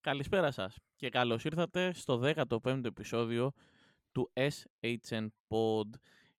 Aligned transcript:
Καλησπέρα 0.00 0.50
σας 0.50 0.76
και 0.96 1.08
καλώς 1.08 1.44
ήρθατε 1.44 1.92
στο 1.92 2.20
15ο 2.24 2.84
επεισόδιο 2.84 3.52
του 4.12 4.32
SHN 4.34 5.26
Pod. 5.48 5.88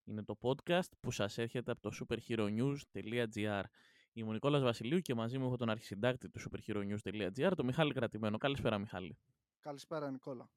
Είναι 0.03 0.23
το 0.23 0.37
podcast 0.41 0.89
που 0.99 1.11
σας 1.11 1.37
έρχεται 1.37 1.71
από 1.71 1.81
το 1.81 1.91
superheronews.gr. 1.99 3.63
Είμαι 4.13 4.29
ο 4.29 4.33
Νικόλας 4.33 4.61
Βασιλείου 4.61 4.99
και 4.99 5.13
μαζί 5.13 5.37
μου 5.37 5.45
έχω 5.45 5.55
τον 5.55 5.69
αρχισυντάκτη 5.69 6.29
του 6.29 6.39
superheronews.gr, 6.39 7.51
τον 7.55 7.65
Μιχάλη 7.65 7.93
Κρατημένο. 7.93 8.37
Καλησπέρα 8.37 8.77
Μιχάλη. 8.77 9.17
Καλησπέρα 9.59 10.11
Νικόλα. 10.11 10.49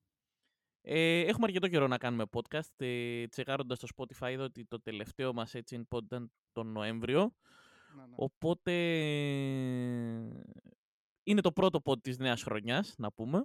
Ε, 0.80 1.20
έχουμε 1.20 1.46
αρκετό 1.46 1.68
καιρό 1.68 1.86
να 1.86 1.98
κάνουμε 1.98 2.24
podcast. 2.32 2.74
Ε, 2.76 3.26
τσεκάροντας 3.26 3.78
το 3.78 3.88
Spotify 3.96 4.30
είδα 4.30 4.44
ότι 4.44 4.64
το 4.64 4.80
τελευταίο 4.80 5.32
μας 5.32 5.54
έτσι 5.54 5.88
pod 5.90 6.02
ήταν 6.02 6.32
τον 6.52 6.72
Νοέμβριο. 6.72 7.34
Να, 7.96 8.06
ναι. 8.06 8.14
Οπότε 8.16 8.72
είναι 11.22 11.40
το 11.40 11.52
πρώτο 11.52 11.80
pod 11.84 12.02
της 12.02 12.18
νέας 12.18 12.42
χρονιάς, 12.42 12.94
να 12.98 13.12
πούμε. 13.12 13.44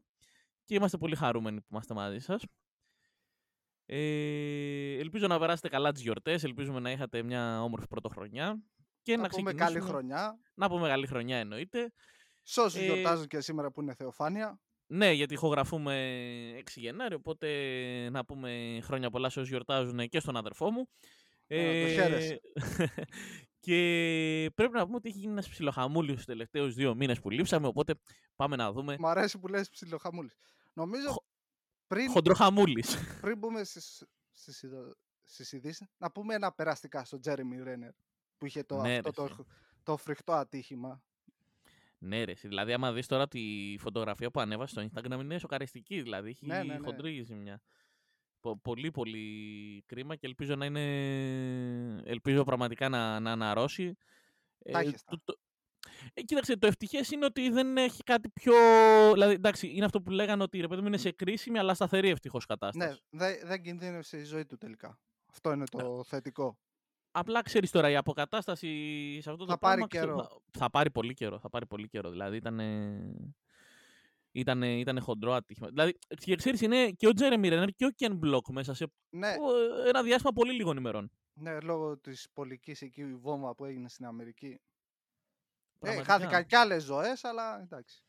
Και 0.66 0.76
είμαστε 0.76 0.98
πολύ 0.98 1.16
χαρούμενοι 1.16 1.59
που 1.62 1.68
είμαστε 1.72 1.94
μαζί 1.94 2.20
σας. 2.20 2.44
Ε, 3.85 4.98
ελπίζω 4.98 5.27
να 5.27 5.40
περάσετε 5.40 5.70
καλά 5.70 5.91
τις 5.91 6.02
γιορτές. 6.02 6.44
Ελπίζουμε 6.44 6.80
να 6.80 6.91
είχατε 6.91 7.23
μια 7.23 7.63
όμορφη 7.63 7.88
πρωτοχρονιά. 7.88 8.63
Και 9.02 9.16
να, 9.16 9.21
να, 9.21 9.30
πούμε 9.30 9.54
ξεκινήσουμε... 9.54 9.80
καλή 9.80 9.91
χρονιά. 9.91 10.40
Να 10.54 10.70
πούμε 10.70 10.88
καλή 10.88 11.08
χρονιά 11.08 11.38
εννοείται. 11.38 11.94
Σε 12.44 12.62
όσους 12.62 12.82
Ε, 12.82 12.85
γιορτάζουν 12.85 13.27
και 13.27 13.41
σήμερα 13.41 13.71
που 13.71 13.82
είναι 13.82 13.94
Θεοφάνεια. 13.94 14.59
Ναι, 14.88 15.12
γιατί 15.12 15.34
ηχογραφούμε 15.34 15.94
6 16.57 16.62
Γενάρη, 16.76 17.16
οπότε 17.16 17.48
να 18.09 18.26
πούμε 18.26 18.80
χρόνια 18.84 19.09
πολλά 19.09 19.30
σε 19.30 19.40
όσους 19.40 19.52
γιορτάζουν 19.52 20.07
και 20.07 20.20
στον 20.20 20.38
αδερφό 20.38 20.71
μου. 20.71 20.90
Ε, 21.48 21.85
το 21.85 21.90
χαίρεσαι. 21.91 22.41
και 23.67 24.52
πρέπει 24.55 24.73
να 24.73 24.84
πούμε 24.85 24.95
ότι 24.95 25.09
έχει 25.09 25.17
γίνει 25.17 25.31
ένας 25.31 25.49
ψιλοχαμούλης 25.49 26.16
τους 26.16 26.26
τελευταίους 26.26 26.73
δύο 26.73 26.95
μήνες 26.95 27.20
που 27.20 27.30
λείψαμε, 27.30 27.67
οπότε 27.67 27.93
πάμε 28.35 28.55
να 28.55 28.71
δούμε. 28.71 28.95
Μ' 28.99 29.05
αρέσει 29.05 29.40
που 29.40 29.48
λες 29.48 29.70
ψιλοχαμούλης. 29.70 30.35
Νομίζω 30.73 31.09
Χο- 31.12 31.26
πριν, 31.88 32.09
Χοντροχαμούλης. 32.09 32.95
πριν 33.21 33.38
μπούμε 33.38 33.63
στις, 33.63 34.05
στις, 34.32 34.63
ειδο- 34.63 34.95
στις 35.23 35.51
ειδήσεις, 35.51 35.88
να 35.98 36.12
πούμε 36.12 36.34
ένα 36.35 36.51
περαστικά 36.51 37.05
στον 37.05 37.20
Τζέρεμι 37.21 37.63
Ρένερ 37.63 37.91
που 38.38 38.45
είχε 38.45 38.63
το, 38.63 38.82
Ναι, 38.82 38.98
αυτό 39.05 39.27
ρε, 39.27 39.34
το, 39.35 39.45
το 39.84 39.98
φρικτό 39.98 40.32
ατύχημα. 40.34 41.04
ναι 41.98 42.23
ρε, 42.23 42.32
εσύ, 42.32 42.48
δηλαδή 42.48 42.73
άμα 42.73 42.93
δεις 42.93 43.07
τώρα 43.07 43.27
τη 43.27 43.76
φωτογραφία 43.79 44.32
που 44.32 44.40
ανέβασε 44.40 44.71
στο 44.71 44.88
Instagram 45.01 45.20
είναι 45.20 45.38
σοκαριστική, 45.38 46.01
δηλαδή 46.01 46.29
έχει 46.29 46.45
Ναι, 46.45 46.63
ναι, 46.63 46.73
ναι. 46.73 46.79
χοντρή 46.85 47.21
ζημιά. 47.23 47.62
Πο- 48.48 48.59
Πολύ 48.62 48.91
πολύ 48.91 49.84
κρίμα 49.85 50.15
και 50.15 50.27
ελπίζω 50.27 50.55
να 50.55 50.65
είναι, 50.65 50.81
ελπίζω 52.05 52.43
πραγματικά 52.43 52.89
να, 52.89 53.20
να 53.20 53.31
αναρρώσει. 53.31 53.98
Τα 54.71 54.79
έχεις 54.79 55.04
τα. 55.04 55.12
το- 55.15 55.21
το- 55.26 55.39
Ε, 56.13 56.21
κοίταξε, 56.21 56.57
το 56.57 56.67
ευτυχές 56.67 57.12
είναι 57.12 57.26
ότι 57.26 57.49
δεν 57.49 57.77
έχει 57.77 58.04
κάτι 58.04 58.29
πιο. 58.29 58.54
Δηλαδή, 59.13 59.34
εντάξει, 59.34 59.67
είναι 59.76 59.85
αυτό 59.85 60.01
που 60.01 60.12
λέγανε 60.12 60.43
ότι 60.43 60.59
ρε 60.62 60.67
παιδί 60.67 60.81
μου 60.81 60.87
είναι 60.87 60.98
σε 60.98 61.12
κρίσιμη 61.12 61.59
αλλά 61.59 61.73
σταθερή 61.73 62.09
ευτυχώς 62.09 62.45
κατάσταση. 62.45 62.99
Ναι, 63.09 63.20
δεν 63.20 63.48
δεν 63.48 63.62
κινδύνευσε 63.62 64.17
η 64.17 64.23
ζωή 64.23 64.45
του 64.45 64.57
τελικά. 64.57 65.00
Αυτό 65.31 65.51
είναι 65.51 65.63
Ναι. 65.75 65.81
το 65.84 66.03
θετικό. 66.03 66.57
Απλά 67.11 67.41
ξέρεις 67.41 67.72
τώρα, 67.72 67.89
η 67.89 67.95
αποκατάσταση 67.95 68.67
σε 69.22 69.29
αυτό 69.31 69.45
το 69.45 69.51
Θα 69.51 69.57
πάρει 69.57 69.81
πράγμα, 69.81 69.88
ξέρω, 69.88 70.06
καιρό. 70.23 70.41
Θα, 70.51 70.59
θα 70.59 70.69
πάρει 70.69 70.91
πολύ 70.91 71.13
καιρό. 71.13 71.39
Θα 71.39 71.50
πάρει 71.50 71.66
πολύ 71.66 71.88
καιρό. 71.88 72.09
Δηλαδή 72.09 72.35
ήταν. 72.38 72.59
Ήτανε, 74.40 74.80
ήτανε 74.80 75.00
χοντρό 75.00 75.34
ατύχημα. 75.34 75.68
Δηλαδή, 75.68 75.97
και 76.19 76.35
ξέρεις, 76.35 76.62
είναι 76.62 76.91
και 76.91 77.07
ο 77.07 77.13
Τζέρεμι 77.13 77.47
Ρένερ 77.50 77.69
και 77.69 77.85
ο 77.85 77.90
Κεν 77.90 78.16
Μπλοκ 78.16 78.47
μέσα 78.50 78.74
σε 78.74 78.85
Ναι, 79.09 79.28
ε, 79.28 79.90
ένα 79.90 80.03
διάστημα 80.03 80.31
πολύ 80.31 80.53
λίγων 80.53 80.78
ημερών. 80.78 81.12
ναι, 81.34 81.59
λόγω 81.59 81.97
της 81.97 82.28
πολικής 82.34 82.81
εκεί 82.81 83.06
βόμβα 83.16 83.56
που 83.56 83.66
έγινε 83.66 83.90
στην 83.90 84.06
Αμερική. 84.06 84.47
Ε, 84.47 84.59
Πραγματικά. 85.79 86.13
χάθηκαν 86.13 86.46
κι 86.46 86.56
άλλες 86.56 86.84
ζωές, 86.84 87.24
αλλά 87.24 87.62
εντάξει. 87.62 88.02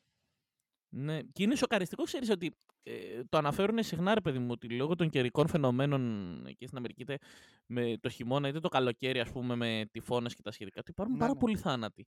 Ναι, 0.89 1.23
και 1.23 1.43
είναι 1.43 1.55
σοκαριστικό, 1.57 2.03
ξέρεις 2.03 2.31
ότι 2.31 2.57
ε, 2.83 3.25
το 3.29 3.39
αναφέρουν 3.39 3.83
συχνά, 3.83 4.15
ρε 4.15 4.21
παιδί 4.21 4.39
μου, 4.39 4.49
ότι 4.51 4.69
λόγω 4.71 4.95
των 4.95 5.09
καιρικών 5.11 5.49
φαινομένων 5.49 6.03
εκεί 6.47 6.67
στην 6.67 6.79
Αμερική, 6.79 7.03
είτε 7.03 7.19
με 7.67 7.97
το 8.01 8.09
χειμώνα 8.09 8.49
είτε 8.49 8.61
το 8.61 8.69
καλοκαίρι, 8.69 9.21
ας 9.21 9.31
πούμε, 9.31 9.55
με 9.57 9.89
τυφώνες 9.91 10.35
και 10.35 10.43
τα 10.43 10.51
σχετικά, 10.51 10.81
ότι 10.81 10.91
υπάρχουν 10.91 11.15
Ναι, 11.15 11.21
πάρα 11.21 11.33
ναι. 11.33 11.39
πολλοί 11.39 11.57
θάνατοι. 11.57 12.07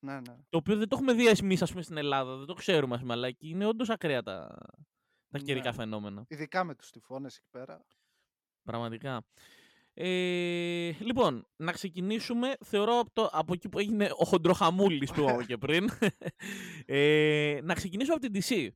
Ναι, 0.00 0.14
ναι. 0.14 0.36
Το 0.48 0.58
οποίο 0.58 0.76
δεν 0.76 0.88
το 0.88 0.96
έχουμε 0.96 1.12
δει 1.12 1.26
εμείς, 1.26 1.62
ας 1.62 1.70
πούμε, 1.70 1.82
στην 1.82 1.96
Ελλάδα, 1.96 2.36
δεν 2.36 2.46
το 2.46 2.54
ξέρουμε, 2.54 2.94
ας 2.94 3.00
πούμε, 3.00 3.12
αλλά 3.12 3.26
εκεί 3.26 3.48
είναι 3.48 3.66
όντως 3.66 3.88
ακραία 3.90 4.22
τα, 4.22 4.46
τα 5.30 5.38
Ναι. 5.38 5.44
καιρικά 5.44 5.72
φαινόμενα. 5.72 6.24
Ειδικά 6.28 6.64
με 6.64 6.74
τους 6.74 6.90
τυφώνες 6.90 7.36
εκεί 7.36 7.48
πέρα. 7.50 7.84
Πραγματικά. 8.62 9.26
Ε, 9.94 10.90
λοιπόν, 11.00 11.46
να 11.56 11.72
ξεκινήσουμε, 11.72 12.56
θεωρώ 12.64 12.98
από, 12.98 13.10
το, 13.12 13.28
από 13.32 13.52
εκεί 13.52 13.68
που 13.68 13.78
έγινε 13.78 14.08
ο 14.18 14.24
χοντροχαμούλης 14.24 15.12
που 15.12 15.20
είπαμε 15.20 15.44
και 15.44 15.56
πριν, 15.66 15.88
ε, 16.86 17.58
να 17.62 17.74
ξεκινήσουμε 17.74 18.14
από 18.14 18.28
την 18.30 18.42
DC. 18.42 18.68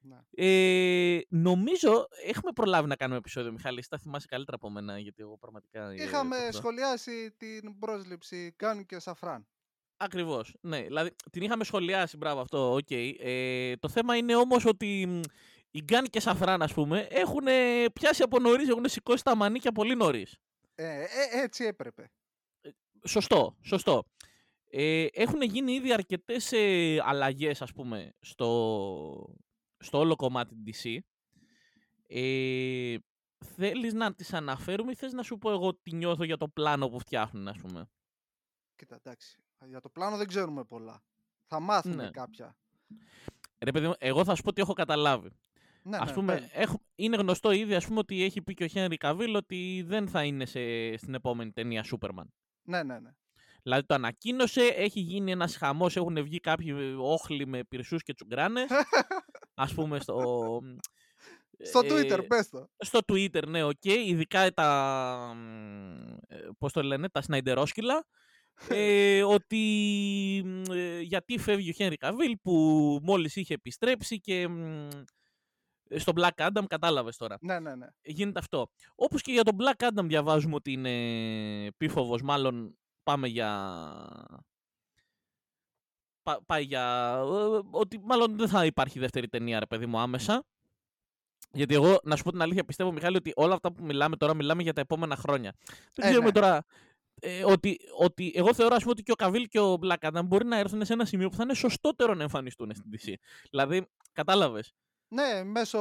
Ναι. 0.00 0.18
Ε, 0.30 1.20
νομίζω 1.28 2.06
έχουμε 2.24 2.52
προλάβει 2.52 2.88
να 2.88 2.96
κάνουμε 2.96 3.18
επεισόδιο, 3.18 3.52
Μιχάλη. 3.52 3.78
Εσύ 3.78 3.88
τα 3.88 3.98
θυμάσαι 3.98 4.26
καλύτερα 4.26 4.56
από 4.56 4.70
μένα, 4.70 4.98
γιατί 4.98 5.22
εγώ 5.22 5.38
πραγματικά. 5.38 5.90
ε, 5.90 5.94
Είχαμε 6.02 6.36
το- 6.50 6.56
σχολιάσει 6.56 7.30
την 7.36 7.78
πρόσληψη 7.78 8.54
Gunn 8.56 8.86
και 8.86 8.98
Safran. 8.98 9.48
Ακριβώς. 10.00 10.54
Ναι, 10.60 10.82
δηλαδή 10.82 11.14
την 11.30 11.42
είχαμε 11.42 11.64
σχολιάσει, 11.64 12.16
μπράβο 12.16 12.40
αυτό, 12.40 12.72
οκ. 12.74 12.90
Ε, 12.90 13.76
το 13.76 13.88
θέμα 13.88 14.16
είναι 14.16 14.36
όμως 14.36 14.64
ότι 14.64 15.06
μ, 15.06 15.20
οι 15.70 15.80
Γκάν 15.82 16.04
και 16.04 16.20
Σαφράν, 16.20 16.62
ας 16.62 16.72
πούμε, 16.72 17.06
έχουν 17.10 17.46
πιάσει 17.92 18.22
από 18.22 18.38
νωρίς, 18.38 18.68
έχουν 18.68 18.88
σηκώσει 18.88 19.24
τα 19.24 19.36
μανίκια 19.36 19.72
πολύ 19.72 19.94
νωρίς. 19.94 20.36
Ε, 20.74 21.00
ε, 21.02 21.06
έτσι 21.42 21.64
έπρεπε. 21.64 22.10
Σωστό, 23.04 23.56
σωστό. 23.62 24.04
Ε, 24.70 25.06
έχουν 25.12 25.42
γίνει 25.42 25.72
ήδη 25.72 25.92
αρκετές 25.92 26.52
ε, 26.52 26.98
αλλαγές, 27.04 27.62
ας 27.62 27.72
πούμε, 27.72 28.12
στο, 28.20 29.34
στο 29.78 29.98
όλο 29.98 30.16
κομμάτι 30.16 30.56
DC. 30.66 30.98
Ε, 32.06 32.96
θέλεις 33.56 33.92
να 33.92 34.14
τις 34.14 34.32
αναφέρουμε 34.32 34.90
ή 34.90 34.94
θες 34.94 35.12
να 35.12 35.22
σου 35.22 35.38
πω 35.38 35.50
εγώ 35.50 35.74
τι 35.74 35.94
νιώθω 35.94 36.24
για 36.24 36.36
το 36.36 36.48
πλάνο 36.48 36.88
που 36.88 36.98
φτιάχνουν, 36.98 37.48
ας 37.48 37.58
πούμε; 37.58 37.88
Κοίτα, 38.76 38.94
εντάξει. 38.94 39.38
Για 39.66 39.80
το 39.80 39.88
πλάνο 39.88 40.16
δεν 40.16 40.26
ξέρουμε 40.26 40.64
πολλά. 40.64 41.02
Θα 41.46 41.60
μάθουμε 41.60 41.94
Ναι. 42.02 42.10
κάποια. 42.10 42.56
Ρε 43.58 43.70
παιδί 43.70 43.86
μου, 43.86 43.94
εγώ 43.98 44.24
θα 44.24 44.34
σου 44.34 44.42
πω 44.42 44.52
τι 44.52 44.60
έχω 44.60 44.72
καταλάβει. 44.72 45.30
Ναι, 45.82 45.96
ας 45.96 46.08
ναι, 46.08 46.14
πούμε, 46.14 46.34
πες. 46.34 46.50
έχω, 46.52 46.80
είναι 46.94 47.16
γνωστό 47.16 47.50
ήδη 47.50 47.74
ας 47.74 47.86
πούμε, 47.86 47.98
ότι 47.98 48.22
έχει 48.22 48.42
πει 48.42 48.54
και 48.54 48.64
ο 48.64 48.66
Henry 48.66 48.96
Cavill 48.96 49.34
ότι 49.34 49.84
δεν 49.86 50.08
θα 50.08 50.24
είναι 50.24 50.46
σε, 50.46 50.96
στην 50.96 51.14
επόμενη 51.14 51.52
ταινία 51.52 51.82
Superman. 51.82 52.32
ναι, 52.62 52.82
ναι, 52.82 52.98
ναι. 52.98 53.10
Δηλαδή 53.62 53.86
το 53.86 53.94
ανακοίνωσε, 53.94 54.60
έχει 54.60 55.00
γίνει 55.00 55.30
ένας 55.30 55.56
χαμός, 55.56 55.96
έχουν 55.96 56.22
βγει 56.22 56.40
κάποιοι 56.40 56.74
όχλοι 56.98 57.46
με 57.46 57.64
πυρσούς 57.64 58.02
και 58.02 58.14
τσουγκράνες. 58.14 58.70
ας 59.54 59.74
πούμε 59.74 60.00
στο... 60.00 60.60
Στο 61.62 61.80
ε, 61.84 61.88
Twitter, 61.88 62.24
πες 62.28 62.48
το. 62.48 62.68
Στο 62.78 62.98
Twitter, 63.12 63.46
ναι, 63.46 63.62
οκ. 63.62 63.84
Ειδικά 63.84 64.52
τα... 64.52 65.32
μ, 65.36 66.12
ε, 66.28 66.48
Πώς 66.58 66.72
το 66.72 66.82
λένε, 66.82 67.08
τα 67.08 67.22
Snyderόσκυλα. 67.22 68.06
Ε, 68.68 69.22
ότι 69.22 69.62
μ, 70.44 70.62
ε, 70.72 71.00
γιατί 71.00 71.38
φεύγει 71.38 71.70
ο 71.70 71.72
Χένρι 71.72 71.96
Καβίλ 71.96 72.36
που 72.42 72.52
μόλις 73.02 73.36
είχε 73.36 73.54
επιστρέψει 73.54 74.20
και 74.20 74.48
μ, 74.48 74.88
ε, 75.88 75.98
στο 75.98 76.12
Black 76.16 76.48
Adam, 76.48 76.64
κατάλαβες 76.66 77.16
τώρα. 77.16 77.38
Ναι, 77.40 77.60
ναι, 77.60 77.74
ναι. 77.74 77.86
Γίνεται 78.02 78.38
αυτό. 78.38 78.70
Όπως 78.94 79.22
και 79.22 79.32
για 79.32 79.42
τον 79.42 79.56
Black 79.60 79.88
Adam 79.88 80.04
διαβάζουμε 80.04 80.54
ότι 80.54 80.72
είναι 80.72 81.72
πίφοβος, 81.76 82.22
μάλλον 82.22 82.78
πάμε 83.02 83.28
για... 83.28 83.50
πά- 86.22 86.44
πάει 86.46 86.64
για... 86.64 87.14
ε, 87.18 87.60
ότι 87.70 88.00
μάλλον 88.02 88.36
δεν 88.36 88.48
θα 88.48 88.64
υπάρχει 88.64 88.98
δεύτερη 88.98 89.28
ταινία, 89.28 89.58
ρε 89.58 89.66
παιδί 89.66 89.86
μου, 89.86 89.98
άμεσα. 89.98 90.44
Γιατί 91.52 91.74
εγώ, 91.74 91.98
να 92.02 92.16
σου 92.16 92.22
πω 92.22 92.30
την 92.30 92.42
αλήθεια, 92.42 92.64
πιστεύω, 92.64 92.92
Μιχάλη, 92.92 93.16
ότι 93.16 93.32
όλα 93.36 93.54
αυτά 93.54 93.72
που 93.72 93.84
μιλάμε 93.84 94.16
τώρα, 94.16 94.34
μιλάμε 94.34 94.62
για 94.62 94.72
τα 94.72 94.80
επόμενα 94.80 95.16
χρόνια. 95.16 95.54
Δεν 95.94 96.06
Ε, 96.06 96.08
ξέρουμε 96.08 96.26
ναι. 96.26 96.32
τώρα... 96.32 96.64
Ε, 97.20 97.44
ότι, 97.44 97.78
ότι 97.98 98.32
εγώ 98.34 98.54
θεωρώ 98.54 98.74
ας 98.74 98.80
πούμε, 98.80 98.90
ότι 98.92 99.02
και 99.02 99.12
ο 99.12 99.14
Καβίλ 99.14 99.48
και 99.48 99.60
ο 99.60 99.78
Black 99.82 100.10
Adam 100.10 100.22
μπορεί 100.24 100.46
να 100.46 100.58
έρθουν 100.58 100.84
σε 100.84 100.92
ένα 100.92 101.04
σημείο 101.04 101.28
που 101.28 101.36
θα 101.36 101.42
είναι 101.42 101.54
σωστότερο 101.54 102.14
να 102.14 102.22
εμφανιστούν 102.22 102.70
στην 102.74 102.90
DC. 102.92 103.12
Δηλαδή, 103.50 103.86
κατάλαβες. 104.12 104.72
Ναι, 105.08 105.44
μέσω 105.44 105.78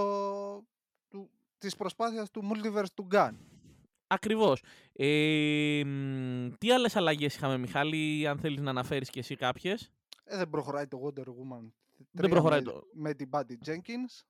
του, 1.09 1.29
της 1.57 1.75
προσπάθειας 1.75 2.31
του 2.31 2.41
Multiverse 2.51 2.91
του 2.93 3.03
Γκάν. 3.05 3.37
Ακριβώς. 4.07 4.63
Ε, 4.93 5.81
μ, 5.85 6.47
τι 6.57 6.71
άλλες 6.71 6.95
αλλαγές 6.95 7.35
είχαμε, 7.35 7.57
Μιχάλη, 7.57 8.27
αν 8.27 8.39
θέλεις 8.39 8.61
να 8.61 8.69
αναφέρεις 8.69 9.09
και 9.09 9.19
εσύ 9.19 9.35
κάποιες; 9.35 9.91
Ε, 10.23 10.37
δεν 10.37 10.49
προχωράει 10.49 10.87
το 10.87 11.01
Wonder 11.05 11.23
Woman. 11.27 11.71
Δεν 12.11 12.25
3 12.25 12.29
προχωράει 12.29 12.59
με, 12.59 12.71
το- 12.71 12.83
με 12.93 13.13
την 13.13 13.29
Buddy 13.31 13.69
Jenkins. 13.69 14.21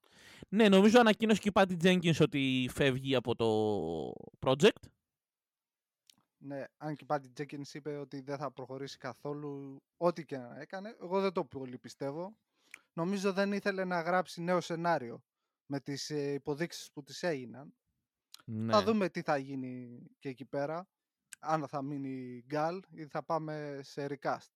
Ναι, 0.50 0.70
νομίζω 0.70 1.00
ανακοίνωσε 1.00 1.40
και 1.42 1.48
η 1.50 1.52
Patty 1.56 1.84
Jenkins 1.84 2.18
ότι 2.22 2.70
φεύγει 2.74 3.16
από 3.16 3.36
το 3.36 3.48
project. 4.46 4.88
Ναι, 6.48 6.64
αν 6.78 6.96
και 6.96 7.04
η 7.04 7.08
Patty 7.10 7.42
Jenkins 7.42 7.74
είπε 7.74 7.98
ότι 7.98 8.22
δεν 8.22 8.38
θα 8.38 8.52
προχωρήσει 8.52 8.98
καθόλου 8.98 9.82
ό,τι 9.98 10.26
και 10.26 10.38
να 10.38 10.60
έκανε. 10.60 10.96
Εγώ 11.02 11.22
δεν 11.22 11.32
το 11.32 11.46
πολύ 11.46 11.78
πιστεύω. 11.78 12.38
Νομίζω 12.94 13.34
δεν 13.34 13.52
ήθελε 13.52 13.86
να 13.86 14.02
γράψει 14.02 14.42
νέο 14.42 14.62
σενάριο 14.62 15.24
με 15.66 15.80
τις 15.80 16.10
ε, 16.10 16.34
υποδείξεις 16.34 16.92
που 16.92 17.04
της 17.04 17.24
έγιναν. 17.24 17.74
Ναι. 18.46 18.72
Θα 18.72 18.84
δούμε 18.84 19.10
τι 19.10 19.22
θα 19.22 19.38
γίνει 19.38 20.02
και 20.20 20.30
εκεί 20.30 20.46
πέρα. 20.46 20.88
Αν 21.40 21.68
θα 21.68 21.82
μείνει 21.82 22.44
γκάλ 22.46 22.84
ή 22.92 23.08
θα 23.08 23.24
πάμε 23.24 23.80
σε 23.84 24.08
recast. 24.10 24.52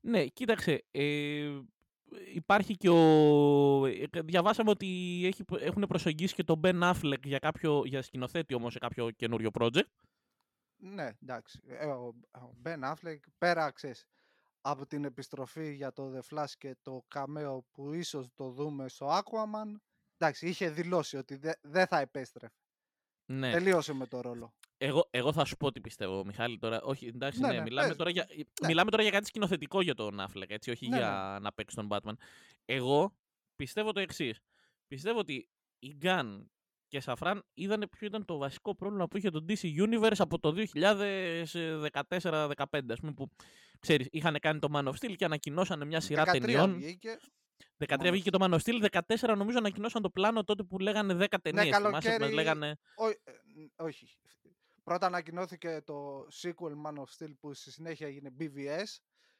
Ναι, 0.00 0.26
κοίταξε. 0.26 0.84
Ε, 0.90 1.60
υπάρχει 2.34 2.76
και 2.76 2.88
ο... 2.88 3.86
ε, 3.86 4.06
Διαβάσαμε 4.24 4.70
ότι 4.70 5.20
έχει, 5.24 5.44
έχουν 5.60 5.86
προσεγγίσει 5.88 6.34
και 6.34 6.44
τον 6.44 6.60
Ben 6.64 6.92
Affleck 6.92 7.22
για, 7.24 7.38
κάποιο, 7.38 7.82
για 7.84 8.02
σκηνοθέτη 8.02 8.54
όμως 8.54 8.72
σε 8.72 8.78
κάποιο 8.78 9.10
καινούριο 9.10 9.50
project. 9.58 9.88
Ναι, 10.76 11.10
εντάξει. 11.22 11.60
Ε, 11.66 11.86
ο 11.86 12.14
Ben 12.64 12.92
Affleck 12.92 13.18
πέρα, 13.38 13.70
ξέρεις, 13.70 14.06
από 14.60 14.86
την 14.86 15.04
επιστροφή 15.04 15.74
για 15.74 15.92
το 15.92 16.12
The 16.16 16.20
Flash 16.34 16.52
και 16.58 16.76
το 16.82 17.04
cameo 17.14 17.58
που 17.72 17.92
ίσως 17.92 18.28
το 18.34 18.50
δούμε 18.50 18.88
στο 18.88 19.06
Aquaman, 19.06 19.74
εντάξει, 20.18 20.48
είχε 20.48 20.70
δηλώσει 20.70 21.16
ότι 21.16 21.40
δεν 21.60 21.86
θα 21.86 21.98
επέστρεφε. 21.98 22.54
Ναι. 23.26 23.52
Τελείωσε 23.52 23.92
με 23.92 24.06
το 24.06 24.20
ρόλο. 24.20 24.54
Εγώ, 24.80 25.08
εγώ 25.10 25.32
θα 25.32 25.44
σου 25.44 25.56
πω 25.56 25.72
τι 25.72 25.80
πιστεύω, 25.80 26.24
Μιχάλη. 26.24 26.58
Τώρα. 26.58 26.82
Όχι, 26.82 27.06
εντάξει, 27.06 27.40
ναι, 27.40 27.52
ναι, 27.52 27.60
μιλάμε, 27.60 27.94
τώρα 27.94 28.10
για, 28.10 28.26
ναι. 28.36 28.66
μιλάμε 28.66 28.90
τώρα 28.90 29.02
για 29.02 29.12
κάτι 29.12 29.26
σκηνοθετικό 29.26 29.80
για 29.80 29.94
τον 29.94 30.20
Affleck, 30.20 30.48
έτσι, 30.50 30.70
όχι 30.70 30.88
ναι, 30.88 30.96
για 30.96 31.30
ναι. 31.32 31.38
να 31.38 31.52
παίξει 31.52 31.76
τον 31.76 31.88
Batman. 31.90 32.12
Εγώ 32.64 33.16
πιστεύω 33.56 33.92
το 33.92 34.00
εξής. 34.00 34.40
Πιστεύω 34.88 35.18
ότι 35.18 35.48
η 35.78 35.96
Gun 36.02 36.44
και 36.88 37.00
Σαφράν 37.00 37.44
είδαν 37.54 37.88
ποιο 37.90 38.06
ήταν 38.06 38.24
το 38.24 38.36
βασικό 38.36 38.74
πρόβλημα 38.74 39.08
που 39.08 39.16
είχε 39.16 39.30
το 39.30 39.44
DC 39.48 39.62
Universe 39.62 40.18
από 40.18 40.38
το 40.38 40.54
2014-2015, 40.74 41.44
ας 42.90 43.00
πούμε, 43.00 43.12
που 43.16 43.30
ξέρεις, 43.78 44.06
είχαν 44.10 44.36
κάνει 44.40 44.58
το 44.58 44.68
Man 44.74 44.84
of 44.84 44.92
Steel 44.92 45.14
και 45.16 45.24
ανακοινώσανε 45.24 45.84
μια 45.84 46.00
σειρά 46.00 46.24
ταινιών. 46.24 46.74
Βγήκε. 46.74 47.18
13 47.86 48.08
βγήκε 48.10 48.30
το 48.30 48.38
Man 48.40 48.54
of 48.54 48.58
Steel, 48.58 48.86
14 49.28 49.36
νομίζω 49.36 49.58
ανακοινώσαν 49.58 50.02
το 50.02 50.10
πλάνο 50.10 50.44
τότε 50.44 50.62
που 50.62 50.78
λέγανε 50.78 51.26
10 51.30 51.36
ταινίες. 51.42 51.64
Ναι, 51.64 51.70
καλοκαίρι... 51.70 52.32
λέγανε... 52.32 52.78
Ό, 52.94 53.08
ε, 53.08 53.14
όχι. 53.76 54.08
Πρώτα 54.88 55.06
ανακοινώθηκε 55.06 55.82
το 55.84 56.26
sequel 56.42 56.86
Man 56.86 56.94
of 56.94 57.04
Steel 57.18 57.32
που 57.40 57.54
στη 57.54 57.70
συνέχεια 57.70 58.06
έγινε 58.06 58.30
BVS 58.38 58.96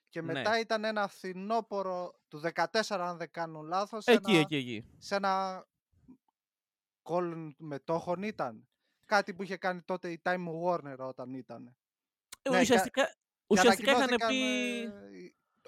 και 0.09 0.23
ναι. 0.23 0.33
μετά 0.33 0.59
ήταν 0.59 0.85
ένα 0.85 1.09
φθινόπορο 1.09 2.21
του 2.29 2.41
14 2.55 2.81
αν 2.89 3.17
δεν 3.17 3.31
κάνω 3.31 3.61
λάθος. 3.61 4.06
Εκεί, 4.06 4.31
ένα, 4.31 4.41
εκεί, 4.41 4.56
εκεί. 4.56 4.85
Σε 4.99 5.15
ένα 5.15 5.65
call 7.03 7.53
μετόχων 7.56 8.23
ήταν. 8.23 8.69
Κάτι 9.06 9.35
που 9.35 9.43
είχε 9.43 9.56
κάνει 9.56 9.81
τότε 9.83 10.11
η 10.11 10.21
Time 10.25 10.47
Warner 10.65 10.97
όταν 10.99 11.35
ήταν. 11.35 11.77
Ε, 12.43 12.50
ναι, 12.50 12.61
ουσιαστικά, 12.61 13.15
ουσιαστικά 13.47 13.93
είχαν 13.93 14.17
πει... 14.29 14.93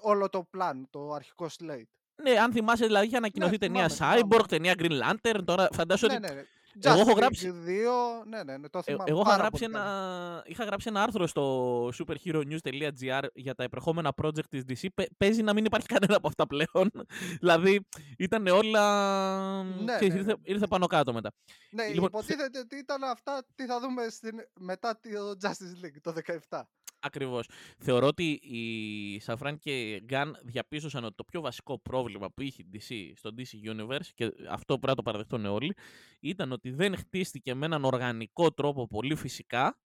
Όλο 0.03 0.29
το 0.29 0.43
πλάν, 0.43 0.87
το 0.89 1.11
αρχικό 1.11 1.47
slate. 1.59 1.89
Ναι, 2.15 2.39
αν 2.39 2.51
θυμάσαι, 2.51 2.85
δηλαδή 2.85 3.05
είχε 3.05 3.17
ανακοινωθεί 3.17 3.51
ναι, 3.51 3.57
ταινία 3.57 3.89
Cyborg, 3.97 4.43
ταινία 4.47 4.73
Green 4.77 5.01
Lantern. 5.01 5.41
Τώρα 5.45 5.67
φαντάζομαι 5.71 6.19
ναι, 6.19 6.27
ότι 6.27 6.47
ναι, 6.75 6.89
ναι. 6.89 6.99
Εγώ 6.99 7.09
έχω 7.09 7.19
γράψει. 7.19 7.51
Δύο, 7.51 7.93
ναι, 8.25 8.43
ναι, 8.43 8.57
ναι, 8.57 8.69
το 8.69 8.81
ε, 8.85 8.95
εγώ 9.05 9.21
είχα 9.25 9.35
γράψει, 9.35 9.63
ένα... 9.63 10.43
είχα 10.45 10.63
γράψει 10.63 10.87
ένα 10.89 11.03
άρθρο 11.03 11.27
στο 11.27 11.87
superheronews.gr 11.87 13.23
για 13.33 13.55
τα 13.55 13.63
επερχόμενα 13.63 14.13
project 14.21 14.47
της 14.49 14.63
DC. 14.67 15.03
Παίζει 15.17 15.41
να 15.41 15.53
μην 15.53 15.65
υπάρχει 15.65 15.87
κανένα 15.87 16.15
από 16.15 16.27
αυτά 16.27 16.47
πλέον. 16.47 16.91
δηλαδή 17.39 17.87
ήταν 18.17 18.47
όλα. 18.47 19.63
Ναι, 19.63 19.95
Ξέρεις, 19.95 20.13
ναι, 20.13 20.19
ήρθε, 20.19 20.31
ναι. 20.31 20.41
ήρθε, 20.43 20.67
πάνω 20.67 20.87
κάτω 20.87 21.13
μετά. 21.13 21.31
Ναι, 21.71 21.87
λοιπόν, 21.87 22.05
υποτίθεται 22.05 22.59
ότι 22.59 22.75
ήταν 22.75 23.03
αυτά 23.03 23.45
τι 23.55 23.65
θα 23.65 23.79
δούμε 23.79 24.09
στην... 24.09 24.39
μετά 24.59 24.99
το 24.99 25.37
Justice 25.41 25.85
League 25.85 25.99
το 26.01 26.13
17. 26.49 26.61
Ακριβώς. 27.03 27.49
Θεωρώ 27.77 28.07
ότι 28.07 28.31
οι 28.31 29.19
Σαφράν 29.19 29.57
και 29.57 30.01
Γκάν 30.03 30.39
διαπίστωσαν 30.43 31.03
ότι 31.03 31.15
το 31.15 31.23
πιο 31.23 31.41
βασικό 31.41 31.79
πρόβλημα 31.79 32.31
που 32.31 32.41
είχε 32.41 32.61
η 32.61 32.69
DC 32.73 33.11
στο 33.15 33.29
DC 33.37 33.71
Universe, 33.71 34.07
και 34.13 34.31
αυτό 34.49 34.73
πρέπει 34.73 34.87
να 34.87 34.95
το 34.95 35.03
παραδεχτούν 35.03 35.45
όλοι, 35.45 35.75
ήταν 36.19 36.51
ότι 36.51 36.71
δεν 36.71 36.97
χτίστηκε 36.97 37.53
με 37.53 37.65
έναν 37.65 37.85
οργανικό 37.85 38.51
τρόπο 38.51 38.87
πολύ 38.87 39.15
φυσικά 39.15 39.79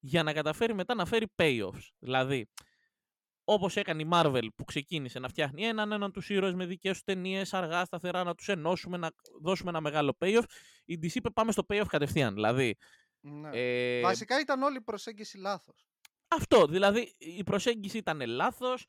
για 0.00 0.22
να 0.22 0.32
καταφέρει 0.32 0.74
μετά 0.74 0.94
να 0.94 1.04
φέρει 1.04 1.26
payoffs. 1.36 1.88
Δηλαδή, 1.98 2.48
όπως 3.44 3.76
έκανε 3.76 4.02
η 4.02 4.08
Marvel 4.12 4.46
που 4.56 4.64
ξεκίνησε 4.64 5.18
να 5.18 5.28
φτιάχνει 5.28 5.64
έναν 5.64 5.92
έναν 5.92 6.12
τους 6.12 6.28
ήρωες 6.28 6.54
με 6.54 6.66
δικές 6.66 6.92
τους 6.92 7.02
ταινίες, 7.02 7.54
αργά, 7.54 7.84
σταθερά, 7.84 8.24
να 8.24 8.34
τους 8.34 8.48
ενώσουμε, 8.48 8.96
να 8.96 9.10
δώσουμε 9.42 9.70
ένα 9.70 9.80
μεγάλο 9.80 10.16
payoff. 10.20 10.44
Η 10.84 10.98
DC 11.02 11.14
είπε 11.14 11.30
πάμε 11.30 11.52
στο 11.52 11.66
payoff 11.68 11.86
κατευθείαν. 11.88 12.34
Δηλαδή, 12.34 12.76
ναι. 13.20 13.50
ε... 13.52 14.00
Βασικά 14.00 14.40
ήταν 14.40 14.62
όλη 14.62 14.76
η 14.76 14.80
προσέγγιση 14.80 15.38
λάθος. 15.38 15.89
Αυτό, 16.30 16.66
δηλαδή 16.66 17.14
η 17.18 17.42
προσέγγιση 17.44 17.98
ήταν 17.98 18.26
λάθος, 18.26 18.86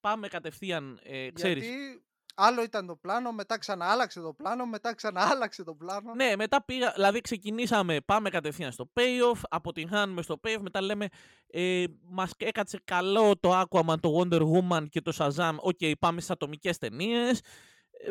πάμε 0.00 0.28
κατευθείαν, 0.28 1.00
ε, 1.02 1.30
ξέρεις... 1.30 1.66
Γιατί 1.66 2.04
άλλο 2.34 2.62
ήταν 2.62 2.86
το 2.86 2.96
πλάνο, 2.96 3.32
μετά 3.32 3.58
ξαναάλλαξε 3.58 4.20
το 4.20 4.32
πλάνο, 4.32 4.66
μετά 4.66 4.94
ξαναάλλαξε 4.94 5.64
το 5.64 5.74
πλάνο. 5.74 6.14
Ναι, 6.14 6.36
μετά 6.36 6.64
πήγα, 6.64 6.92
δηλαδή 6.94 7.20
ξεκινήσαμε, 7.20 8.00
πάμε 8.00 8.30
κατευθείαν 8.30 8.72
στο 8.72 8.92
payoff, 8.94 9.40
αποτυγχάνουμε 9.48 10.22
στο 10.22 10.40
payoff, 10.42 10.60
μετά 10.60 10.80
λέμε 10.80 11.08
ε, 11.46 11.84
μας 12.02 12.30
έκατσε 12.36 12.80
καλό 12.84 13.38
το 13.40 13.60
Aquaman, 13.60 14.00
το 14.00 14.20
Wonder 14.20 14.42
Woman 14.52 14.86
και 14.88 15.00
το 15.00 15.12
Shazam, 15.18 15.56
οκ, 15.60 15.76
okay, 15.80 15.92
πάμε 15.98 16.20
στις 16.20 16.30
ατομικές 16.30 16.78
ταινίες. 16.78 17.40
Ε, 17.90 18.10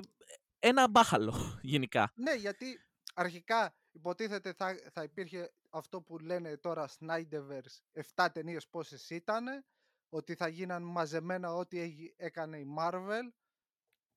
ένα 0.59 0.89
μπάχαλο 0.89 1.59
γενικά. 1.61 2.11
Ναι, 2.15 2.33
γιατί 2.33 2.79
αρχικά 3.13 3.75
υποτίθεται 3.91 4.53
θα, 4.53 4.75
θα 4.91 5.03
υπήρχε 5.03 5.53
αυτό 5.69 6.01
που 6.01 6.17
λένε 6.19 6.57
τώρα 6.57 6.89
Snyderverse 6.99 8.01
7 8.15 8.27
ταινίες 8.33 8.67
πόσες 8.67 9.09
ήταν 9.09 9.65
ότι 10.09 10.35
θα 10.35 10.47
γίναν 10.47 10.83
μαζεμένα 10.83 11.53
ό,τι 11.53 11.79
έκανε 12.17 12.57
η 12.57 12.75
Marvel 12.77 13.31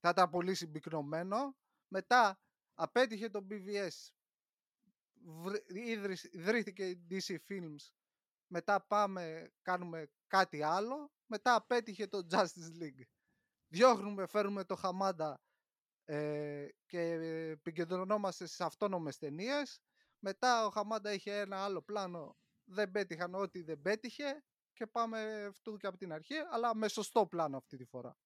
θα 0.00 0.08
ήταν 0.08 0.30
πολύ 0.30 0.54
συμπυκνωμένο. 0.54 1.56
Μετά 1.88 2.40
απέτυχε 2.74 3.28
το 3.28 3.46
BVS 3.50 4.12
ιδρύθηκε 6.32 6.88
η 6.88 7.06
DC 7.10 7.36
Films 7.48 7.92
μετά 8.46 8.80
πάμε 8.86 9.52
κάνουμε 9.62 10.10
κάτι 10.26 10.62
άλλο 10.62 11.12
μετά 11.26 11.54
απέτυχε 11.54 12.06
το 12.06 12.26
Justice 12.30 12.82
League. 12.82 13.02
Διώχνουμε, 13.68 14.26
φέρνουμε 14.26 14.64
το 14.64 14.74
Χαμάντα 14.74 15.40
ε, 16.04 16.66
και 16.86 17.00
επικεντρωνόμαστε 17.50 18.46
στις 18.46 18.60
αυτόνομες 18.60 19.18
ταινίες. 19.18 19.80
Μετά 20.18 20.66
ο 20.66 20.70
Χαμάντα 20.70 21.12
είχε 21.12 21.38
ένα 21.38 21.64
άλλο 21.64 21.82
πλάνο, 21.82 22.36
δεν 22.64 22.90
πέτυχαν 22.90 23.34
ό,τι 23.34 23.62
δεν 23.62 23.82
πέτυχε 23.82 24.44
και 24.72 24.86
πάμε 24.86 25.44
αυτού 25.48 25.76
και 25.76 25.86
από 25.86 25.96
την 25.96 26.12
αρχή, 26.12 26.34
αλλά 26.52 26.76
με 26.76 26.88
σωστό 26.88 27.26
πλάνο 27.26 27.56
αυτή 27.56 27.76
τη 27.76 27.84
φορά. 27.84 28.16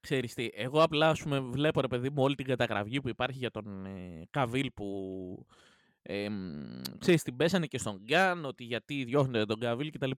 Ξέρεις 0.00 0.34
τι, 0.34 0.48
εγώ 0.52 0.82
απλά 0.82 1.12
πούμε, 1.22 1.40
βλέπω 1.40 1.80
ρε 1.80 1.88
παιδί 1.88 2.10
μου 2.10 2.22
όλη 2.22 2.34
την 2.34 2.46
καταγραφή 2.46 3.00
που 3.00 3.08
υπάρχει 3.08 3.38
για 3.38 3.50
τον 3.50 3.86
ε, 3.86 4.26
Καβίλ 4.30 4.70
που 4.70 5.46
ε, 6.02 6.28
ξέρεις 6.98 7.22
την 7.22 7.36
πέσανε 7.36 7.66
και 7.66 7.78
στον 7.78 7.96
Gunn 8.02 8.44
ότι 8.44 8.64
γιατί 8.64 9.04
διώχνετε 9.04 9.44
τον 9.44 9.60
Cavill 9.60 9.90
κτλ. 9.90 10.10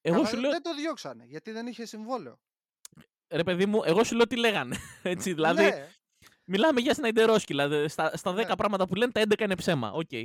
Εγώ 0.00 0.24
σου 0.24 0.36
λέω... 0.36 0.50
Δεν 0.50 0.62
το 0.62 0.74
διώξανε 0.74 1.24
γιατί 1.24 1.50
δεν 1.50 1.66
είχε 1.66 1.86
συμβόλαιο 1.86 2.38
ρε 3.32 3.42
παιδί 3.42 3.66
μου, 3.66 3.82
εγώ 3.84 4.04
σου 4.04 4.16
λέω 4.16 4.26
τι 4.26 4.36
λέγανε. 4.36 4.76
Έτσι, 5.02 5.32
δηλαδή, 5.32 5.62
ναι. 5.62 5.88
μιλάμε 6.44 6.80
για 6.80 6.94
Snyderόσκυλα, 6.94 7.52
δηλαδή, 7.52 7.88
στα, 7.88 8.16
στα 8.16 8.32
10 8.32 8.34
ναι. 8.34 8.56
πράγματα 8.56 8.86
που 8.86 8.94
λένε 8.94 9.12
τα 9.12 9.22
11 9.22 9.40
είναι 9.40 9.56
ψέμα. 9.56 9.92
Okay. 9.94 10.24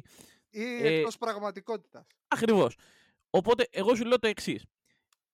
Ή 0.49 0.63
ε, 0.63 0.97
εκτός 0.97 1.17
πραγματικότητας. 1.17 2.07
Ακριβώς. 2.27 2.75
Οπότε, 3.29 3.67
εγώ 3.71 3.95
σου 3.95 4.05
λέω 4.05 4.19
το 4.19 4.27
εξής. 4.27 4.65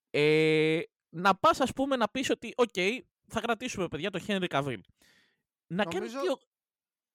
Ε, 0.09 0.81
να 1.09 1.35
πας, 1.35 1.61
ας 1.61 1.73
πούμε, 1.73 1.95
να 1.95 2.09
πεις 2.09 2.29
ότι, 2.29 2.53
οκ, 2.55 2.69
okay, 2.73 2.97
θα 3.27 3.41
κρατήσουμε, 3.41 3.87
παιδιά, 3.87 4.11
το 4.11 4.23
Henry 4.27 4.47
Cavill. 4.47 4.79
Να 5.67 5.83
Νομίζω... 5.83 5.99
κάνει 5.99 6.09
τι 6.09 6.29
ο... 6.29 6.39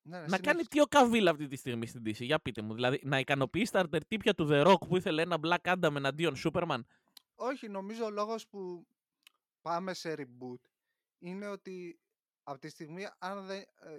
Ναι, 0.02 0.18
ναι, 0.18 0.26
να 0.26 0.38
κάνει 0.38 0.62
τι 0.62 0.80
ο 0.80 0.84
Καβίλ 0.84 1.28
αυτή 1.28 1.46
τη 1.46 1.56
στιγμή 1.56 1.86
στην 1.86 2.02
DC. 2.06 2.16
Για 2.18 2.38
πείτε 2.38 2.62
μου. 2.62 2.74
Δηλαδή, 2.74 3.00
να 3.02 3.18
ικανοποιήσει 3.18 3.72
τα 3.72 3.78
αρτερτύπια 3.78 4.34
του 4.34 4.48
The 4.50 4.66
Rock 4.66 4.88
που 4.88 4.96
ήθελε 4.96 5.22
ένα 5.22 5.38
Black 5.42 5.74
Adam 5.74 5.94
εναντίον 5.96 6.34
Superman. 6.44 6.80
Όχι, 7.34 7.68
νομίζω 7.68 8.04
ο 8.04 8.10
λόγος 8.10 8.46
που 8.48 8.86
πάμε 9.60 9.94
σε 9.94 10.14
reboot 10.18 10.60
είναι 11.18 11.46
ότι 11.46 12.00
από 12.42 12.58
τη 12.58 12.68
στιγμή 12.68 13.08
αν 13.18 13.46
δεν, 13.46 13.58
ε, 13.58 13.98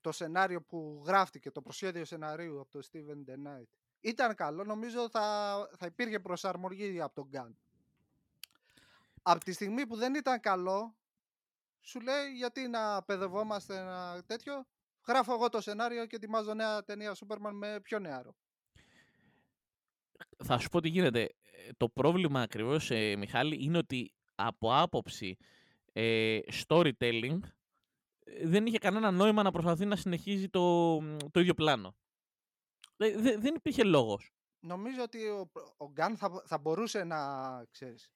το 0.00 0.12
σενάριο 0.12 0.62
που 0.62 1.02
γράφτηκε, 1.06 1.50
το 1.50 1.62
προσχέδιο 1.62 2.04
σεναρίου 2.04 2.60
από 2.60 2.70
τον 2.70 2.82
Steven 2.82 3.30
The 3.30 3.34
Knight 3.34 3.68
ήταν 4.00 4.34
καλό, 4.34 4.64
νομίζω 4.64 5.08
θα, 5.08 5.68
θα 5.76 5.86
υπήρχε 5.86 6.20
προσαρμογή 6.20 7.00
από 7.00 7.14
τον 7.14 7.30
Gun. 7.32 7.54
Από 9.22 9.44
τη 9.44 9.52
στιγμή 9.52 9.86
που 9.86 9.96
δεν 9.96 10.14
ήταν 10.14 10.40
καλό, 10.40 10.96
σου 11.80 12.00
λέει 12.00 12.32
γιατί 12.34 12.68
να 12.68 13.02
παιδευόμαστε 13.02 13.76
ένα 13.76 14.22
τέτοιο, 14.26 14.66
γράφω 15.06 15.32
εγώ 15.32 15.48
το 15.48 15.60
σενάριο 15.60 16.06
και 16.06 16.16
ετοιμάζω 16.16 16.54
νέα 16.54 16.84
ταινία 16.84 17.14
Superman 17.14 17.52
με 17.52 17.80
πιο 17.80 17.98
νεάρο. 17.98 18.36
Θα 20.44 20.58
σου 20.58 20.68
πω 20.68 20.80
τι 20.80 20.88
γίνεται 20.88 21.37
το 21.76 21.88
πρόβλημα 21.88 22.40
ακριβώς, 22.40 22.90
ε, 22.90 23.16
Μιχάλη, 23.16 23.64
είναι 23.64 23.78
ότι 23.78 24.12
από 24.34 24.76
άποψη 24.76 25.36
ε, 25.92 26.38
storytelling 26.66 27.38
ε, 28.24 28.46
δεν 28.46 28.66
είχε 28.66 28.78
κανένα 28.78 29.10
νόημα 29.10 29.42
να 29.42 29.50
προσπαθεί 29.50 29.84
να 29.84 29.96
συνεχίζει 29.96 30.48
το, 30.48 30.98
το 31.30 31.40
ίδιο 31.40 31.54
πλάνο. 31.54 31.96
δεν 33.38 33.54
υπήρχε 33.54 33.84
λόγος. 33.84 34.32
Νομίζω 34.60 35.02
ότι 35.02 35.28
ο, 35.28 35.50
ο 35.76 35.90
Γκάν 35.90 36.16
θα, 36.16 36.42
θα 36.46 36.58
μπορούσε 36.58 37.04
να, 37.04 37.18
ξέρεις... 37.70 38.10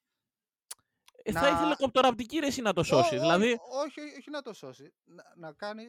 Ε, 1.23 1.31
να... 1.31 1.39
Θα 1.41 1.49
ήθελε 1.49 1.75
κοπτοραπτική 1.75 2.39
ρέση 2.39 2.61
να 2.61 2.73
το 2.73 2.83
σώσει. 2.83 3.17
δηλαδή... 3.17 3.59
όχι, 3.85 3.99
όχι, 4.17 4.29
να 4.29 4.41
το 4.41 4.53
σώσει. 4.53 4.93
Να, 5.03 5.23
να 5.35 5.53
κάνει 5.53 5.83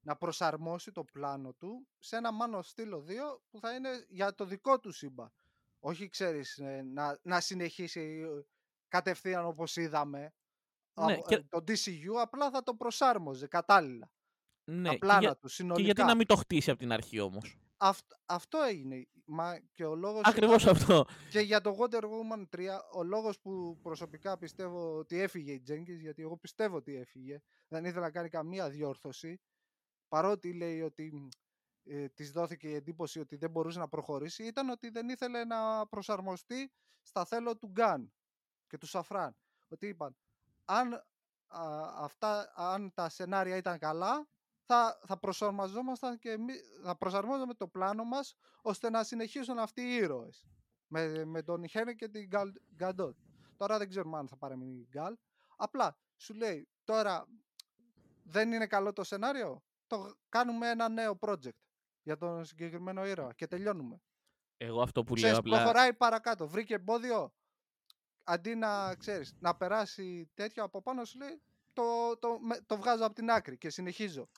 να 0.00 0.16
προσαρμόσει 0.16 0.92
το 0.92 1.04
πλάνο 1.04 1.52
του 1.52 1.88
σε 1.98 2.16
ένα 2.16 2.32
μάνο 2.32 2.62
στήλο 2.62 3.04
2 3.08 3.10
που 3.50 3.60
θα 3.60 3.74
είναι 3.74 4.06
για 4.08 4.34
το 4.34 4.44
δικό 4.44 4.80
του 4.80 4.92
σύμπαν 4.92 5.32
όχι 5.80 6.08
ξέρεις 6.08 6.58
ε, 6.58 6.82
να, 6.82 7.18
να 7.22 7.40
συνεχίσει 7.40 8.00
ε, 8.00 8.42
κατευθείαν 8.88 9.44
όπως 9.46 9.76
είδαμε 9.76 10.34
Ναι, 11.00 11.12
Α- 11.12 11.22
και- 11.28 11.34
ε, 11.34 11.42
το 11.48 11.58
DCU 11.58 12.14
απλά 12.20 12.50
θα 12.50 12.62
το 12.62 12.74
προσάρμοζε 12.74 13.46
κατάλληλα. 13.46 14.10
Ναι, 14.64 14.84
τα 14.88 14.92
και 14.92 14.98
πλάνα 14.98 15.20
για- 15.20 15.34
του 15.36 15.46
και 15.46 15.52
συνολικά. 15.52 15.84
γιατί 15.84 16.02
να 16.02 16.14
μην 16.14 16.26
το 16.26 16.36
χτίσει 16.36 16.70
από 16.70 16.78
την 16.78 16.92
αρχή 16.92 17.20
όμως. 17.20 17.58
Αυτ- 17.76 18.12
αυτό 18.26 18.58
έγινε. 18.62 19.06
Μα 19.24 19.58
και 19.72 19.84
ο 19.84 19.94
λόγος 19.94 20.20
Ακριβώς 20.24 20.62
ήταν- 20.62 20.74
αυτό. 20.74 21.06
Και 21.30 21.40
για 21.40 21.60
το 21.60 21.76
Wonder 21.78 22.02
Woman 22.02 22.44
3, 22.50 22.80
ο 22.94 23.02
λόγος 23.02 23.40
που 23.40 23.78
προσωπικά 23.82 24.38
πιστεύω 24.38 24.96
ότι 24.98 25.20
έφυγε 25.20 25.52
η 25.52 25.62
Jenkins, 25.68 25.98
γιατί 26.00 26.22
εγώ 26.22 26.36
πιστεύω 26.36 26.76
ότι 26.76 26.94
έφυγε, 26.96 27.42
δεν 27.68 27.84
ήθελε 27.84 28.00
να 28.00 28.10
κάνει 28.10 28.28
καμία 28.28 28.70
διόρθωση, 28.70 29.40
παρότι 30.08 30.52
λέει 30.52 30.80
ότι 30.80 31.28
ε, 31.88 32.08
της 32.08 32.32
δόθηκε 32.32 32.68
η 32.68 32.74
εντύπωση 32.74 33.20
ότι 33.20 33.36
δεν 33.36 33.50
μπορούσε 33.50 33.78
να 33.78 33.88
προχωρήσει, 33.88 34.44
ήταν 34.44 34.68
ότι 34.68 34.90
δεν 34.90 35.08
ήθελε 35.08 35.44
να 35.44 35.86
προσαρμοστεί 35.86 36.72
στα 37.02 37.24
θέλω 37.24 37.56
του 37.56 37.66
Γκάν 37.68 38.12
και 38.66 38.78
του 38.78 38.86
Σαφράν. 38.86 39.36
Ότι 39.68 39.86
είπαν, 39.86 40.16
αν, 40.64 40.92
α, 41.46 41.92
αυτά, 41.96 42.52
αν 42.54 42.92
τα 42.94 43.08
σενάρια 43.08 43.56
ήταν 43.56 43.78
καλά, 43.78 44.28
θα, 44.64 44.98
θα 45.06 45.18
προσαρμοζόμασταν 45.18 46.18
και 46.18 46.30
εμεί, 46.30 46.52
θα 46.82 46.96
προσαρμόζαμε 46.96 47.54
το 47.54 47.68
πλάνο 47.68 48.04
μας 48.04 48.34
ώστε 48.62 48.90
να 48.90 49.04
συνεχίσουν 49.04 49.58
αυτοί 49.58 49.80
οι 49.80 49.94
ήρωες. 49.94 50.46
Με, 50.86 51.24
με 51.24 51.42
τον 51.42 51.68
Χένε 51.68 51.92
και 51.92 52.08
την 52.08 52.26
Γκαλ, 52.26 52.52
Γκαντότ. 52.74 53.16
Τώρα 53.56 53.78
δεν 53.78 53.88
ξέρουμε 53.88 54.18
αν 54.18 54.28
θα 54.28 54.36
παραμείνει 54.36 54.78
η 54.80 54.88
Γκάλ. 54.90 55.16
Απλά 55.56 55.98
σου 56.16 56.34
λέει 56.34 56.68
τώρα 56.84 57.26
δεν 58.22 58.52
είναι 58.52 58.66
καλό 58.66 58.92
το 58.92 59.04
σενάριο. 59.04 59.62
Το 59.86 60.16
κάνουμε 60.28 60.70
ένα 60.70 60.88
νέο 60.88 61.18
project 61.20 61.67
για 62.08 62.16
τον 62.16 62.44
συγκεκριμένο 62.44 63.06
ήρωα 63.06 63.32
και 63.34 63.46
τελειώνουμε. 63.46 64.00
Εγώ 64.56 64.80
αυτό 64.82 65.04
που 65.04 65.14
λέω 65.14 65.22
Ξέρεις, 65.22 65.38
απλά. 65.38 65.56
προχωράει 65.56 65.94
παρακάτω. 65.94 66.48
Βρήκε 66.48 66.74
εμπόδιο. 66.74 67.32
Αντί 68.24 68.54
να, 68.54 68.94
ξέρεις, 68.94 69.34
να 69.40 69.56
περάσει 69.56 70.30
τέτοιο 70.34 70.62
από 70.64 70.82
πάνω 70.82 71.04
σου 71.04 71.18
λέει 71.18 71.40
το, 71.72 71.82
το, 72.18 72.38
με- 72.40 72.60
το 72.66 72.76
βγάζω 72.76 73.04
από 73.04 73.14
την 73.14 73.30
άκρη 73.30 73.58
και 73.58 73.70
συνεχίζω. 73.70 74.28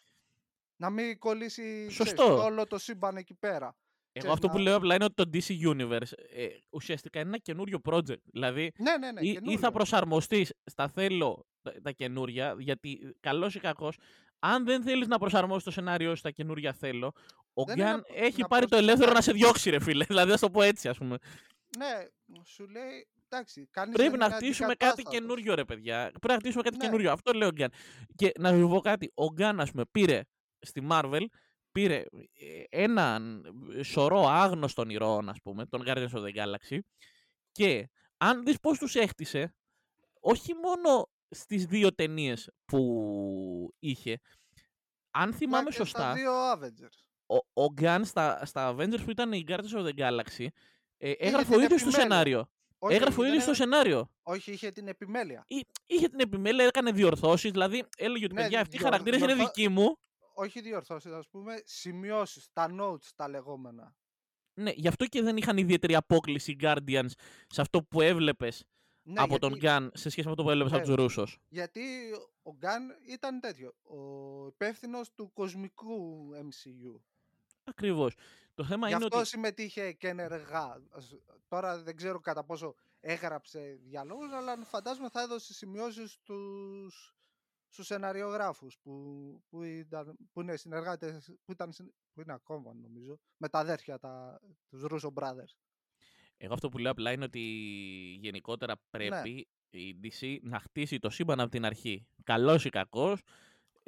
Να 0.77 0.91
μην 0.91 1.19
κολλήσει 1.19 1.87
ξέρεις, 1.89 1.95
Σωστό. 1.95 2.43
όλο 2.45 2.67
το 2.67 2.79
σύμπαν 2.79 3.17
εκεί 3.17 3.35
πέρα. 3.35 3.67
Εγώ 3.67 3.77
ξέρεις, 4.13 4.35
αυτό 4.35 4.49
που 4.49 4.57
να- 4.57 4.63
λέω 4.63 4.77
απλά 4.77 4.95
είναι 4.95 5.05
ότι 5.05 5.15
το 5.15 5.31
DC 5.33 5.75
Universe 5.75 6.13
ε, 6.33 6.47
ουσιαστικά 6.71 7.21
είναι 7.21 7.29
ένα 7.29 7.39
καινούριο 7.39 7.81
project. 7.85 8.23
Δηλαδή, 8.25 8.73
Ναι, 8.79 8.97
ναι, 8.97 9.13
ναι. 9.13 9.21
ή, 9.21 9.29
ή 9.29 9.33
καινούριο. 9.33 9.59
θα 9.59 9.71
προσαρμοστείς 9.71 10.53
στα 10.65 10.89
θέλω 10.89 11.47
τα, 11.63 11.73
τα 11.83 11.91
καινούρια, 11.91 12.55
γιατί 12.59 13.15
καλό 13.21 13.51
ή 13.55 13.59
κακό, 13.59 13.93
αν 14.39 14.65
δεν 14.65 14.83
θέλεις 14.83 15.07
να 15.07 15.19
προσαρμόσεις 15.19 15.65
το 15.65 15.71
σενάριό 15.71 16.11
σου 16.11 16.17
στα 16.17 16.31
καινούρια 16.31 16.73
θέλω, 16.73 17.13
ο 17.55 17.65
Δεν 17.65 17.77
είναι 17.79 17.85
Γκάν 17.87 17.97
να- 18.09 18.25
έχει 18.25 18.41
να 18.41 18.49
πάρει 18.49 18.63
το 18.63 18.69
προσαρμόσει- 18.69 18.83
ελεύθερο 18.83 19.13
να 19.13 19.21
σε 19.21 19.33
διώξει, 19.33 19.71
ρε 19.71 19.81
φίλε. 19.81 20.05
Δηλαδή, 20.11 20.33
ας 20.33 20.41
το 20.41 20.51
πω 20.51 20.63
έτσι, 20.63 20.89
ας 20.89 20.97
πούμε. 20.99 21.17
Ναι, 21.79 22.07
σου 22.45 22.69
λέει, 22.69 23.09
εντάξει, 23.29 23.69
κάνεις 23.71 23.95
Πρέπει 23.97 24.11
δεν 24.11 24.19
να 24.19 24.27
είναι 24.27 24.35
χτίσουμε 24.35 24.67
κάτι 24.75 24.85
αντικατάστατος. 24.85 25.13
καινούριο, 25.19 25.55
ρε 25.55 25.65
παιδιά. 25.65 25.97
Πρέπει 26.05 26.27
να 26.29 26.35
χτίσουμε 26.39 26.63
κάτι 26.63 26.77
Ναι. 26.77 26.85
καινούριο. 26.85 27.13
Αυτό 27.13 27.33
λέει 27.33 27.49
ο 27.49 27.53
Γκάν. 27.53 27.73
Και 28.15 28.33
να 28.39 28.53
σου 28.53 28.69
πω 28.69 28.81
κάτι. 28.81 29.11
Ο 29.15 29.27
Γκάν, 29.33 29.61
ας 29.61 29.71
πούμε, 29.71 29.85
πήρε 29.91 30.21
στη 30.61 30.87
Marvel 30.91 31.25
πήρε 31.73 31.97
ε, 32.33 32.63
έναν 32.69 33.45
σωρό 33.83 34.27
άγνωστων 34.29 34.91
ηρώων, 34.91 35.29
ας 35.29 35.41
πούμε, 35.43 35.67
τον 35.67 35.83
Guardians 35.87 36.11
of 36.11 36.25
the 36.25 36.35
Galaxy. 36.35 36.79
Και 37.53 37.89
αν 38.17 38.45
δεις 38.45 38.61
πώς 38.61 38.79
τους 38.79 38.95
έχτισε, 38.95 39.55
όχι 40.21 40.55
μόνο 40.55 41.09
στις 41.31 41.67
δύο 41.67 41.95
ταινίες 41.95 42.51
που 42.65 43.75
είχε, 43.79 44.19
αν 45.11 45.29
Μα 45.29 45.37
θυμάμαι 45.37 45.65
και 45.65 45.73
Στα 45.73 45.85
σωστά, 45.85 46.13
δύο 46.15 46.33
Avengers. 46.53 46.99
Ο, 47.31 47.63
ο 47.63 47.75
Gunn 47.81 48.01
στα, 48.05 48.45
στα 48.47 48.75
Avengers 48.75 49.01
που 49.05 49.11
ήταν 49.11 49.33
οι 49.33 49.45
Guardians 49.49 49.77
of 49.79 49.87
the 49.87 49.95
Galaxy, 49.99 50.47
ε, 50.99 51.11
έγραφε 51.11 51.45
την 51.45 51.55
ο 51.61 51.63
ίδιος 51.63 51.83
το 51.83 51.89
επιμέλεια. 51.89 52.01
σενάριο. 52.01 52.51
Όχι, 52.79 52.95
έγραφε 52.95 53.21
ο 53.21 53.23
δεν 53.23 53.33
ίδιος 53.33 53.45
το 53.45 53.51
είναι- 53.51 53.61
σενάριο. 53.77 54.11
όχι, 54.23 54.53
είχε 54.53 54.71
την 54.71 54.89
επιμέλεια. 54.89 55.45
Εί- 55.49 55.67
Είχε 55.87 56.09
την 56.09 56.21
επιμέλεια, 56.21 56.65
έκανε 56.65 56.91
διορθώσεις, 56.93 57.51
δηλαδή 57.51 57.85
έλεγε 57.97 58.25
ότι 58.25 58.35
Ναι, 58.35 58.41
παιδιά 58.43 58.61
αυτοί 58.61 58.77
οι 58.77 58.79
διορ- 58.79 58.91
χαρακτήρες 58.93 59.21
είναι 59.21 59.33
διορθώ- 59.35 59.55
δικοί 59.55 59.69
μου. 59.69 59.97
Όχι 60.35 60.61
διορθώσεις, 60.61 61.13
ας 61.13 61.29
πούμε, 61.29 61.63
σημειώσεις, 61.65 62.49
τα 62.53 62.69
notes 62.81 63.09
τα 63.17 63.29
λεγόμενα. 63.29 63.95
Ναι, 64.55 64.71
γι' 64.75 64.89
αυτό 64.89 65.07
και 65.07 65.23
δεν 65.23 65.37
είχαν 65.37 65.57
ιδιαίτερη 65.57 65.95
απόκληση 65.95 66.51
οι 66.51 66.57
Guardians 66.63 67.09
σε 67.47 67.61
αυτό 67.61 67.83
που 67.83 68.01
έβλεπες 68.01 68.65
Ναι, 69.03 69.21
από 69.21 69.39
τον 69.39 69.55
γιατί, 69.55 69.85
Gunn 69.87 69.89
σε 69.95 70.11
σχέση 70.11 70.27
με 70.27 70.31
αυτό 70.33 70.43
που 70.43 70.51
έβλεπες 70.51 70.73
από 70.73 70.81
Ναι. 70.81 70.87
τους 70.87 70.95
Ρούσος. 70.95 71.39
γιατί 71.49 71.81
ο 72.43 72.53
Γκάν 72.57 72.83
ήταν 73.09 73.41
τέτοιο, 73.41 73.75
ο 73.83 73.97
υπεύθυνος 74.47 75.13
του 75.15 75.33
κοσμικού 75.33 76.29
MCU. 76.35 77.01
Ακριβώς. 77.65 78.15
Το 78.55 78.65
θέμα 78.65 78.89
Γι' 78.89 78.95
είναι 78.95 79.05
αυτό 79.05 79.19
ότι 79.19 79.27
συμμετείχε 79.27 79.93
και 79.93 80.09
ενεργά. 80.09 80.83
Ας- 80.91 81.19
Τώρα 81.49 81.83
δεν 81.83 81.97
ξέρω 81.97 82.21
κατά 82.21 82.45
πόσο 82.45 82.75
έγραψε 83.01 83.79
διαλόγους, 83.83 84.33
αλλά 84.33 84.65
φαντάζομαι 84.65 85.09
θα 85.09 85.21
έδωσε 85.23 85.55
σημειώσεις 85.55 86.13
στους, 86.13 87.15
στους 87.69 87.87
σεναριογράφους 87.87 88.79
που, 88.83 88.93
που, 89.49 89.63
ήταν, 89.63 90.17
που 90.33 90.41
είναι 90.41 90.57
συνεργάτες, 90.57 91.31
που, 91.45 91.53
ήταν, 91.53 91.73
συν- 91.73 91.93
που 92.13 92.21
είναι 92.21 92.33
ακόμα 92.33 92.75
νομίζω, 92.75 93.19
με 93.37 93.49
τα 93.49 93.59
αδέρφια, 93.59 93.99
τα, 93.99 94.41
τους 94.69 94.85
Russo 94.91 95.13
Brothers. 95.15 95.55
Εγώ 96.37 96.53
αυτό 96.55 96.69
που 96.69 96.79
λέω 96.79 96.91
απλά 96.91 97.13
είναι 97.13 97.25
ότι 97.25 97.41
γενικότερα 98.21 98.73
Ναι. 98.73 98.81
πρέπει 98.91 99.49
η 99.71 99.97
DC 100.03 100.39
να 100.43 100.59
χτίσει 100.61 100.99
το 100.99 101.11
σύμπαν 101.11 101.41
από 101.41 101.51
την 101.51 101.65
αρχή. 101.65 102.07
Καλός 102.25 102.65
ή 102.65 102.69
κακός, 102.69 103.21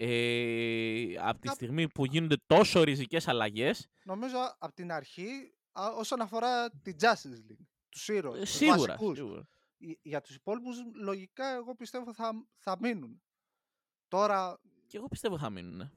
ε, 0.06 1.14
από 1.18 1.40
τη 1.40 1.46
Να- 1.46 1.52
στιγμή 1.52 1.88
που 1.88 2.04
γίνονται 2.04 2.36
τόσο 2.46 2.82
ριζικές 2.82 3.28
αλλαγές, 3.28 3.88
Νομίζω 4.04 4.36
από 4.58 4.74
την 4.74 4.92
αρχή, 4.92 5.54
α, 5.72 5.88
όσον 5.96 6.20
αφορά 6.20 6.70
την 6.70 6.96
Justice 7.00 7.50
League, 7.50 7.66
τους 7.88 8.08
ήρωες, 8.08 8.36
ε, 8.38 8.40
τους 8.40 8.50
σίγουρα, 8.50 8.76
βασικούς. 8.78 9.16
σίγουρα. 9.16 9.48
Ι- 9.76 9.98
Για 10.02 10.20
τους 10.20 10.34
υπόλοιπους, 10.34 10.76
λογικά, 10.94 11.54
εγώ 11.54 11.74
πιστεύω 11.76 12.14
θα, 12.14 12.30
θα 12.58 12.76
μείνουν. 12.80 13.22
Τώρα, 14.08 14.60
Και 14.86 14.96
εγώ 14.96 15.08
πιστεύω 15.08 15.38
θα 15.38 15.50
μείνουν. 15.50 15.90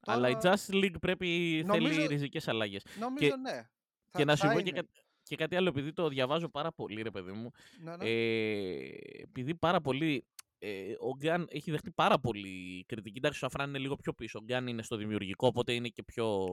Αλλά 0.00 0.28
η 0.28 0.32
Τώρα- 0.36 0.56
Justice 0.56 0.74
League 0.74 1.00
πρέπει, 1.00 1.26
θέλει 1.26 1.64
Νομίζω- 1.64 2.06
ριζικές 2.06 2.48
αλλαγές. 2.48 2.84
νομίζω 2.98 3.36
ναι. 3.36 3.68
Θα, 4.10 4.18
και 4.18 4.24
να 4.24 4.36
θα 4.36 4.46
σου 4.46 4.52
πω 4.54 4.60
και, 4.60 4.68
είναι. 4.68 4.80
κα- 4.80 4.88
και 5.22 5.36
κάτι 5.36 5.56
άλλο, 5.56 5.68
επειδή 5.68 5.92
το 5.92 6.08
διαβάζω 6.08 6.48
πάρα 6.48 6.72
πολύ, 6.72 7.02
ρε 7.02 7.10
παιδί 7.10 7.32
μου, 7.32 7.50
Ναι, 7.82 7.96
ναι. 7.96 8.08
ε, 8.08 8.90
επειδή 9.22 9.54
πάρα 9.54 9.80
πολύ. 9.80 10.26
Ε, 10.62 10.92
ο 11.00 11.16
Γκάν 11.16 11.46
έχει 11.50 11.70
δεχτεί 11.70 11.90
πάρα 11.90 12.18
πολύ 12.18 12.84
κριτική. 12.88 13.18
Εντάξει, 13.18 13.44
ο 13.44 13.48
Σαφράν 13.48 13.68
είναι 13.68 13.78
λίγο 13.78 13.96
πιο 13.96 14.12
πίσω. 14.12 14.38
Ο 14.38 14.44
Γκάν 14.44 14.66
είναι 14.66 14.82
στο 14.82 14.96
δημιουργικό, 14.96 15.46
οπότε 15.46 15.72
είναι 15.72 15.88
και 15.88 16.02
πιο. 16.02 16.46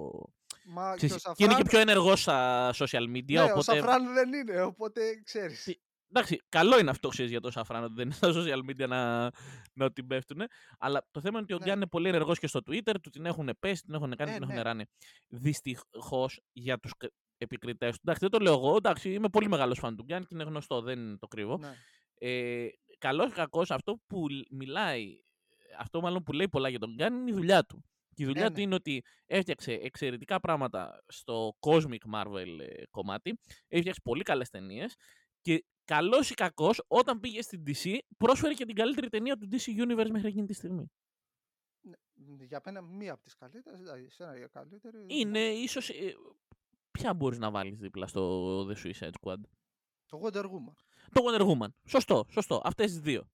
Μα 0.66 0.96
και 0.98 1.06
ξέρεις, 1.06 1.26
ο 1.26 1.34
και 1.34 1.44
είναι 1.44 1.54
και 1.54 1.60
Σαφράν, 1.60 1.68
πιο 1.68 1.80
ενεργός 1.80 2.22
στα 2.22 2.70
social 2.74 3.04
media. 3.16 3.32
ναι, 3.32 3.42
ο 3.42 3.44
οπότε, 3.44 3.62
Σαφράν 3.62 4.14
δεν 4.14 4.34
είναι, 4.34 4.62
οπότε 4.62 5.02
ξέρεις. 5.24 5.64
Τι- 5.64 5.80
Εντάξει, 6.12 6.42
καλό 6.50 6.80
είναι 6.80 6.90
αυτό 6.90 7.08
ξέρεις, 7.08 7.32
για 7.32 7.42
τον 7.42 7.52
Σαφράν 7.52 7.84
ότι 7.84 7.94
δεν 7.94 8.06
είναι 8.06 8.14
στα 8.16 8.32
social 8.34 8.70
media 8.70 8.88
να, 8.88 9.32
να 9.74 9.92
την 9.92 10.08
πέφτουν. 10.08 10.42
Αλλά 10.80 11.08
το 11.12 11.22
θέμα 11.22 11.40
είναι 11.40 11.44
ότι 11.44 11.54
ο 11.54 11.58
Ναι. 11.58 11.66
Γκάν 11.66 11.76
είναι 11.76 11.88
πολύ 11.88 12.08
ενεργός 12.08 12.40
και 12.40 12.48
στο 12.48 12.60
Twitter, 12.68 12.94
του 13.02 13.10
την 13.10 13.26
έχουν 13.26 13.50
πέσει, 13.60 13.82
την 13.82 13.94
έχουν 13.94 14.16
κάνει, 14.16 14.32
Ε, 14.32 14.34
την 14.34 14.44
έχουν 14.44 14.56
ναι. 14.56 14.62
ράνει. 14.62 14.84
Δυστυχώς 15.28 16.42
για 16.52 16.78
τους 16.80 16.92
επικριτές 17.38 17.92
του. 17.92 18.00
Εντάξει, 18.04 18.22
δεν 18.22 18.30
το 18.30 18.40
λέω 18.40 18.54
εγώ. 18.54 18.76
Εντάξει, 18.76 19.14
είμαι 19.14 19.30
πολύ 19.30 19.48
μεγάλος 19.50 19.80
φαν 19.80 19.96
του 19.96 20.04
Γκάν 20.04 20.22
και 20.22 20.28
είναι 20.32 20.44
γνωστό, 20.44 20.82
δεν 20.82 21.20
το 21.20 21.28
κρύβω. 21.28 21.58
Ναι. 21.58 21.74
Ε, 22.20 22.68
Καλός 22.98 23.30
ή 23.30 23.34
κακός, 23.34 23.72
αυτό 23.72 24.00
που 24.08 24.30
λ- 24.30 24.52
μιλάει, 24.52 25.22
αυτό 25.80 26.02
μάλλον 26.02 26.24
που 26.24 26.32
λέει 26.32 26.50
πολλά 26.50 26.70
για 26.70 26.80
τον 26.80 26.94
Γκάν 26.96 27.14
είναι 27.14 27.30
η 27.30 27.34
δουλειά 27.34 27.64
του. 27.64 27.84
Και 28.16 28.24
η 28.24 28.26
δουλειά 28.26 28.44
Ε, 28.44 28.48
του 28.48 28.54
ναι. 28.54 28.62
είναι 28.62 28.76
ότι 28.76 29.04
έφτιαξε 29.26 29.72
εξαιρετικά 29.72 30.40
πράγματα 30.40 31.04
στο 31.08 31.58
Cosmic 31.60 32.14
Marvel 32.14 32.60
ε, 32.60 32.86
κομμάτι. 32.92 33.40
Έφτιαξε 33.68 34.02
πολύ 34.04 34.24
καλές 34.24 34.50
ταινίες. 34.50 34.96
Και 35.42 35.66
καλός 35.86 36.30
ή 36.30 36.34
κακός, 36.34 36.84
όταν 36.88 37.20
πήγε 37.20 37.42
στην 37.42 37.64
DC, 37.68 37.98
πρόσφερε 38.18 38.54
και 38.54 38.66
την 38.66 38.76
καλύτερη 38.76 39.10
ταινία 39.10 39.38
του 39.38 39.48
DC 39.52 39.84
Universe 39.86 40.10
μέχρι 40.12 40.28
εκείνη 40.28 40.46
τη 40.46 40.54
στιγμή. 40.54 40.92
Ναι, 41.82 42.44
Για 42.46 42.62
μένα 42.66 42.82
μία 42.82 43.14
από 43.14 43.24
τις 43.24 43.36
καλύτερες, 43.36 43.80
δηλαδή 43.80 44.04
εσένα 44.04 44.38
για 44.38 44.48
καλύτερη. 44.48 45.06
Είναι 45.08 45.40
ίσως. 45.40 45.90
Ε, 45.90 46.14
ποια 46.92 47.14
μπορείς 47.14 47.38
να 47.40 47.52
βάλεις 47.52 47.78
δίπλα 47.78 48.08
στο 48.08 48.62
The 48.68 48.76
Suicide 48.76 49.12
Squad; 49.22 49.38
Το 50.06 50.22
Wonder 50.24 50.44
Woman. 50.44 50.74
Το 51.14 51.22
Wonder 51.26 51.42
Woman. 51.42 51.70
Σωστό, 51.86 52.26
σωστό. 52.30 52.62
Αυτές 52.64 52.86
τις 52.92 53.00
δύο. 53.00 53.30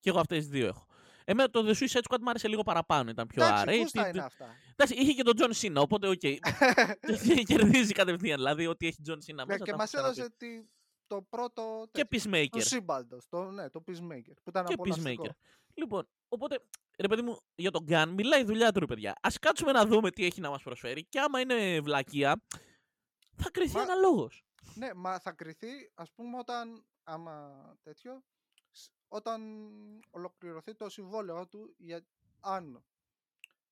Και 0.00 0.10
εγώ 0.10 0.18
αυτές 0.20 0.38
τις 0.38 0.48
δύο 0.48 0.66
έχω. 0.66 0.86
Εμένα 1.24 1.50
το 1.50 1.60
The 1.66 1.74
Suicide 1.74 2.00
Squad 2.10 2.18
μου 2.20 2.30
άρεσε 2.30 2.48
λίγο 2.48 2.62
παραπάνω. 2.62 3.10
Ήταν 3.10 3.26
πιο 3.26 3.44
Εντάξει, 3.44 3.78
γούστα 3.78 4.06
R-rated. 4.06 4.14
είναι 4.14 4.22
αυτά; 4.22 4.54
Εντάξει, 4.72 4.94
είχε 4.94 5.12
και 5.12 5.22
τον 5.22 5.34
John 5.38 5.52
Cena, 5.54 5.82
οπότε 5.82 6.08
οκ. 6.08 6.20
Κερδίζει 7.50 7.92
κατευθείαν. 7.92 8.36
Δηλαδή, 8.36 8.66
ότι 8.66 8.86
έχει 8.86 9.02
John 9.08 9.12
Cena 9.30 9.34
Ναι, 9.34 9.44
μέσα. 9.44 9.64
και 9.64 9.70
τα 9.70 9.76
μας 9.76 9.94
έχω 9.94 10.10
ξαναπεί. 10.10 10.20
έδωσε 10.20 10.34
τη, 10.36 10.68
το 11.06 11.22
πρώτο 11.22 11.86
Και 11.92 12.04
τέτοιο, 12.04 12.20
του 12.20 12.28
Peacemaker. 12.30 12.60
σύμπαντος, 12.62 13.26
το, 13.28 13.50
ναι, 13.50 13.70
το 13.70 13.82
Peacemaker, 13.86 14.32
που 14.42 14.48
ήταν 14.48 14.64
Και 14.66 14.72
απολαυστικό. 14.72 15.24
Peacemaker. 15.24 15.30
Λοιπόν, 15.74 16.08
οπότε, 16.28 16.60
ρε 16.98 17.08
παιδί 17.08 17.22
μου, 17.22 17.40
για 17.54 17.70
τον 17.70 17.84
Gun 17.88 18.06
μιλάει 18.16 18.40
η 18.40 18.44
δουλειά 18.44 18.72
του, 18.72 18.80
ρε 18.80 18.86
παιδιά. 18.86 19.10
Α 19.10 19.28
κάτσουμε 19.40 19.72
να 19.72 19.86
δούμε 19.86 20.10
τι 20.10 20.24
έχει 20.24 20.40
να 20.40 20.50
μας 20.50 20.62
προσφέρει. 20.62 21.04
Και 21.04 21.20
άμα 21.20 21.40
είναι 21.40 21.80
βλακεία, 21.80 22.42
θα 23.36 23.50
κρυθεί 23.50 23.74
Μα- 23.76 23.82
αναλόγως. 23.82 24.44
Ναι, 24.74 24.94
μα 24.94 25.18
θα 25.18 25.32
κρυθεί, 25.32 25.90
ας 25.94 26.10
πούμε, 26.14 26.38
όταν, 26.38 26.84
άμα 27.06 27.52
τέτοιο, 27.82 28.24
σ- 28.70 28.92
όταν 29.08 29.40
ολοκληρωθεί 30.10 30.74
το 30.74 30.88
συμβόλαιο 30.88 31.46
του, 31.48 31.74
για, 31.78 32.06
αν, 32.40 32.84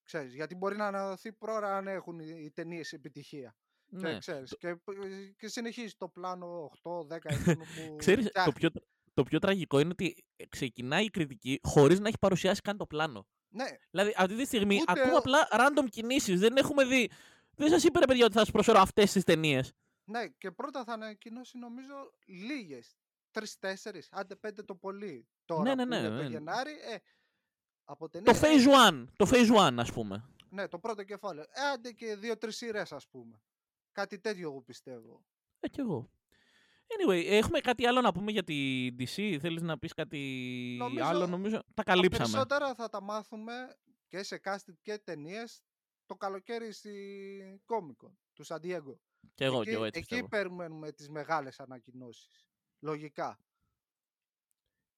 ξέρεις, 0.02 0.34
γιατί 0.34 0.54
μπορεί 0.54 0.76
να 0.76 0.86
αναδοθεί 0.86 1.32
πρόωρα 1.32 1.76
αν 1.76 1.86
έχουν 1.88 2.18
οι, 2.18 2.40
οι 2.44 2.50
ταινίες 2.50 2.92
επιτυχία. 2.92 3.56
Και, 3.90 3.96
Ναι. 3.96 4.18
ξέρεις, 4.18 4.56
και, 4.58 4.74
π- 4.76 5.36
και 5.36 5.48
συνεχίζει 5.48 5.94
το 5.96 6.08
πλάνο 6.08 6.70
8-10 6.82 7.18
ετών 7.24 7.56
που 7.58 7.96
Ξέρεις, 7.96 8.24
το 8.24 8.30
φτιάχνει. 8.30 8.52
πιο, 8.52 8.70
το 9.14 9.22
πιο 9.22 9.38
τραγικό 9.38 9.78
είναι 9.80 9.90
ότι 9.90 10.24
ξεκινάει 10.48 11.04
η 11.04 11.10
κριτική 11.10 11.60
χωρίς 11.62 12.00
να 12.00 12.08
έχει 12.08 12.18
παρουσιάσει 12.18 12.60
καν 12.60 12.76
το 12.76 12.86
πλάνο. 12.86 13.26
Ναι, 13.48 13.64
Δηλαδή, 13.90 14.14
αυτή 14.16 14.36
τη 14.36 14.44
στιγμή 14.44 14.78
Ούτε- 14.80 15.00
ακούμε 15.00 15.16
απλά 15.16 15.48
random 15.50 15.86
κινήσεις. 15.90 16.40
Δεν 16.40 16.56
έχουμε 16.56 16.84
δει. 16.84 17.10
Δεν 17.56 17.68
σας 17.68 17.84
είπε 17.84 17.98
ρε 17.98 18.04
παιδιά 18.06 18.24
ότι 18.24 18.34
θα 18.34 18.40
σας 18.40 18.50
προσφέρω 18.50 18.78
αυτές 18.80 19.12
τις 19.12 19.24
ταινίες. 19.24 19.72
ναι, 20.04 20.26
και 20.28 20.50
πρώτα 20.50 20.84
θα 20.84 20.92
ανακοινώσει 20.92 21.58
νομίζω 21.58 21.94
λίγες. 22.26 22.96
Τρει-τέσσερι, 23.34 24.02
άντε 24.10 24.36
πέντε 24.36 24.62
το 24.62 24.74
πολύ. 24.74 25.28
Τώρα 25.44 25.62
Ναι, 25.62 25.74
ναι, 25.74 25.82
που 25.82 25.88
ναι, 25.88 25.96
είναι 25.96 26.08
το 26.08 26.14
ναι. 26.22 26.28
Γενάρη, 26.28 26.70
ε, 26.72 26.96
από 27.84 28.08
Το 28.08 28.10
ταινίες, 28.22 28.42
ε, 28.42 28.46
phase 28.46 28.90
1. 28.92 29.04
Το 29.16 29.26
phase 29.30 29.68
1, 29.70 29.78
ας 29.78 29.92
πούμε. 29.92 30.28
Ναι, 30.48 30.68
το 30.68 30.78
πρώτο 30.78 31.04
κεφάλαιο. 31.04 31.44
Ε, 31.50 31.60
άντε 31.72 31.92
και 31.92 32.16
δύο-τρεις 32.16 32.56
σειρές, 32.56 32.92
ας 32.92 33.08
πούμε. 33.08 33.42
Κάτι 33.92 34.18
τέτοιο 34.20 34.50
εγώ 34.50 34.62
πιστεύω. 34.62 35.24
Ε, 35.60 35.68
κι 35.68 35.80
εγώ. 35.80 36.10
Anyway, 36.86 37.24
έχουμε 37.26 37.58
κάτι 37.60 37.86
άλλο 37.86 38.00
να 38.00 38.12
πούμε 38.12 38.30
για 38.30 38.44
τη 38.44 38.88
DC. 38.98 39.38
Θέλεις 39.40 39.62
να 39.62 39.78
πεις 39.78 39.92
κάτι 39.94 40.18
Νομίζω 40.78 41.04
άλλο, 41.04 41.26
νομίζω; 41.26 41.56
Τα 41.56 41.64
Τα 41.74 41.82
καλύψαμε. 41.82 42.24
περισσότερα 42.24 42.74
θα 42.74 42.88
τα 42.88 43.02
μάθουμε 43.02 43.76
και 44.08 44.22
σε 44.22 44.40
casting 44.44 44.74
και 44.82 44.98
ταινίες 44.98 45.62
το 46.06 46.14
καλοκαίρι 46.16 46.72
στη 46.72 46.92
Comic 47.66 48.06
Con 48.06 48.12
του 48.32 48.46
San 48.46 48.56
Diego. 48.56 48.94
Κι 49.34 49.44
εγώ, 49.44 49.56
εκεί, 49.60 49.68
κι 49.68 49.74
εγώ 49.74 49.84
έτσι 49.84 49.98
εκεί 50.00 50.08
πιστεύω. 50.08 50.28
περιμένουμε 50.28 50.92
τις 50.92 51.08
μεγάλες 51.08 51.60
ανακοινώσεις. 51.60 52.46
Λογικά. 52.84 53.38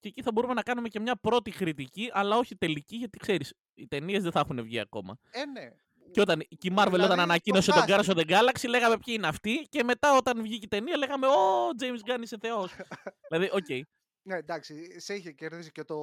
Και 0.01 0.09
εκεί 0.09 0.23
θα 0.23 0.33
μπορούμε 0.33 0.55
να 0.55 0.63
κάνουμε 0.63 0.89
και 0.89 1.01
μια 1.01 1.17
πρώτη 1.17 1.51
κριτική, 1.51 2.11
αλλά 2.13 2.37
όχι 2.37 2.57
τελική, 2.57 2.97
γιατί 2.97 3.19
ξέρεις, 3.19 3.55
οι 3.75 3.87
ταινίες 3.87 4.23
δεν 4.23 4.33
θα 4.33 4.41
έχουν 4.41 4.63
βγει 4.63 4.79
ακόμα. 4.79 5.19
Ε, 5.31 5.45
ναι. 5.45 5.71
Και 6.11 6.21
όταν 6.21 6.39
και 6.59 6.69
η 6.69 6.75
Marvel 6.77 6.85
Δηλαδή, 6.85 7.03
όταν 7.05 7.17
το 7.17 7.23
ανακοίνωσε 7.23 7.73
τον 7.73 7.83
casting. 7.87 7.91
Guardians 7.91 8.05
of 8.05 8.17
the 8.17 8.27
Galaxy, 8.31 8.69
λέγαμε 8.69 8.99
ποιοι 9.05 9.15
είναι 9.19 9.27
αυτοί. 9.27 9.67
Και 9.69 9.85
μετά 9.85 10.17
όταν 10.17 10.43
βγήκε 10.43 10.65
η 10.65 10.69
ταινία, 10.69 10.97
λέγαμε 10.97 11.27
Ω, 11.27 11.69
James 11.81 12.11
Gunn 12.11 12.23
είσαι 12.23 12.37
θεός. 12.41 12.73
δηλαδή, 13.31 13.51
οκ. 13.53 13.87
Ναι, 14.23 14.37
εντάξει, 14.37 15.01
σε 15.01 15.15
είχε 15.15 15.33
κερδίσει 15.33 15.73
και 15.73 15.85
το 15.85 15.97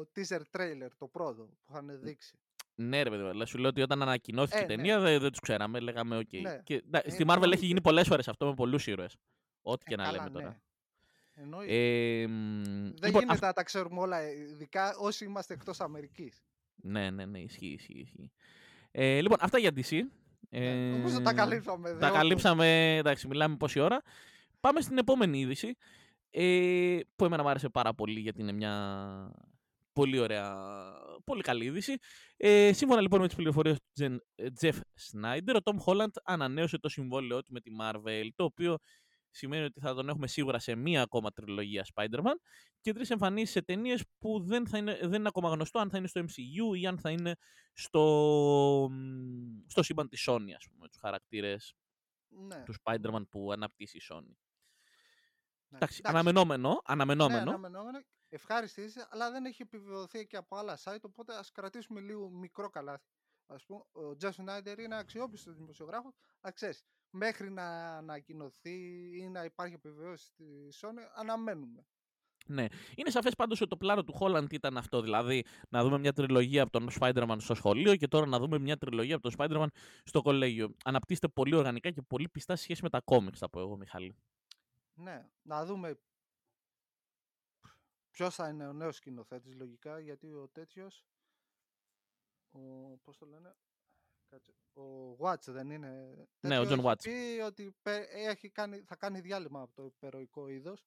teaser 0.00 0.40
trailer, 0.50 0.88
το 0.98 1.06
πρώτο 1.08 1.42
που 1.42 1.56
είχαν 1.70 2.00
δείξει. 2.02 2.38
Ναι, 2.74 3.02
ρε 3.02 3.10
παιδί, 3.10 3.22
μου, 3.22 3.28
αλλά 3.28 3.46
σου 3.46 3.58
λέω 3.58 3.68
ότι 3.68 3.82
όταν 3.82 4.02
ανακοινώθηκε 4.02 4.58
Ε, 4.58 4.62
η 4.62 4.66
ναι. 4.66 4.74
ταινία 4.74 4.98
δεν, 5.00 5.20
δεν 5.20 5.30
τους 5.30 5.40
ξέραμε. 5.40 5.80
Λέγαμε, 5.80 6.16
οκ. 6.16 6.32
Ναι. 6.32 6.60
Και, 6.64 6.74
εντά- 6.74 7.06
Ε, 7.06 7.10
στη 7.10 7.22
Marvel 7.26 7.28
έχει 7.30 7.42
εννοείται. 7.42 7.66
γίνει 7.66 7.80
πολλές 7.80 8.06
φορές 8.08 8.28
αυτό 8.28 8.46
με 8.46 8.54
πολλούς 8.54 8.86
ήρωες. 8.86 9.16
Ό,τι 9.62 9.82
Ε, 9.86 9.88
και 9.90 9.96
να 9.96 10.04
καλά, 10.04 10.16
λέμε 10.16 10.30
τώρα. 10.30 10.62
Ναι. 11.40 11.44
Εννοείται. 11.44 12.20
Ε, 12.22 12.26
μ, 12.26 12.62
Δεν 12.62 12.94
λοιπόν, 13.04 13.22
γίνεται 13.22 13.46
να 13.46 13.52
τα 13.52 13.62
ξέρουμε 13.62 14.00
όλα, 14.00 14.30
ειδικά 14.32 14.96
όσοι 14.98 15.24
είμαστε 15.24 15.54
εκτός 15.54 15.80
Αμερικής. 15.80 16.42
Ναι, 16.82 17.10
ναι, 17.10 17.24
ναι, 17.24 17.38
ισχύει, 17.38 17.66
ισχύει. 17.66 17.98
ισχύει. 17.98 18.30
Ε, 18.90 19.20
λοιπόν, 19.20 19.38
αυτά 19.40 19.58
για 19.58 19.70
DC. 19.76 19.98
Ναι, 20.50 20.74
νομίζω 20.90 21.20
τα 21.22 21.30
Ε, 21.30 21.34
καλύψαμε. 21.34 21.88
Τα 21.88 21.94
δεόντως. 21.96 22.16
καλύψαμε, 22.18 22.96
εντάξει, 22.96 23.26
μιλάμε 23.28 23.56
πόση 23.56 23.80
ώρα. 23.80 24.02
Πάμε 24.60 24.80
στην 24.80 24.98
επόμενη 24.98 25.38
είδηση, 25.40 25.76
ε, 26.30 26.98
που 27.16 27.24
εμένα 27.24 27.42
μου 27.42 27.48
άρεσε 27.48 27.68
πάρα 27.68 27.94
πολύ 27.94 28.20
γιατί 28.20 28.40
είναι 28.40 28.52
μια 28.52 28.74
πολύ 29.92 30.18
ωραία, 30.18 30.56
πολύ 31.24 31.42
καλή 31.42 31.64
είδηση. 31.64 31.96
Ε, 32.36 32.72
σύμφωνα 32.72 33.00
λοιπόν 33.00 33.20
με 33.20 33.26
τις 33.26 33.36
πληροφορίες 33.36 33.76
του 33.76 33.86
Τζεν- 33.92 34.24
ε, 34.34 34.46
Jeff 34.60 34.72
Snyder, 35.12 35.54
ο 35.56 35.60
Tom 35.64 35.76
Holland 35.86 36.12
ανανέωσε 36.24 36.78
το 36.78 36.88
συμβόλαιό 36.88 37.38
του 37.44 37.52
με 37.52 37.60
τη 37.60 37.70
Marvel, 37.80 38.28
το 38.36 38.44
οποίο 38.44 38.78
σημαίνει 39.30 39.64
ότι 39.64 39.80
θα 39.80 39.94
τον 39.94 40.08
έχουμε 40.08 40.26
σίγουρα 40.26 40.58
σε 40.58 40.74
μία 40.74 41.02
ακόμα 41.02 41.30
τριλογία 41.32 41.86
Spider-Man 41.94 42.34
και 42.80 42.92
τρεις 42.92 43.10
εμφανίσεις 43.10 43.50
σε 43.50 43.62
ταινίες 43.62 44.04
που 44.18 44.40
δεν, 44.44 44.66
θα 44.66 44.78
είναι, 44.78 44.98
δεν 45.00 45.12
είναι 45.12 45.28
ακόμα 45.28 45.50
γνωστό 45.50 45.78
αν 45.78 45.90
θα 45.90 45.98
είναι 45.98 46.06
στο 46.06 46.20
MCU 46.20 46.78
ή 46.78 46.86
αν 46.86 46.98
θα 46.98 47.10
είναι 47.10 47.36
στο, 47.72 48.00
μ, 48.90 49.58
στο 49.66 49.82
σύμπαν 49.82 50.08
της 50.08 50.24
Sony, 50.28 50.50
ας 50.56 50.66
πούμε, 50.70 50.88
τους 50.88 50.98
χαρακτήρες 51.00 51.74
Ναι. 52.28 52.62
του 52.62 52.74
Spider-Man 52.82 53.28
που 53.28 53.52
αναπτύσσει 53.52 53.96
η 53.96 54.02
Sony. 54.12 54.26
ναι. 55.68 55.76
Εντάξει, 55.76 56.00
αναμενόμενο, 56.04 56.80
αναμενόμενο. 56.84 57.44
Ναι, 57.44 57.50
αναμενόμενο. 57.50 57.98
Ευχάριστη 58.28 58.82
είσαι, 58.82 59.06
αλλά 59.10 59.30
δεν 59.30 59.44
έχει 59.44 59.62
επιβεβαιωθεί 59.62 60.26
και 60.26 60.36
από 60.36 60.56
άλλα 60.56 60.78
site, 60.84 61.00
οπότε 61.02 61.34
ας 61.36 61.50
κρατήσουμε 61.50 62.00
λίγο 62.00 62.30
μικρό 62.30 62.70
καλάθι. 62.70 63.08
Ας 63.46 63.64
πούμε, 63.64 63.80
ο 63.80 64.16
Jeff 64.20 64.30
Snyder 64.30 64.78
είναι 64.78 64.96
αξιόπιστος 64.98 65.56
δημοσιογράφος, 65.56 66.14
αλλά 66.40 66.52
ξέρεις, 66.52 66.84
μέχρι 67.10 67.50
να 67.50 67.96
ανακοινωθεί 67.96 69.10
ή 69.18 69.28
να 69.28 69.44
υπάρχει 69.44 69.74
επιβεβαίωση 69.74 70.24
στη 70.24 70.68
Sony, 70.80 71.10
αναμένουμε. 71.14 71.84
Ναι. 72.46 72.66
Είναι 72.94 73.10
σαφές 73.10 73.34
πάντως 73.34 73.60
ότι 73.60 73.70
το 73.70 73.76
πλάνο 73.76 74.04
του 74.04 74.18
Holland 74.20 74.52
ήταν 74.52 74.76
αυτό. 74.76 75.00
Δηλαδή 75.00 75.44
να 75.68 75.82
δούμε 75.82 75.98
μια 75.98 76.12
τριλογία 76.12 76.62
από 76.62 76.72
τον 76.72 76.88
Spider-Man 77.00 77.36
στο 77.38 77.54
σχολείο 77.54 77.96
και 77.96 78.08
τώρα 78.08 78.26
να 78.26 78.38
δούμε 78.38 78.58
μια 78.58 78.76
τριλογία 78.76 79.16
από 79.16 79.30
τον 79.30 79.32
Spider-Man 79.38 79.66
στο 80.04 80.22
κολέγιο. 80.22 80.74
Αναπτύσσεται 80.84 81.28
πολύ 81.28 81.54
οργανικά 81.54 81.90
και 81.90 82.02
πολύ 82.02 82.28
πιστά 82.28 82.56
σε 82.56 82.62
σχέση 82.62 82.82
με 82.82 82.90
τα 82.90 83.00
κόμιξ, 83.00 83.38
θα 83.38 83.48
πω 83.48 83.60
εγώ, 83.60 83.76
Μιχάλη. 83.76 84.16
Ναι, 84.94 85.28
να 85.42 85.64
δούμε 85.64 85.98
ποιος 88.10 88.34
θα 88.34 88.48
είναι 88.48 88.68
ο 88.68 88.72
νέος 88.72 88.96
σκηνοθέτης 88.96 89.54
λογικά, 89.54 90.00
γιατί 90.00 90.26
ο 90.26 90.48
τέτοιος, 90.52 91.06
ο, 92.50 92.60
πώς 93.04 93.18
το 93.18 93.26
λένε, 93.26 93.56
κάτσε, 94.30 94.52
ο 94.74 95.16
Watts 95.20 95.46
δεν 95.52 95.70
είναι. 95.70 95.88
Ναι, 96.40 96.58
ο 96.58 96.62
τέτοιο 96.62 96.76
John 96.76 96.78
έχει 96.78 96.86
Watts. 96.88 97.02
πει 97.02 97.40
ότι 97.44 97.76
πε- 97.82 98.08
έχει 98.12 98.50
κάνει, 98.50 98.80
θα 98.82 98.96
κάνει 98.96 99.20
διάλειμμα 99.20 99.60
από 99.60 99.74
το 99.74 99.84
υπεροϊκό 99.84 100.48
είδος. 100.48 100.86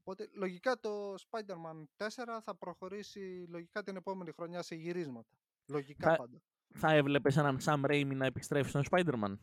Οπότε 0.00 0.28
λογικά 0.32 0.80
το 0.80 1.14
Spider-Man 1.14 1.84
4 1.96 2.40
θα 2.42 2.54
προχωρήσει 2.56 3.46
λογικά 3.48 3.82
την 3.82 3.96
επόμενη 3.96 4.32
χρονιά 4.32 4.62
σε 4.62 4.74
γυρίσματα. 4.74 5.36
Λογικά 5.66 6.10
Θα- 6.10 6.16
πάντα. 6.16 6.42
Θα 6.74 6.92
έβλεπες 6.92 7.36
έναν 7.36 7.58
Sam 7.64 7.84
Raimi 7.84 8.12
να 8.14 8.26
επιστρέψει 8.26 8.68
στον 8.70 8.82
Spider-Man; 8.90 9.36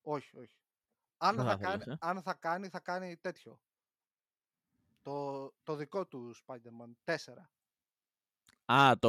Όχι, 0.00 0.36
όχι. 0.38 0.56
Αν 1.16 1.36
Δεν 1.36 1.44
θα, 1.44 1.50
θα 1.50 1.56
κάνει, 1.56 1.74
ήθελες, 1.76 1.98
ε. 2.00 2.06
αν 2.08 2.22
θα 2.22 2.34
κάνει, 2.34 2.68
θα 2.68 2.80
κάνει 2.80 3.16
τέτοιο. 3.16 3.60
Το, 5.02 5.48
το 5.62 5.74
δικό 5.76 6.06
του 6.06 6.34
Spider-Man 6.46 6.92
4. 7.04 7.16
Α, 8.72 8.98
το. 8.98 9.08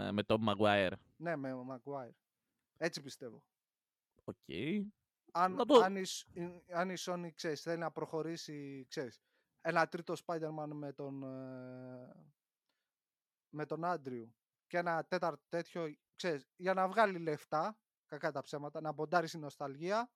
ε, 0.00 0.12
με 0.12 0.22
τον 0.22 0.44
Maguire. 0.48 0.92
Ναι, 1.16 1.36
με 1.36 1.52
ο 1.52 1.66
Maguire. 1.70 2.14
Έτσι 2.76 3.02
πιστεύω. 3.02 3.44
Οκ. 4.24 4.36
Αν, 5.32 5.52
Να 5.54 5.64
το- 5.64 5.74
αν, 5.78 5.96
η, 5.96 6.04
Σ- 6.04 6.36
η- 6.36 6.64
αν 6.72 6.90
η 6.90 6.94
Sony, 6.98 7.28
ξέρεις, 7.34 7.62
θέλει 7.62 7.78
να 7.78 7.90
προχωρήσει, 7.90 8.86
ξέρεις, 8.88 9.20
ένα 9.60 9.88
τρίτο 9.88 10.14
Spider-Man 10.26 10.68
με 10.72 10.92
τον, 10.92 11.22
ε, 11.22 12.12
με 13.48 13.66
τον 13.66 13.84
Άντριου 13.84 14.34
και 14.66 14.78
ένα 14.78 15.04
τέταρτο 15.04 15.42
τέτοιο, 15.48 15.94
ξέρεις, 16.16 16.46
για 16.56 16.74
να 16.74 16.88
βγάλει 16.88 17.18
λεφτά, 17.18 17.78
κακά 18.06 18.32
τα 18.32 18.40
ψέματα, 18.42 18.80
να 18.80 18.92
μποντάρει 18.92 19.26
στη 19.26 19.38
νοσταλγία, 19.38 20.10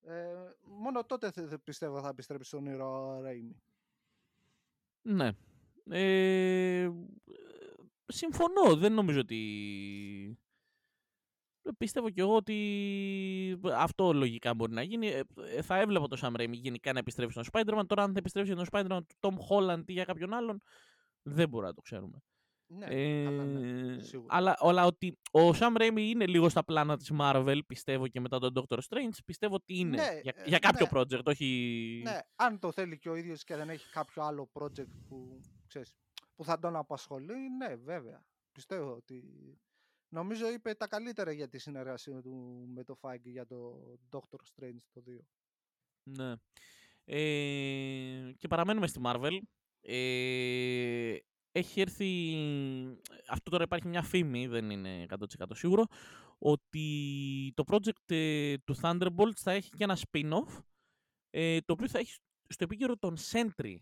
ε, 0.00 0.50
μόνο 0.60 1.04
τότε 1.04 1.30
θε- 1.30 1.48
θε- 1.48 1.60
πιστεύω 1.64 2.00
θα 2.00 2.08
επιστρέψει 2.08 2.48
στον 2.48 2.66
ήρωα 2.66 3.20
Raimi. 3.24 3.54
Ναι. 5.02 5.30
Ε, 5.90 6.88
συμφωνώ. 8.06 8.76
Δεν 8.76 8.92
νομίζω 8.92 9.20
ότι... 9.20 10.38
Ε, 11.62 11.70
Πιστεύω 11.78 12.10
κι 12.10 12.20
εγώ 12.20 12.36
ότι 12.36 13.60
αυτό 13.74 14.12
λογικά 14.12 14.54
μπορεί 14.54 14.72
να 14.72 14.82
γίνει. 14.82 15.06
Ε, 15.08 15.22
ε, 15.56 15.62
θα 15.62 15.78
έβλεπα 15.78 16.06
το 16.08 16.18
Sam 16.20 16.40
Raimi 16.40 16.52
γενικά 16.52 16.92
να 16.92 16.98
επιστρέψει 16.98 17.40
στον 17.40 17.62
Spider-Man. 17.62 17.86
Τώρα 17.86 18.02
αν 18.02 18.12
θα 18.12 18.18
επιστρέψει 18.18 18.52
για 18.54 18.64
τον 18.64 18.66
Spider-Man 18.72 19.00
του 19.06 19.16
Tom 19.20 19.34
Holland 19.50 19.82
ή 19.86 19.92
για 19.92 20.04
κάποιον 20.04 20.32
άλλον, 20.32 20.62
δεν 21.22 21.48
μπορούμε 21.48 21.68
να 21.68 21.74
το 21.74 21.80
ξέρουμε. 21.80 22.18
Ναι, 22.66 22.86
καλά, 23.24 23.44
ναι, 23.44 23.92
Ε, 23.94 23.98
σίγουρα. 24.00 24.36
αλλά, 24.36 24.56
αλλά 24.58 24.86
ότι 24.86 25.18
ο 25.32 25.48
Sam 25.48 25.76
Raimi 25.76 25.98
είναι 25.98 26.26
λίγο 26.26 26.48
στα 26.48 26.64
πλάνα 26.64 26.96
της 26.96 27.12
Marvel, 27.18 27.58
πιστεύω 27.66 28.08
και 28.08 28.20
μετά 28.20 28.38
τον 28.38 28.52
Doctor 28.54 28.76
Strange, 28.76 29.18
πιστεύω 29.24 29.54
ότι 29.54 29.78
είναι 29.78 29.96
Ναι, 29.96 30.20
για, 30.22 30.32
ε, 30.36 30.48
για 30.48 30.58
κάποιο 30.58 30.88
ναι. 30.92 31.00
project, 31.00 31.24
όχι... 31.24 32.00
Ναι, 32.04 32.18
αν 32.36 32.58
το 32.58 32.72
θέλει 32.72 32.98
και 32.98 33.08
ο 33.08 33.14
ίδιος 33.14 33.44
και 33.44 33.56
δεν 33.56 33.68
έχει 33.68 33.90
κάποιο 33.90 34.22
άλλο 34.22 34.50
project 34.52 34.92
που, 35.08 35.40
ξέρεις, 35.74 35.94
που 36.34 36.44
θα 36.44 36.58
τον 36.58 36.76
απασχολεί, 36.76 37.50
ναι, 37.58 37.74
βέβαια. 37.74 38.26
Πιστεύω 38.52 38.94
ότι... 38.94 39.24
Νομίζω 40.08 40.50
είπε 40.50 40.74
τα 40.74 40.86
καλύτερα 40.86 41.32
για 41.32 41.48
τη 41.48 41.58
συνεργασία 41.58 42.20
του 42.20 42.64
με 42.74 42.84
το 42.84 42.98
Feige 43.00 43.24
για 43.24 43.46
το 43.46 43.82
Doctor 44.10 44.38
Strange 44.54 44.78
το 44.92 45.02
2. 45.06 45.18
Ναι. 46.02 46.34
Ε, 47.04 48.32
και 48.36 48.48
παραμένουμε 48.48 48.86
στη 48.86 49.00
Marvel. 49.04 49.38
Ε, 49.80 51.16
έχει 51.52 51.80
έρθει... 51.80 52.34
Αυτό 53.28 53.50
τώρα 53.50 53.64
υπάρχει 53.64 53.88
μια 53.88 54.02
φήμη, 54.02 54.46
δεν 54.46 54.70
είναι 54.70 55.06
100% 55.08 55.44
σίγουρο, 55.52 55.84
ότι 56.38 57.52
το 57.54 57.64
project 57.66 58.10
ε, 58.14 58.58
του 58.58 58.76
Thunderbolts 58.80 59.36
θα 59.36 59.52
έχει 59.52 59.70
και 59.70 59.84
ένα 59.84 59.98
spin-off, 60.10 60.62
ε, 61.30 61.60
το 61.60 61.72
οποίο 61.72 61.88
θα 61.88 61.98
έχει 61.98 62.16
στο 62.48 62.64
επίκαιρο 62.64 62.96
τον 62.96 63.16
Sentry. 63.30 63.76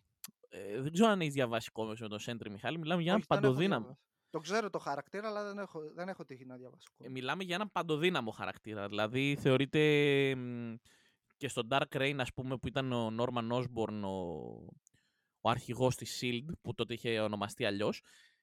Ε, 0.54 0.80
δεν 0.80 0.92
ξέρω 0.92 1.08
αν 1.08 1.20
έχεις 1.20 1.32
διαβάσει 1.34 1.70
κόμικς 1.70 2.00
με 2.00 2.08
τον 2.08 2.18
Sentry, 2.26 2.50
Μιχάλη. 2.50 2.78
Μιλάμε 2.78 3.02
για 3.02 3.10
έναν 3.12 3.22
Όχι, 3.22 3.26
δεν 3.28 3.38
έχω 3.38 3.54
παντοδύναμο. 3.54 3.80
διαβάσει. 3.84 4.00
Το 4.30 4.38
ξέρω 4.38 4.70
το 4.70 4.78
χαρακτήρα, 4.78 5.28
αλλά 5.28 5.44
δεν 5.44 5.58
έχω, 5.58 5.80
δεν 5.94 6.08
έχω 6.08 6.24
τύχει 6.24 6.44
να 6.44 6.56
διαβάσω. 6.56 6.88
Ε, 6.90 6.94
ακόμα. 6.94 7.10
μιλάμε 7.10 7.44
για 7.44 7.54
έναν 7.54 7.70
παντοδύναμο 7.72 8.30
χαρακτήρα. 8.30 8.88
Δηλαδή 8.88 9.36
θεωρείται 9.40 9.80
μ, 10.36 10.74
και 11.36 11.48
στο 11.48 11.62
Dark 11.70 11.96
Reign, 11.96 12.16
ας 12.18 12.32
πούμε, 12.32 12.56
που 12.56 12.68
ήταν 12.68 12.92
ο 12.92 13.14
Norman 13.18 13.52
Osborn, 13.52 14.00
ο, 14.02 14.16
ο 15.40 15.48
αρχηγός 15.50 15.96
της 15.96 16.20
S.H.I.E.L.D., 16.22 16.52
που 16.60 16.74
τότε 16.74 16.94
είχε 16.94 17.20
ονομαστεί 17.20 17.64
αλλιώς. 17.64 18.02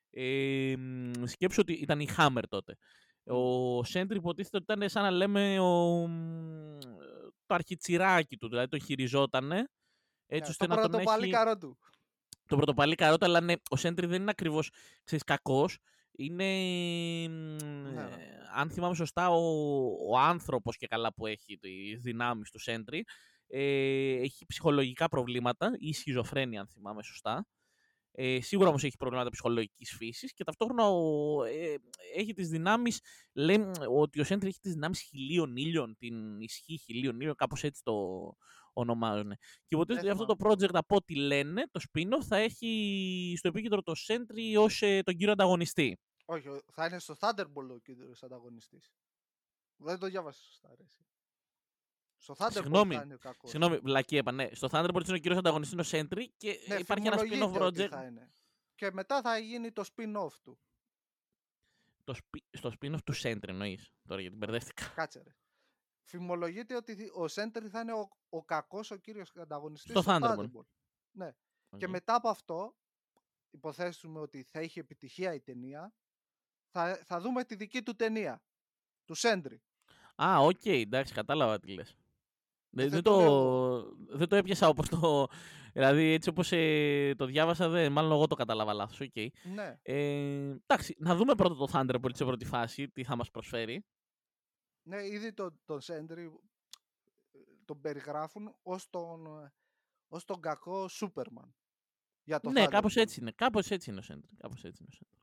Ε, 0.09 0.73
μ, 0.77 1.11
σκέψου 1.25 1.59
ότι 1.61 1.73
ήταν 1.73 1.99
η 1.99 2.07
Hammer 2.17 2.43
τότε. 2.49 2.77
Ο 3.23 3.79
Sentry 3.79 4.15
υποτίθεται 4.15 4.57
ότι 4.57 4.73
ήταν 4.73 4.89
σαν 4.89 5.03
να 5.03 5.11
λέμε 5.11 5.59
ο, 5.59 6.07
μ, 6.07 6.77
το 7.45 7.55
αρχιτσιράκι 7.55 8.37
του, 8.37 8.49
δηλαδή 8.49 8.67
το 8.67 8.79
χειριζότανε, 8.79 9.69
έτσι 10.25 10.43
Ναι, 10.43 10.49
ώστε 10.49 10.65
το 10.65 10.73
να 10.73 10.75
πρώτο 10.75 10.91
τον 10.91 10.99
έχει... 10.99 11.09
παλίκαρο 11.09 11.57
του. 11.57 11.77
Το 12.49 12.55
πρωτοπαλί 12.55 12.95
καρότα, 12.95 13.25
αλλά 13.25 13.41
ναι, 13.41 13.53
ο 13.69 13.75
Σέντρι 13.75 14.07
δεν 14.07 14.21
είναι 14.21 14.31
ακριβώς 14.31 14.69
κακός. 15.25 15.77
Είναι, 16.11 16.45
ναι. 17.93 18.09
αν 18.55 18.69
θυμάμαι 18.69 18.95
σωστά, 18.95 19.29
ο, 19.29 19.41
ο 20.09 20.17
άνθρωπος 20.17 20.77
και 20.77 20.87
καλά 20.87 21.13
που 21.13 21.25
έχει 21.25 21.57
τις 21.57 22.01
δυνάμεις 22.01 22.51
του 22.51 22.59
Σέντρι 22.59 23.03
ε, 23.47 24.21
έχει 24.21 24.45
ψυχολογικά 24.45 25.07
προβλήματα 25.07 25.71
ή 25.77 25.93
σχιζοφρένεια, 25.93 26.59
αν 26.59 26.67
θυμάμαι 26.67 27.03
σωστά. 27.03 27.47
Ε, 28.11 28.41
σίγουρα 28.41 28.69
όμως 28.69 28.83
έχει 28.83 28.97
προβλήματα 28.97 29.29
ψυχολογικής 29.29 29.95
φύσης 29.97 30.33
και 30.33 30.43
ταυτόχρονα 30.43 30.89
ο, 30.89 31.43
ε, 31.43 31.75
έχει 32.15 32.33
τις 32.33 32.49
δυνάμεις. 32.49 33.01
Λέει 33.33 33.65
ότι 33.97 34.19
ο 34.19 34.23
Σέντρι 34.23 34.47
έχει 34.47 34.59
τις 34.59 34.73
δυνάμεις 34.73 35.01
χιλίων 35.01 35.55
ήλιων, 35.55 35.95
την 35.97 36.39
ισχύ 36.39 36.77
χιλίων 36.77 37.19
ήλιων, 37.19 37.35
κάπως 37.35 37.63
έτσι 37.63 37.83
το 37.83 37.93
ονομάζουν. 38.79 39.29
Και 39.37 39.75
υποτίθεται 39.75 40.11
ότι 40.11 40.21
αυτό 40.21 40.35
το 40.35 40.47
project 40.47 40.73
από 40.73 40.95
ό,τι 40.95 41.15
λένε, 41.15 41.63
το 41.71 41.81
spin 41.91 42.23
θα 42.27 42.37
έχει 42.37 43.33
στο 43.37 43.47
επίκεντρο 43.47 43.81
το 43.81 43.93
Sentry 44.07 44.55
ως 44.59 44.81
ε, 44.81 45.01
τον 45.01 45.15
κύριο 45.15 45.31
ανταγωνιστή. 45.31 45.99
Όχι, 46.25 46.47
θα 46.71 46.85
είναι 46.85 46.99
στο 46.99 47.15
Thunderbolt 47.19 47.69
ο 47.69 47.77
κύριος 47.77 48.23
ανταγωνιστής. 48.23 48.91
Δεν 49.75 49.99
το 49.99 50.07
διάβασα 50.07 50.41
σωστά, 50.43 50.69
αρέσει. 50.69 51.05
Στο 52.17 52.35
Thunderbolt 52.37 52.51
συγγνώμη, 52.51 52.95
θα 52.95 53.01
είναι 53.01 53.15
κακός. 53.15 53.49
Συγγνώμη, 53.49 53.77
βλακή 53.77 54.17
είπα, 54.17 54.31
ναι. 54.31 54.49
Στο 54.51 54.67
Thunderbolt 54.71 55.07
είναι 55.07 55.15
ο 55.15 55.17
κύριος 55.17 55.37
ανταγωνιστής 55.37 55.93
ο 55.93 55.97
Sentry 55.97 56.25
και 56.37 56.59
ναι, 56.67 56.75
υπάρχει 56.75 57.07
ένα 57.07 57.17
spin-off 57.17 57.61
project. 57.61 57.89
Θα 57.89 58.03
είναι. 58.03 58.31
Και 58.75 58.91
μετά 58.91 59.21
θα 59.21 59.37
γίνει 59.37 59.71
το 59.71 59.83
spin-off 59.95 60.33
του. 60.43 60.59
Το 62.03 62.15
στο 62.51 62.71
spin-off 62.79 63.03
του 63.03 63.15
Sentry 63.15 63.47
εννοείς. 63.47 63.91
Τώρα 64.07 64.21
γιατί 64.21 64.35
μπερδεύτηκα. 64.35 64.87
Κάτσε 64.95 65.21
ρε. 65.23 65.35
Φημολογείται 66.09 66.75
ότι 66.75 66.91
ο 66.93 67.23
Sentry 67.23 67.67
θα 67.71 67.79
είναι 67.79 67.93
ο, 67.93 68.09
ο 68.29 68.43
κακός 68.45 68.91
ο 68.91 68.95
κύριος 68.95 69.31
ανταγωνιστής 69.35 69.91
στο, 69.91 70.01
στο 70.01 70.17
Thunderbolts. 70.21 70.65
Ναι. 71.11 71.31
Και 71.77 71.87
μετά 71.87 72.15
από 72.15 72.29
αυτό, 72.29 72.75
υποθέσουμε 73.49 74.19
ότι 74.19 74.43
θα 74.43 74.59
έχει 74.59 74.79
επιτυχία 74.79 75.33
η 75.33 75.39
ταινία, 75.39 75.93
θα, 76.69 77.01
θα 77.05 77.19
δούμε 77.19 77.43
τη 77.43 77.55
δική 77.55 77.81
του 77.81 77.95
ταινία. 77.95 78.43
Του 79.05 79.13
Sentry. 79.13 79.61
Α, 80.23 80.37
οκ, 80.39 80.59
okay, 80.63 80.81
εντάξει, 80.81 81.13
κατάλαβα 81.13 81.59
τι 81.59 81.73
λες. 81.73 81.97
Δεν, 82.69 82.89
δεν, 82.89 83.03
το, 83.03 83.93
δεν 83.93 84.27
το 84.27 84.35
έπιασα 84.35 84.67
όπως 84.67 84.89
το... 84.89 85.27
Δηλαδή 85.73 86.03
έτσι 86.03 86.29
όπως 86.29 86.51
ε, 86.51 87.13
το 87.17 87.25
διάβασα, 87.25 87.69
δεν, 87.69 87.91
μάλλον 87.91 88.11
εγώ 88.11 88.27
το 88.27 88.35
κατάλαβα 88.35 88.73
λάθος. 88.73 89.01
Okay. 89.01 89.27
Ναι. 89.43 89.79
Ε, 89.81 90.57
εντάξει, 90.67 90.95
να 90.99 91.15
δούμε 91.15 91.35
πρώτα 91.35 91.55
το 91.55 91.67
Thunderbolt 91.73 92.15
σε 92.15 92.25
πρώτη 92.25 92.45
φάση, 92.45 92.89
τι 92.89 93.03
θα 93.03 93.15
μας 93.15 93.31
προσφέρει. 93.31 93.85
Ναι, 94.89 95.07
ήδη 95.07 95.33
τον 95.33 95.59
το 95.65 95.79
Σέντρι 95.79 96.39
τον 97.65 97.81
περιγράφουν 97.81 98.55
ως 98.63 98.89
τον, 98.89 99.51
ως 100.07 100.25
τον 100.25 100.41
κακό 100.41 100.87
Σούπερμαν. 100.87 101.55
Για 102.23 102.39
το 102.39 102.49
ναι, 102.49 102.67
κάπως 102.67 102.95
έτσι 102.95 103.19
είναι. 103.19 103.31
Κάπως 103.31 103.71
έτσι 103.71 103.89
είναι 103.89 103.99
ο 103.99 104.01
Σέντρι. 104.01 104.29
Κάπως 104.37 104.63
έτσι 104.63 104.83
είναι 104.83 104.91
ο 104.91 104.95
Σέντρι. 104.95 105.17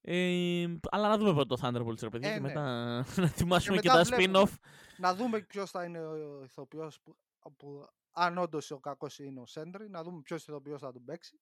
Ε, 0.00 0.78
αλλά 0.90 1.08
να 1.08 1.18
δούμε 1.18 1.32
πρώτα 1.32 1.56
το 1.56 1.60
Thunderbolt, 1.62 2.02
ρε 2.02 2.08
παιδιά, 2.08 2.30
ε, 2.30 2.34
και 2.34 2.40
ναι. 2.40 2.46
μετά 2.46 2.64
να 3.22 3.26
ετοιμάσουμε 3.26 3.76
και, 3.76 3.88
και 3.88 3.88
τα 3.88 4.04
spin-off. 4.04 4.54
Να 4.96 5.14
δούμε 5.14 5.40
ποιος 5.40 5.70
θα 5.70 5.84
είναι 5.84 6.06
ο 6.06 6.42
ηθοποιός 6.44 7.00
που, 7.00 7.16
που, 7.56 7.86
αν 8.10 8.38
όντως 8.38 8.70
ο 8.70 8.78
κακός 8.78 9.18
είναι 9.18 9.40
ο 9.40 9.46
Σέντρι, 9.46 9.88
να 9.88 10.02
δούμε 10.02 10.20
ποιος 10.20 10.42
ηθοποιός 10.46 10.80
θα 10.80 10.92
τον 10.92 11.04
παίξει. 11.04 11.40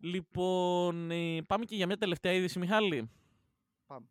Λοιπόν, 0.00 1.10
ε, 1.10 1.42
πάμε 1.42 1.64
και 1.64 1.76
για 1.76 1.86
μια 1.86 1.96
τελευταία 1.96 2.32
είδηση, 2.32 2.58
Μιχάλη. 2.58 3.10
Πάμε. 3.86 4.06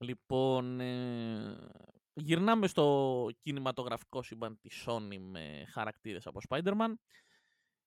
Λοιπόν, 0.00 0.80
ε, 0.80 1.70
γυρνάμε 2.14 2.66
στο 2.66 3.28
κινηματογραφικό 3.42 4.22
σύμπαν 4.22 4.58
της 4.60 4.84
Sony 4.86 5.18
με 5.18 5.64
χαρακτήρες 5.68 6.26
από 6.26 6.40
Spider-Man. 6.48 6.94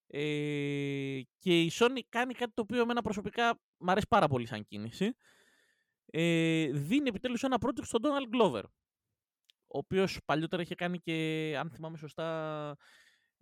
Ε, 0.07 1.21
και 1.38 1.61
η 1.61 1.71
Sony 1.73 1.99
κάνει 2.09 2.33
κάτι 2.33 2.51
το 2.53 2.61
οποίο 2.61 2.81
εμένα 2.81 3.01
προσωπικά 3.01 3.59
μου 3.77 3.91
αρέσει 3.91 4.07
πάρα 4.09 4.27
πολύ 4.27 4.45
σαν 4.45 4.65
κίνηση. 4.65 5.15
Ε, 6.05 6.67
δίνει 6.71 7.07
επιτέλους 7.07 7.43
ένα 7.43 7.57
project 7.59 7.83
στον 7.83 8.01
Donald 8.03 8.35
Glover. 8.35 8.63
Ο 9.67 9.77
οποίος 9.77 10.19
παλιότερα 10.25 10.61
είχε 10.61 10.75
κάνει 10.75 10.99
και, 10.99 11.55
αν 11.59 11.69
θυμάμαι 11.71 11.97
σωστά, 11.97 12.77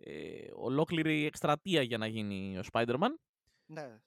ε, 0.06 0.50
ολόκληρη 0.54 1.24
εκστρατεία 1.24 1.82
για 1.82 1.98
να 1.98 2.06
γίνει 2.06 2.58
ο 2.58 2.62
Spider-Man. 2.72 3.14
Ναι. 3.66 4.00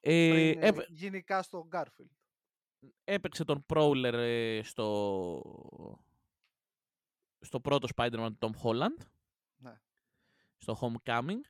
Ε, 0.00 0.30
Πριν, 0.30 0.62
έπαι... 0.62 0.86
γενικά 0.88 1.42
στο 1.42 1.68
Garfield. 1.72 2.10
Έπαιξε 3.04 3.44
τον 3.44 3.64
Prowler 3.66 4.12
ε, 4.12 4.60
στο, 4.62 5.42
στο 7.40 7.60
πρώτο 7.60 7.88
Spider-Man 7.96 8.28
του 8.38 8.50
Tom 8.50 8.62
Holland. 8.62 9.06
Ναι. 9.56 9.80
Στο 10.56 10.78
Homecoming. 10.80 11.40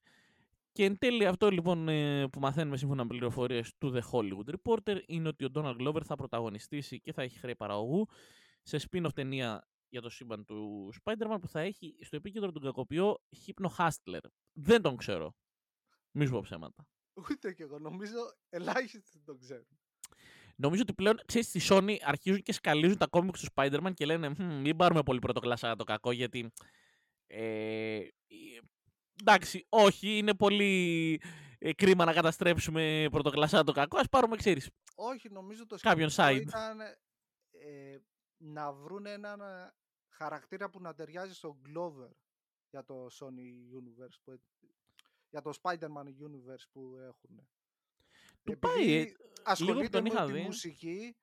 Και 0.73 0.85
εν 0.85 0.99
τέλει 0.99 1.27
αυτό 1.27 1.51
λοιπόν 1.51 1.89
ε, 1.89 2.29
που 2.29 2.41
μαθαίνουμε 2.41 2.77
σύμφωνα 2.77 3.03
με 3.03 3.09
πληροφορίες 3.09 3.73
του 3.79 3.95
The 3.95 4.01
Hollywood 4.11 4.55
Reporter 4.55 5.01
είναι 5.07 5.29
ότι 5.29 5.45
ο 5.45 5.49
Donald 5.55 5.77
Glover 5.81 6.03
θα 6.05 6.17
πρωταγωνιστήσει 6.17 7.01
και 7.01 7.13
θα 7.13 7.23
έχει 7.23 7.39
χρέη 7.39 7.57
παραγωγού 7.57 8.09
σε 8.63 8.89
spin-off 8.91 9.15
ταινία 9.15 9.69
για 9.89 10.01
το 10.01 10.09
σύμπαν 10.09 10.45
του 10.45 10.93
Spider-Man 11.03 11.39
που 11.41 11.49
θα 11.49 11.61
έχει 11.61 11.99
στο 12.01 12.17
επίκεντρο 12.17 12.53
τον 12.53 12.63
κακοποιό 12.63 13.21
Hypno 13.47 13.67
Hustler. 13.77 14.21
Δεν 14.53 14.83
τον 14.83 14.97
ξέρω. 14.97 15.35
Μη 16.11 16.27
σου 16.27 16.33
πω 16.33 16.41
ψέματα. 16.41 16.87
Ούτε 17.31 17.53
κι 17.53 17.63
εγώ. 17.63 17.79
Νομίζω 17.79 18.19
ελάχιστοι 18.49 19.21
τον 19.25 19.39
ξέρουν. 19.39 19.79
Νομίζω 20.57 20.83
ότι 20.83 20.95
πλέον, 20.95 21.21
ξέρεις, 21.27 21.49
στη 21.49 21.61
Sony 21.69 21.97
αρχίζουν 22.03 22.43
και 22.43 22.53
σκαλίζουν 22.53 22.99
τα 22.99 23.07
κόμικ 23.07 23.39
του 23.39 23.47
Spider-Man 23.55 23.95
και 23.95 24.07
λένε 24.07 24.35
μην 24.39 24.77
πάρουμε 24.77 25.03
πολύ 25.03 25.19
πρωτοκλασσά 25.19 25.77
το 25.77 25.85
κακό 25.85 26.13
γιατί 26.13 26.53
ε, 27.27 28.09
εντάξει, 29.21 29.67
όχι, 29.69 30.19
είναι 30.19 30.35
πολύ 30.35 31.21
ε, 31.59 31.73
κρίμα 31.73 32.05
να 32.05 32.13
καταστρέψουμε 32.13 33.07
πρωτοκλασσά 33.11 33.65
το 33.65 33.73
κακό. 33.73 33.99
Α 33.99 34.09
πάρουμε, 34.11 34.37
ξέρεις. 34.37 34.71
Όχι, 34.95 35.29
νομίζω 35.29 35.67
το 35.67 35.77
κάποιον 35.81 36.09
side. 36.13 36.41
ήταν 36.41 36.81
ε, 37.51 37.99
να 38.39 38.73
βρουν 38.73 39.07
έναν 39.07 39.41
ε, 39.41 39.75
χαρακτήρα 40.09 40.71
που 40.71 40.81
να 40.81 40.95
ταιριάζει 40.95 41.35
στο 41.35 41.61
Glover 41.67 42.11
για 42.71 42.85
το 42.85 43.07
Sony 43.07 43.77
Universe, 43.79 44.19
που, 44.25 44.41
για 45.31 45.43
το 45.43 45.53
Spider-Man 45.63 46.07
Universe 46.07 46.67
που 46.73 46.97
έχουν. 46.97 47.49
Του 48.45 48.53
Επειδή 48.53 48.59
πάει, 48.59 49.01
ε, 49.01 49.13
ασχολείται 49.45 50.01
με 50.01 50.11
τη 50.11 50.33
μουσική, 50.33 51.17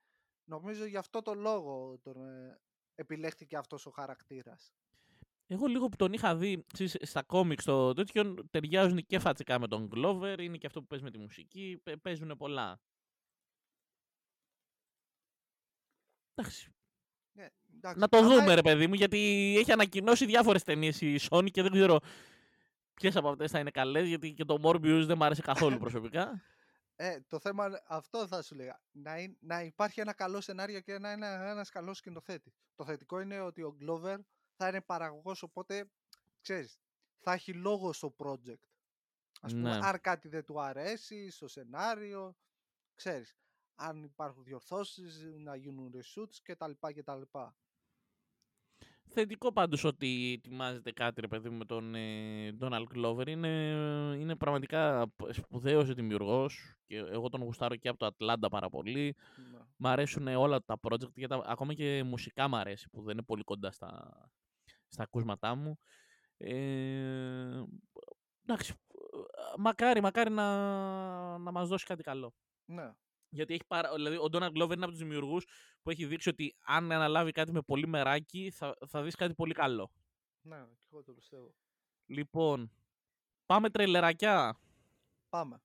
νομίζω 0.45 0.85
γι' 0.85 0.97
αυτό 0.97 1.21
το 1.21 1.33
λόγο 1.33 1.99
τον, 2.03 2.27
ε, 2.27 2.59
επιλέχθηκε 2.95 3.57
αυτός 3.57 3.85
ο 3.85 3.89
χαρακτήρας. 3.89 4.73
Εγώ 5.47 5.65
λίγο 5.65 5.89
που 5.89 5.95
τον 5.95 6.13
είχα 6.13 6.35
δει 6.35 6.65
ξέρεις, 6.73 6.97
στα 7.01 7.23
κόμικ 7.23 7.61
στο 7.61 7.93
τέτοιο 7.93 8.33
ταιριάζουν 8.49 9.05
και 9.05 9.19
φατσικά 9.19 9.59
με 9.59 9.67
τον 9.67 9.89
Glover, 9.93 10.37
είναι 10.39 10.57
και 10.57 10.67
αυτό 10.67 10.79
που 10.81 10.87
παίζει 10.87 11.03
με 11.03 11.11
τη 11.11 11.17
μουσική, 11.17 11.81
παίζουν 12.01 12.37
πολλά. 12.37 12.79
Εντάξει. 16.35 16.74
Ναι, 17.85 17.91
εντάξει. 17.91 17.99
Να 17.99 18.07
το 18.07 18.35
δούμε 18.35 18.53
ρε 18.53 18.61
παιδί 18.61 18.87
μου, 18.87 18.93
γιατί 18.93 19.17
έχει 19.59 19.71
ανακοινώσει 19.71 20.25
διάφορες 20.25 20.63
ταινίες 20.63 21.01
η 21.01 21.19
Sony 21.29 21.51
και 21.51 21.61
δεν 21.61 21.71
ξέρω 21.71 21.99
ποιες 22.93 23.15
από 23.15 23.29
αυτές 23.29 23.51
θα 23.51 23.59
είναι 23.59 23.71
καλές, 23.71 24.07
γιατί 24.07 24.33
και 24.33 24.45
το 24.45 24.59
Morbius 24.63 25.03
δεν 25.05 25.15
μου 25.17 25.25
άρεσε 25.25 25.41
καθόλου 25.41 25.77
προσωπικά. 25.77 26.31
Ε, 26.97 27.19
το 27.27 27.39
θέμα 27.39 27.81
αυτό 27.87 28.27
θα 28.27 28.41
σου 28.41 28.55
λέγα. 28.55 28.81
Να, 28.91 29.13
να 29.39 29.61
υπάρχει 29.61 29.99
ένα 29.99 30.13
καλό 30.13 30.41
σενάριο 30.41 30.79
και 30.79 30.99
να 30.99 31.11
είναι 31.11 31.27
ένας 31.27 31.69
καλός 31.69 31.97
σκηνοθέτη. 31.97 32.53
Το 32.75 32.85
θετικό 32.85 33.19
είναι 33.19 33.39
ότι 33.39 33.61
ο 33.61 33.77
Glover 33.81 34.17
θα 34.55 34.67
είναι 34.67 34.81
παραγωγός, 34.81 35.43
οπότε, 35.43 35.89
ξέρεις, 36.41 36.79
θα 37.19 37.33
έχει 37.33 37.53
λόγο 37.53 37.93
στο 37.93 38.15
project. 38.17 38.67
Ας 39.41 39.51
πούμε, 39.53 39.69
ναι. 39.69 39.85
αν 39.85 40.01
κάτι 40.01 40.27
δεν 40.27 40.43
του 40.45 40.61
αρέσει 40.61 41.31
στο 41.31 41.47
σενάριο, 41.47 42.35
ξέρεις, 42.95 43.35
αν 43.75 44.03
υπάρχουν 44.03 44.43
διορθώσεις, 44.43 45.23
να 45.37 45.55
γίνουν 45.55 45.91
reshoots 45.95 46.37
κτλ. 46.43 46.71
κτλ. 46.79 47.21
Θετικό 49.07 49.53
πάντως 49.53 49.83
ότι 49.83 50.33
ετοιμάζεται 50.37 50.91
κάτι 50.91 51.21
ρε 51.21 51.27
παιδί 51.27 51.49
με 51.49 51.65
τον 51.65 51.95
ε, 51.95 52.55
Donald 52.59 52.85
Glover 52.95 53.27
είναι, 53.27 53.47
είναι 54.19 54.35
πραγματικά 54.35 55.11
σπουδαίος 55.29 55.93
δημιουργός 55.93 56.75
και 56.87 56.97
εγώ 56.97 57.29
τον 57.29 57.43
γουστάρω 57.43 57.75
και 57.75 57.87
από 57.87 57.97
το 57.97 58.05
Ατλάντα 58.05 58.49
πάρα 58.49 58.69
πολύ. 58.69 59.15
Ναι. 59.51 59.59
Μ' 59.77 59.87
αρέσουν 59.87 60.27
όλα 60.27 60.63
τα 60.63 60.79
project 60.81 61.13
γιατί 61.13 61.35
ακόμα 61.45 61.73
και 61.73 62.03
μουσικά 62.03 62.47
μ' 62.47 62.55
αρέσει 62.55 62.89
που 62.89 63.01
δεν 63.01 63.13
είναι 63.13 63.23
πολύ 63.23 63.43
κοντά 63.43 63.71
στα, 63.71 64.11
στα 64.87 65.03
ακούσματά 65.03 65.55
μου. 65.55 65.79
Ε, 66.37 67.63
εντάξει, 68.45 68.73
μακάρι, 69.57 70.01
μακάρι 70.01 70.29
να, 70.29 71.37
να 71.37 71.51
μας 71.51 71.67
δώσει 71.67 71.85
κάτι 71.85 72.03
καλό. 72.03 72.33
Ναι. 72.65 72.91
Γιατί 73.35 73.53
έχει 73.53 73.65
πάρα, 73.67 73.93
δηλαδή, 73.93 74.15
ο 74.15 74.27
Donald 74.31 74.51
Glover 74.51 74.71
είναι 74.73 74.83
από 74.83 74.87
τους 74.87 74.97
δημιουργούς 74.97 75.45
που 75.81 75.89
έχει 75.89 76.05
δείξει 76.05 76.29
ότι 76.29 76.55
αν 76.65 76.91
αναλάβει 76.91 77.31
κάτι 77.31 77.51
με 77.51 77.61
πολύ 77.61 77.87
μεράκι, 77.87 78.51
θα, 78.51 78.77
θα 78.87 79.03
δεις 79.03 79.15
κάτι 79.15 79.33
πολύ 79.33 79.53
καλό. 79.53 79.91
Ναι, 80.41 80.57
και 80.57 80.87
εγώ 80.91 81.03
το 81.03 81.13
πιστεύω. 81.13 81.55
Λοιπόν, 82.05 82.71
πάμε 83.45 83.69
τρελερακιά. 83.69 84.59
Πάμε. 85.29 85.61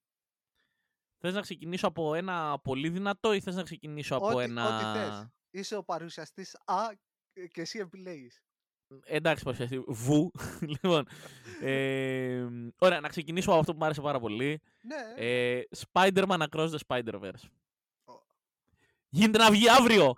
Θες 1.19 1.35
να 1.35 1.41
ξεκινήσω 1.41 1.87
από 1.87 2.15
ένα 2.15 2.59
πολύ 2.59 2.89
δυνατό 2.89 3.33
ή 3.33 3.41
θες 3.41 3.55
να 3.55 3.63
ξεκινήσω 3.63 4.17
από 4.17 4.27
ό,τι, 4.27 4.43
ένα... 4.43 4.75
Ό,τι 4.75 4.99
θες. 4.99 5.29
Είσαι 5.51 5.77
ο 5.77 5.85
παρουσιαστής 5.85 6.57
Α 6.65 6.89
και 7.53 7.61
εσύ 7.61 7.79
επιλέγεις. 7.79 8.43
Εντάξει, 9.05 9.45
παρουσιαστή. 9.45 9.85
Βου. 9.87 10.31
λοιπόν, 10.73 11.07
ε, 11.61 12.47
ωραία, 12.79 13.01
να 13.01 13.09
ξεκινήσουμε 13.09 13.53
από 13.53 13.61
αυτό 13.61 13.73
που 13.73 13.79
μου 13.79 13.85
άρεσε 13.85 14.01
πάρα 14.01 14.21
πολύ. 14.21 14.61
Ναι, 14.81 15.25
Ε, 15.27 15.63
Spider-Man 15.93 16.47
Across 16.51 16.71
the 16.71 16.79
Spider-Verse. 16.87 17.49
Ω. 18.05 18.13
Γίνεται 19.09 19.39
να 19.39 19.51
βγει 19.51 19.69
αύριο! 19.71 20.13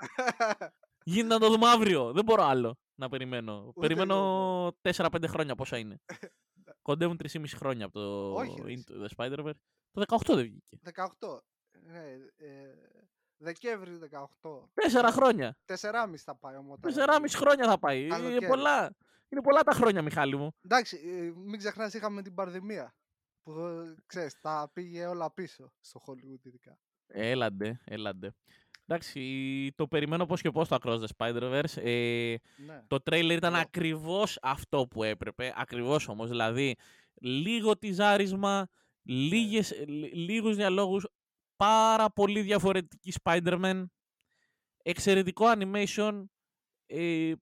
Γίνεται 1.04 1.34
να 1.34 1.40
το 1.40 1.48
δούμε 1.50 1.68
αύριο. 1.68 2.12
Δεν 2.12 2.24
μπορώ 2.24 2.42
άλλο 2.42 2.78
να 2.94 3.08
περιμένω. 3.08 3.72
περιμένω 3.80 4.66
4-5 4.82 5.08
χρόνια 5.26 5.54
πόσα 5.54 5.78
είναι. 5.78 6.00
Κοντεύουν 6.82 7.20
3,5 7.32 7.44
χρόνια 7.56 7.84
από 7.84 7.94
το 7.98 8.34
Όχι, 8.34 8.62
ρε, 8.64 8.74
Into 8.76 9.06
the 9.06 9.08
Spider-Verse. 9.16 9.58
Το 9.92 10.02
18 10.06 10.16
δεν 10.34 10.44
βγήκε. 10.44 10.78
18. 10.94 11.38
Ναι, 11.86 12.04
ε, 12.36 12.74
Δεκέμβρη 13.42 13.98
18. 14.42 14.68
Τέσσερα 14.74 15.10
χρόνια. 15.12 15.56
4,5 15.66 16.16
θα 16.16 16.34
πάει 16.36 16.56
όμως. 16.56 16.78
όταν 16.78 16.80
Τέσσερα 16.92 17.12
βγει. 17.12 17.22
μισή 17.22 17.36
χρόνια 17.36 17.64
θα 17.68 17.78
πάει. 17.78 18.00
Είναι 18.00 18.08
Καλοκαίρι. 18.08 18.46
πολλά. 18.46 18.94
Είναι 19.28 19.40
πολλά 19.42 19.60
τα 19.62 19.72
χρόνια, 19.72 20.02
Μιχάλη 20.02 20.36
μου. 20.36 20.52
Εντάξει, 20.64 20.96
ε, 20.96 21.32
μην 21.44 21.58
ξεχνάς 21.58 21.94
είχαμε 21.94 22.22
την 22.22 22.34
πανδημία. 22.34 22.94
Που 23.42 23.52
ε, 23.60 23.94
ξέρεις, 24.06 24.40
τα 24.40 24.70
πήγε 24.72 25.06
όλα 25.06 25.32
πίσω 25.32 25.72
στο 25.80 26.02
Hollywood 26.06 26.40
ειδικά. 26.46 26.78
Έλαντε, 27.06 27.80
έλαντε. 27.84 28.34
Εντάξει, 28.86 29.72
το 29.76 29.86
περιμένω 29.88 30.26
πώς 30.26 30.40
και 30.40 30.50
πώς 30.50 30.68
το 30.68 30.78
Across 30.82 31.00
the 31.00 31.06
Spider-Verse. 31.16 31.76
Ε, 31.82 32.34
Ναι. 32.66 32.82
το 32.86 33.00
τρέιλερ 33.02 33.36
ήταν 33.36 33.52
Εγώ. 33.52 33.62
ακριβώς 33.62 34.38
αυτό 34.42 34.86
που 34.90 35.02
έπρεπε. 35.02 35.52
Ακριβώς 35.56 36.08
όμως. 36.08 36.28
Δηλαδή, 36.28 36.74
λίγο 37.20 37.78
τυζάρισμα, 37.78 38.66
λίγες, 39.02 39.84
λι- 39.86 40.14
λίγους 40.14 40.56
διαλόγους, 40.56 41.06
πάρα 41.66 42.10
πολύ 42.10 42.40
διαφορετική 42.40 43.12
Spider-Man, 43.22 43.84
εξαιρετικό 44.82 45.44
animation. 45.56 46.24
Ε, 46.86 47.32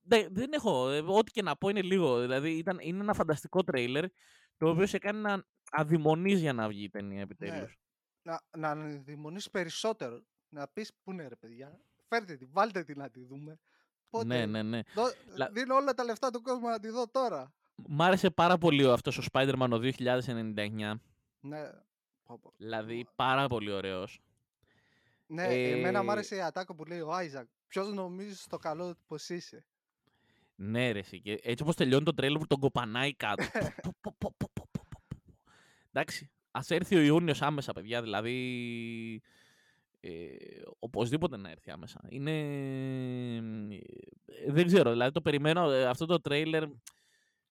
δε- 0.00 0.28
δεν 0.30 0.52
έχω, 0.52 0.90
ε, 0.90 1.02
ό,τι 1.06 1.30
και 1.30 1.42
να 1.42 1.56
πω 1.56 1.68
είναι 1.68 1.82
λίγο. 1.82 2.20
Δηλαδή, 2.20 2.50
ήταν, 2.50 2.78
είναι 2.80 3.00
ένα 3.00 3.14
φανταστικό 3.14 3.62
τρέιλερ, 3.64 4.04
το 4.56 4.68
οποίο 4.68 4.86
σε 4.86 4.98
κάνει 4.98 5.20
να 5.20 5.44
αδειμονείς 5.70 6.40
για 6.40 6.52
να 6.52 6.68
βγει 6.68 6.82
η 6.84 6.88
ταινία 6.90 7.20
επιτέλους. 7.20 7.78
Να, 8.22 8.40
να 8.56 8.74
δημονείς 8.84 9.50
περισσότερο. 9.50 10.22
Να 10.48 10.68
πεις 10.68 10.92
πού 11.02 11.12
είναι 11.12 11.28
ρε 11.28 11.36
παιδιά. 11.36 11.80
Φέρτε 12.08 12.36
τη, 12.36 12.44
βάλτε 12.44 12.84
τη 12.84 12.94
να 12.96 13.10
τη 13.10 13.24
δούμε. 13.24 13.58
Πότε, 14.10 14.24
Ναι, 14.24 14.46
ναι, 14.46 14.62
ναι. 14.62 14.80
δω- 14.94 15.12
Λα- 15.36 15.50
Δίνω 15.52 15.74
όλα 15.74 15.94
τα 15.94 16.04
λεφτά 16.04 16.30
του 16.30 16.42
κόσμου 16.42 16.68
να 16.68 16.80
τη 16.80 16.88
δω 16.88 17.08
τώρα. 17.08 17.54
Μ' 17.88 18.02
άρεσε 18.02 18.30
πάρα 18.30 18.58
πολύ 18.58 18.84
ο- 18.84 18.92
αυτός 18.92 19.18
ο 19.18 19.22
Spider-Man 19.32 19.68
ο 19.72 19.78
2099. 19.78 21.00
Ναι. 21.40 21.70
Πω, 22.30 22.38
πω. 22.42 22.52
Δηλαδή, 22.56 23.06
πάρα 23.16 23.48
πολύ 23.48 23.70
ωραίος. 23.70 24.20
Ναι, 25.26 25.42
εμένα 25.42 26.02
μου 26.02 26.08
Ε, 26.08 26.12
άρεσε 26.12 26.36
η 26.36 26.40
ατάκα 26.40 26.74
που 26.74 26.84
λέει 26.84 27.00
ο 27.00 27.12
Άιζακ. 27.12 27.46
Ποιος 27.66 27.92
νομίζεις 27.92 28.42
στο 28.42 28.56
καλό 28.56 28.94
πως 29.06 29.28
είσαι; 29.28 29.64
Ναι, 30.54 30.92
ρε, 30.92 30.98
εσύ, 30.98 31.20
και 31.20 31.40
έτσι 31.42 31.62
όπως 31.62 31.76
τελειώνει 31.76 32.04
το 32.04 32.14
τρέλο 32.14 32.38
που 32.38 32.46
τον 32.46 32.58
κοπανάει 32.58 33.14
κάτω. 33.14 33.44
Πω, 33.82 33.94
πω, 34.00 34.14
πω, 34.18 34.34
πω, 34.38 34.50
πω, 34.52 34.68
πω, 34.72 34.82
πω, 34.88 34.98
πω. 35.08 35.52
Εντάξει, 35.92 36.30
ας 36.50 36.70
έρθει 36.70 36.96
ο 36.96 37.00
Ιούνιος 37.00 37.42
άμεσα, 37.42 37.72
παιδιά. 37.72 38.02
Δηλαδή, 38.02 39.22
ε, 40.00 40.36
οπωσδήποτε 40.78 41.36
να 41.36 41.50
έρθει 41.50 41.70
άμεσα. 41.70 42.00
Είναι... 42.08 42.30
ε, 44.24 44.52
δεν 44.52 44.66
ξέρω, 44.66 44.90
δηλαδή 44.90 45.12
το 45.12 45.20
περιμένω, 45.20 45.70
ε, 45.70 45.86
αυτό 45.86 46.06
το 46.06 46.20
τρέιλερ 46.20 46.64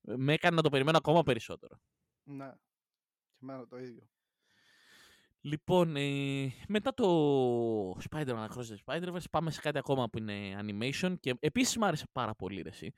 με 0.02 0.34
έκανε 0.34 0.56
να 0.56 0.62
το 0.62 0.70
περιμένω 0.70 0.98
ακόμα 0.98 1.24
περισσότερο. 1.24 1.80
Ναι. 2.24 2.52
Και 3.32 3.40
εμένα 3.42 3.68
το 3.68 3.78
ίδιο. 3.78 4.08
Λοιπόν, 5.42 5.96
ε, 5.96 6.52
μετά 6.68 6.94
το 6.94 7.92
Spider-Man 8.10 8.48
Across 8.48 8.64
the 8.64 8.78
Spider-Verse 8.86 9.30
πάμε 9.32 9.52
σε 9.52 9.62
κάτι 9.62 9.78
ακόμα 9.78 10.10
που 10.10 10.18
είναι 10.18 10.60
animation 10.62 11.16
και 11.20 11.36
επίσης 11.40 11.78
μου 11.78 11.86
άρεσε 11.86 12.06
πάρα 12.12 12.36
πολύ 12.36 12.62
ρε, 12.62 12.70
εσύ. 12.70 12.92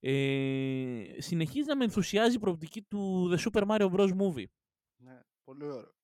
Ε, 0.00 1.20
συνεχίζει 1.20 1.68
να 1.68 1.76
με 1.76 1.84
ενθουσιάζει 1.84 2.36
η 2.36 2.38
προοπτική 2.38 2.82
του 2.82 3.30
The 3.34 3.38
Super 3.50 3.66
Mario 3.66 3.90
Bros. 3.92 4.10
Movie. 4.20 4.44
Ναι, 4.96 5.20
πολύ 5.44 5.64
ωραίο. 5.64 5.94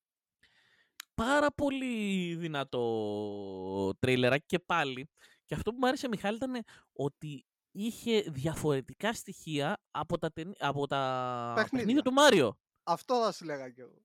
Πάρα 1.14 1.52
πολύ 1.52 2.34
δυνατό 2.34 3.92
τρέιλεράκι 3.98 4.46
και 4.46 4.58
πάλι. 4.58 5.10
Και 5.44 5.54
αυτό 5.54 5.70
που 5.70 5.76
μου 5.80 5.86
άρεσε 5.86 6.08
Μιχάλη 6.08 6.36
ήταν 6.36 6.64
ότι 6.92 7.46
είχε 7.70 8.20
διαφορετικά 8.20 9.12
στοιχεία 9.12 9.82
από 9.90 10.18
τα, 10.18 10.32
ταινί- 10.32 10.56
από 10.62 10.86
τα 10.86 11.52
Παιχνίδια. 11.54 11.78
παιχνίδια 11.78 12.02
του 12.02 12.12
Μάριο. 12.12 12.58
Αυτό 12.82 13.14
θα 13.24 13.32
σου 13.32 13.44
λέγα 13.44 13.70
κι 13.70 13.80
εγώ. 13.80 14.02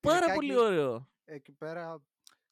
Πάρα 0.00 0.16
Ειδικά 0.18 0.34
πολύ 0.34 0.50
εκεί- 0.50 0.58
ωραίο. 0.60 1.08
Εκεί 1.30 1.52
πέρα, 1.52 2.02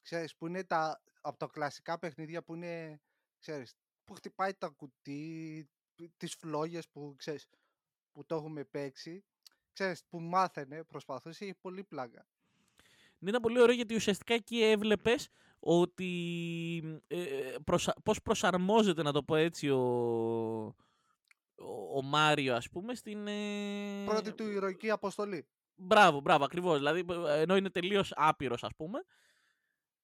ξέρεις, 0.01 0.35
που 0.35 0.47
είναι 0.47 0.63
τα, 0.63 1.01
από 1.21 1.37
τα 1.37 1.47
κλασικά 1.51 1.99
παιχνίδια 1.99 2.43
που 2.43 2.55
είναι, 2.55 3.01
ξέρεις, 3.39 3.73
που 4.05 4.13
χτυπάει 4.13 4.53
τα 4.53 4.67
κουτί, 4.67 5.69
π- 5.95 6.11
τις 6.17 6.35
φλόγες 6.35 6.89
που, 6.89 7.15
ξέρεις, 7.17 7.47
που 8.11 8.25
το 8.25 8.35
έχουμε 8.35 8.63
παίξει, 8.63 9.23
ξέρεις, 9.73 10.03
που 10.09 10.19
μάθαινε, 10.19 10.83
προσπαθούσε, 10.83 11.43
είχε 11.43 11.55
πολύ 11.61 11.83
πλάκα. 11.83 12.27
Ναι, 13.19 13.29
Ήταν 13.29 13.41
πολύ 13.41 13.61
ωραίο 13.61 13.75
γιατί 13.75 13.95
ουσιαστικά 13.95 14.33
εκεί 14.33 14.61
έβλεπες 14.61 15.29
ότι 15.59 17.01
ε, 17.07 17.55
προσα... 17.63 17.93
πώς 18.03 18.21
προσαρμόζεται, 18.21 19.01
να 19.03 19.11
το 19.11 19.23
πω 19.23 19.35
έτσι, 19.35 19.69
ο, 19.69 19.79
ο, 21.55 21.97
ο 21.97 22.01
Μάριο, 22.01 22.55
ας 22.55 22.69
πούμε, 22.69 22.95
στην... 22.95 23.27
ε, 23.27 24.05
Πρώτη 24.05 24.33
του 24.33 24.47
ηρωική 24.49 24.89
αποστολή. 24.89 25.47
Μπράβο, 25.79 26.19
μπράβο, 26.19 26.43
ακριβώς. 26.43 26.77
Δηλαδή, 26.77 27.05
ε, 27.27 27.41
ενώ 27.41 27.55
είναι 27.55 27.69
τελείως 27.69 28.11
άπειρος, 28.15 28.63
ας 28.63 28.75
πούμε. 28.75 28.99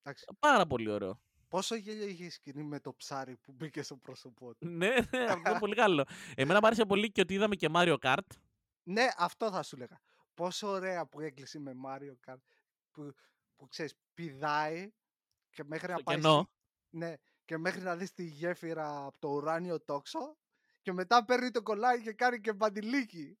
Εντάξει. 0.02 0.24
Πάρα 0.38 0.66
πολύ 0.66 0.90
ωραίο. 0.90 1.20
Πόσο 1.48 1.74
γέλιο 1.74 2.06
είχε 2.06 2.24
η 2.24 2.30
σκηνή 2.30 2.62
με 2.62 2.80
το 2.80 2.94
ψάρι 2.94 3.36
που 3.36 3.52
μπήκε 3.52 3.82
στο 3.82 3.96
πρόσωπό 3.96 4.54
του. 4.54 4.66
ναι, 4.68 4.88
ναι, 5.10 5.24
αυτό 5.24 5.50
είναι 5.50 5.58
πολύ 5.58 5.74
καλό. 5.74 6.04
Εμένα 6.34 6.58
μου 6.60 6.66
άρεσε 6.66 6.84
πολύ 6.84 7.12
και 7.12 7.20
ότι 7.20 7.34
είδαμε 7.34 7.54
και 7.54 7.68
Mario 7.74 7.96
Kart. 8.00 8.26
Ναι, 8.82 9.08
αυτό 9.16 9.50
θα 9.50 9.62
σου 9.62 9.76
λέγα. 9.76 10.00
Πόσο 10.34 10.68
ωραία 10.68 11.06
που 11.06 11.20
έκλεισε 11.20 11.58
με 11.58 11.72
Mario 11.86 12.30
Kart 12.32 12.40
που, 12.90 13.12
που 13.56 13.66
ξέρεις, 13.68 13.94
πηδάει 14.14 14.90
και 15.50 15.64
μέχρι 15.64 15.88
να 15.88 15.94
Στο 15.94 16.02
πάει 16.04 16.16
κενό. 16.16 16.42
στη- 16.42 16.96
ναι, 16.96 17.14
και 17.44 17.58
μέχρι 17.58 17.80
να 17.82 17.96
δεις 17.96 18.12
τη 18.12 18.24
γέφυρα 18.24 19.04
από 19.04 19.18
το 19.18 19.28
ουράνιο 19.28 19.80
τόξο 19.80 20.36
και 20.82 20.92
μετά 20.92 21.24
παίρνει 21.24 21.50
το 21.50 21.62
κολλάκι 21.62 22.02
και 22.02 22.12
κάνει 22.12 22.40
και 22.40 22.52
μπαντιλίκι. 22.52 23.38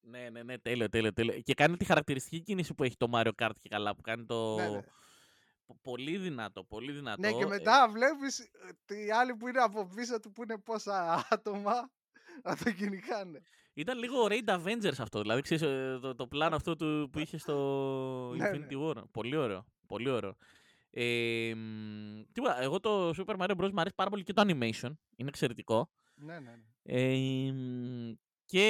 Ναι, 0.00 0.30
ναι, 0.30 0.42
ναι, 0.42 0.58
τέλειο, 0.58 0.88
τέλειο, 0.88 1.12
τέλειο. 1.12 1.40
Και 1.40 1.54
κάνει 1.54 1.76
τη 1.76 1.84
χαρακτηριστική 1.84 2.42
κίνηση 2.42 2.74
που 2.74 2.84
έχει 2.84 2.96
το 2.96 3.10
Mario 3.14 3.30
Kart 3.42 3.50
και 3.60 3.68
καλά, 3.68 3.94
που 3.94 4.00
κάνει 4.00 4.24
το... 4.24 4.56
Ναι, 4.56 4.68
ναι. 4.68 4.82
Πο- 5.66 5.78
Πολύ 5.82 6.16
δυνατό, 6.18 6.64
πολύ 6.64 6.92
δυνατό. 6.92 7.20
ναι, 7.20 7.32
και 7.32 7.42
Ε, 7.42 7.46
μετά 7.46 7.88
βλέπεις 7.90 8.38
ε, 8.38 8.48
τη 8.84 9.10
άλλη 9.10 9.34
που 9.36 9.48
είναι 9.48 9.58
από 9.60 9.88
πίσω 9.94 10.20
του 10.20 10.32
που 10.32 10.42
είναι 10.42 10.58
πόσα 10.58 11.26
άτομα 11.30 11.90
να 12.42 12.56
το 12.56 12.72
κυνηγάνε. 12.72 13.42
Ήταν 13.74 13.98
λίγο 13.98 14.26
Raid 14.30 14.48
Avengers 14.58 14.98
αυτό, 14.98 15.20
δηλαδή 15.20 15.40
ξέρεις, 15.42 15.62
ε, 15.62 15.98
το, 16.02 16.14
το 16.14 16.26
πλάνο 16.26 16.56
αυτό 16.56 16.76
του, 16.76 17.08
που 17.12 17.18
είχε 17.18 17.38
στο 17.38 17.54
Ναι, 18.36 18.50
Infinity 18.52 18.74
War. 18.88 19.02
Πολύ 19.10 19.36
ωραίο, 19.36 19.64
πολύ 19.86 20.08
ωραίο. 20.10 20.36
Ε, 20.90 21.52
μ, 21.56 22.22
τίποτα, 22.32 22.60
εγώ 22.62 22.80
το 22.80 23.08
Super 23.08 23.36
Mario 23.36 23.56
Bros. 23.56 23.70
μου 23.72 23.80
αρέσει 23.80 23.94
πάρα 23.94 24.10
πολύ 24.10 24.22
και 24.22 24.32
το 24.32 24.42
animation, 24.46 24.90
είναι 25.16 25.28
εξαιρετικό. 25.28 25.90
Ναι, 26.14 26.34
ναι, 26.40 26.50
ναι. 26.50 26.62
Ε, 26.82 27.52
μ, 27.52 28.12
και 28.46 28.60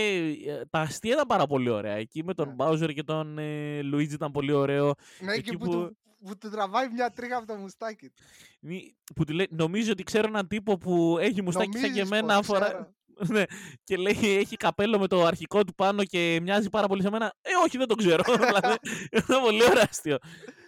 ε, 0.47 0.65
τα 0.71 0.79
αστεία 0.81 1.13
ήταν 1.13 1.27
πάρα 1.27 1.47
πολύ 1.47 1.69
ωραία. 1.69 1.95
Εκεί 1.95 2.25
με 2.25 2.35
τον 2.35 2.49
Ναι. 2.49 2.55
Bowser 2.59 2.95
και 2.95 3.03
τον 3.03 3.39
ε, 3.39 3.81
Luigi 3.83 4.11
ήταν 4.13 4.31
πολύ 4.33 4.53
ωραίο. 4.53 4.95
Ναι, 5.21 5.33
Εκεί 5.33 5.51
και 5.51 5.57
που, 5.57 5.65
που- 5.65 5.71
του, 5.71 5.97
που 6.25 6.39
του 6.39 6.51
τραβάει 6.51 6.89
μια 6.89 7.11
τρίχα 7.11 7.37
από 7.37 7.47
το 7.47 7.55
μουστάκι 7.55 8.09
του. 8.09 8.23
Μη- 8.61 8.97
Που 9.15 9.25
του 9.25 9.33
λέει, 9.33 9.49
νομίζω 9.51 9.93
ότι 9.93 10.03
ξέρω 10.03 10.27
έναν 10.27 10.49
τύπο 10.49 10.79
που 10.79 11.17
έχει 11.21 11.43
μουστάκι 11.43 11.73
σαν 11.79 11.81
και 11.83 11.89
Νομίζεις 11.89 12.11
εμένα 12.11 12.37
πως 12.37 12.47
φορά... 12.47 12.65
ξέρω. 12.67 12.95
Ναι, 13.33 13.43
και 13.85 13.97
λέει 13.97 14.37
έχει 14.39 14.57
καπέλο 14.57 14.99
με 14.99 15.07
το 15.07 15.25
αρχικό 15.25 15.65
του 15.65 15.75
πάνω 15.75 16.05
και 16.05 16.39
μοιάζει 16.43 16.69
πάρα 16.71 16.87
πολύ 16.87 17.03
σε 17.03 17.11
μένα. 17.11 17.35
Ε, 17.41 17.51
όχι, 17.65 17.79
δεν 17.79 17.87
το 17.87 17.95
ξέρω. 17.95 18.23
δηλαδή, 18.47 18.77
ήταν 19.13 19.41
πολύ 19.43 19.63
ωραίο 19.65 19.83
αστείο. 19.91 20.17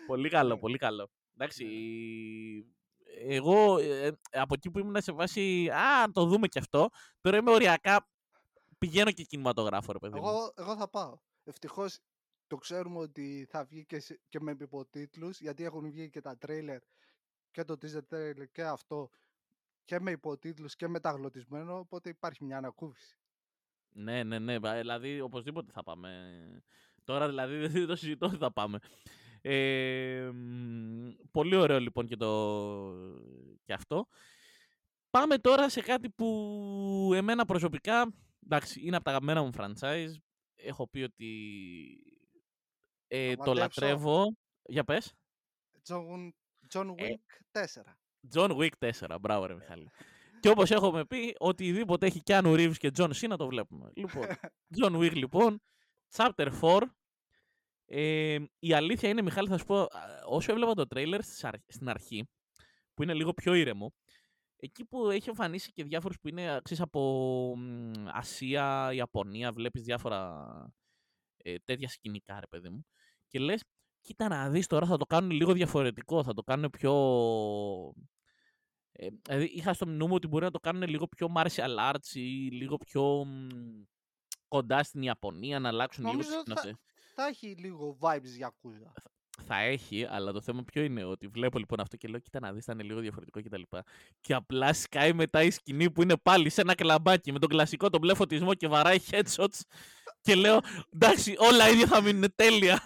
πολύ 0.07 0.29
καλό, 0.29 0.55
Ναι. 0.55 0.61
πολύ 0.61 0.79
καλό. 0.79 1.11
Εντάξει, 1.39 1.65
εγώ 3.29 3.79
ε, 3.79 4.11
από 4.33 4.55
εκεί 4.55 4.71
που 4.71 4.79
ήμουν 4.79 4.97
σε 5.03 5.13
βάση, 5.13 5.69
α, 5.69 6.11
το 6.13 6.25
δούμε 6.25 6.47
κι 6.49 6.59
αυτό, 6.59 6.89
τώρα 7.21 7.37
είμαι 7.37 7.51
οριακά, 7.51 8.09
πηγαίνω 8.87 9.11
και 9.13 9.23
κινηματογράφο, 9.23 9.93
ρε 9.93 9.99
παιδί 9.99 10.19
μου. 10.21 10.27
Εγώ, 10.27 10.53
εγώ 10.57 10.77
θα 10.77 10.89
πάω. 10.89 11.19
Ευτυχώς 11.45 11.99
το 12.47 12.57
ξέρουμε 12.57 12.99
ότι 12.99 13.47
θα 13.49 13.65
βγει 13.65 13.85
και, 13.85 14.01
σε- 14.01 14.21
και 14.29 14.41
με 14.41 14.57
υποτίτλους 14.61 15.41
γιατί 15.41 15.65
έχουν 15.65 15.91
βγει 15.91 16.11
και 16.11 16.21
τα 16.21 16.37
τρέιλερ 16.39 16.81
και 17.51 17.65
το 17.65 17.75
teaser 17.83 18.15
trailer 18.15 18.45
και 18.53 18.63
αυτό 18.65 19.11
και 19.85 20.01
με 20.01 20.11
υποτίτλους 20.11 20.77
και 20.77 20.89
μεταγλωτισμένο 20.89 21.79
οπότε 21.79 22.09
υπάρχει 22.09 22.45
μια 22.45 22.57
ανακούφιση. 22.57 23.17
Ναι, 23.89 24.23
ναι, 24.23 24.39
ναι. 24.39 24.59
βα- 24.59 24.79
Δηλαδή, 24.81 25.21
οπωσδήποτε 25.21 25.73
θα 25.73 25.83
πάμε. 25.83 26.63
Τώρα 27.05 27.27
δηλαδή 27.27 27.67
δεν 27.67 27.87
το 27.87 27.97
συζητώ 27.97 28.27
ότι 28.27 28.37
θα 28.37 28.53
πάμε. 28.53 28.79
Ε, 29.41 30.31
μ, 30.35 31.11
πολύ 31.31 31.57
ωραίο 31.57 31.81
λοιπόν 31.81 32.07
και, 32.07 32.17
το... 32.17 32.29
και 33.65 33.73
αυτό. 33.73 34.07
Πάμε 35.11 35.39
τώρα 35.39 35.69
σε 35.69 35.81
κάτι 35.81 36.11
που 36.11 37.11
εμένα 37.15 37.45
προσωπικά, 37.45 38.15
εντάξει, 38.45 38.81
είναι 38.87 38.97
από 38.97 39.05
τα 39.05 39.11
αγαπημένα 39.11 39.43
μου 39.43 39.51
franchise. 39.57 40.13
Έχω 40.55 40.89
πει 40.89 41.03
ότι 41.03 41.31
ε, 43.07 43.31
Θα 43.37 43.45
το 43.45 43.51
μαντέψω. 43.51 43.81
λατρεύω. 43.81 44.37
Για 44.63 44.85
πες. 44.85 45.13
John, 45.89 46.29
John 46.75 46.95
Ε. 46.97 47.07
Wick 47.07 47.59
4. 47.59 47.65
John 48.35 48.57
Wick 48.57 48.91
4. 48.91 49.17
Μπράβο 49.21 49.47
ρε 49.47 49.55
Μιχάλη. 49.55 49.91
Και 50.41 50.49
όπως 50.49 50.71
έχουμε 50.71 51.05
πει, 51.05 51.35
οτιδήποτε 51.39 52.07
έχει 52.07 52.21
Keanu 52.27 52.55
Reeves 52.55 52.77
και 52.77 52.91
John 52.97 53.11
C 53.11 53.29
να 53.29 53.37
το 53.37 53.47
βλέπουμε. 53.47 53.91
Λοιπόν, 53.95 54.27
John 54.81 54.97
Wick 54.99 55.13
λοιπόν, 55.15 55.63
chapter 56.17 56.49
4. 56.61 56.81
Ε, 57.87 58.39
η 58.59 58.73
αλήθεια 58.73 59.09
είναι, 59.09 59.23
Μιχάλη, 59.23 59.49
θα 59.49 59.59
σου 59.59 59.65
πω, 59.65 59.87
όσο 60.27 60.53
έβλεπα 60.53 60.75
το 60.75 60.87
τρέιλερ 60.87 61.23
στην 61.67 61.89
αρχή, 61.89 62.29
που 62.95 63.03
είναι 63.03 63.15
λίγο 63.15 63.33
πιο 63.33 63.55
ήρεμο, 63.55 63.95
εκεί 64.65 64.85
που 64.85 65.11
έχει 65.11 65.29
εμφανίσει 65.29 65.73
και 65.73 65.85
διάφορους 65.85 66.19
που 66.21 66.29
είναι 66.29 66.55
αξίες 66.55 66.81
από 66.81 67.55
Ασία, 68.13 68.91
Ιαπωνία, 68.93 69.53
βλέπεις 69.53 69.83
διάφορα 69.83 70.47
ε, 71.37 71.59
τέτοια 71.65 71.89
σκηνικά, 71.89 72.41
ρε 72.41 72.47
παιδί 72.47 72.69
μου, 72.69 72.87
και 73.29 73.39
λες, 73.39 73.65
κοίτα 74.01 74.29
να 74.29 74.51
δεις 74.51 74.67
τώρα 74.67 74.87
θα 74.87 74.97
το 74.97 75.05
κάνουν 75.05 75.31
λίγο 75.31 75.53
διαφορετικό, 75.53 76.23
θα 76.23 76.35
το 76.35 76.43
κάνουν 76.43 76.71
πιο... 76.71 76.93
Ε, 78.93 79.09
δηλαδή 79.23 79.45
είχα 79.45 79.73
στο 79.73 79.87
μνήμη 79.87 80.07
μου 80.07 80.15
ότι 80.15 80.27
μπορεί 80.27 80.45
να 80.45 80.51
το 80.51 80.59
κάνουν 80.59 80.89
λίγο 80.89 81.07
πιο 81.09 81.33
martial 81.37 81.93
arts 81.93 82.15
ή 82.15 82.51
λίγο 82.51 82.77
πιο 82.77 83.27
κοντά 84.49 84.83
στην 84.83 85.03
Ιαπωνία, 85.03 85.59
να 85.59 85.69
αλλάξουν 85.69 86.05
Νομίζω 86.05 86.29
λίγο 86.29 86.61
θα, 86.61 86.79
θα 87.15 87.27
έχει 87.27 87.47
λίγο 87.47 87.99
vibes 88.01 88.35
για 88.37 88.55
κούζα. 88.61 88.93
Θα 89.47 89.61
έχει, 89.61 90.07
αλλά 90.09 90.33
το 90.33 90.41
θέμα 90.41 90.63
ποιο 90.65 90.83
είναι 90.83 91.05
ότι 91.05 91.27
βλέπω 91.27 91.59
λοιπόν 91.59 91.81
αυτό 91.81 91.97
και 91.97 92.09
λέω 92.09 92.21
κοίτα 92.21 92.41
να 92.41 92.53
δεις 92.53 92.65
θα 92.65 92.73
είναι 92.73 92.83
λίγο 92.83 93.01
διαφορετικό 93.01 93.43
κτλ. 93.43 93.63
Και, 93.71 93.83
και 94.21 94.35
απλά 94.35 94.73
σκάει 94.73 95.13
μετά 95.13 95.43
η 95.43 95.51
σκηνή 95.51 95.91
που 95.91 96.03
είναι 96.03 96.17
πάλι 96.17 96.51
σε 96.51 96.61
ένα 96.61 96.75
κλαμπάκι 96.75 97.33
με 97.33 97.39
τον 97.39 97.49
κλασικό 97.49 97.91
τον 97.91 98.01
μπλε 98.01 98.15
φωτισμό 98.15 98.55
και 98.55 98.69
βαράει 98.69 98.99
headshots 99.11 99.61
και 100.21 100.35
λέω 100.35 100.59
εντάξει 100.95 101.35
όλα 101.39 101.69
ίδια 101.69 101.87
θα 101.87 102.03
μείνουν 102.03 102.35
τέλεια. 102.35 102.85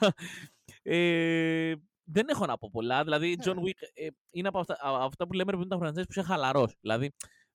Ε, 0.83 1.75
δεν 2.11 2.29
έχω 2.29 2.47
να 2.47 2.59
πω 2.59 2.69
πολλά. 2.73 3.05
Δηλαδή, 3.05 3.37
John 3.45 3.55
ναι. 3.55 3.63
Wick 3.65 3.83
ε, 3.95 4.09
είναι 4.31 4.49
από 4.49 4.59
αυτά, 4.59 4.79
αυτά 4.83 5.27
που 5.27 5.33
λέμε 5.33 5.53
πριν 5.53 5.69
τα 5.69 5.79
franchise 5.81 5.95
που 5.95 6.11
είσαι 6.11 6.23
χαλαρός. 6.23 6.77
Δηλαδή, 6.81 7.11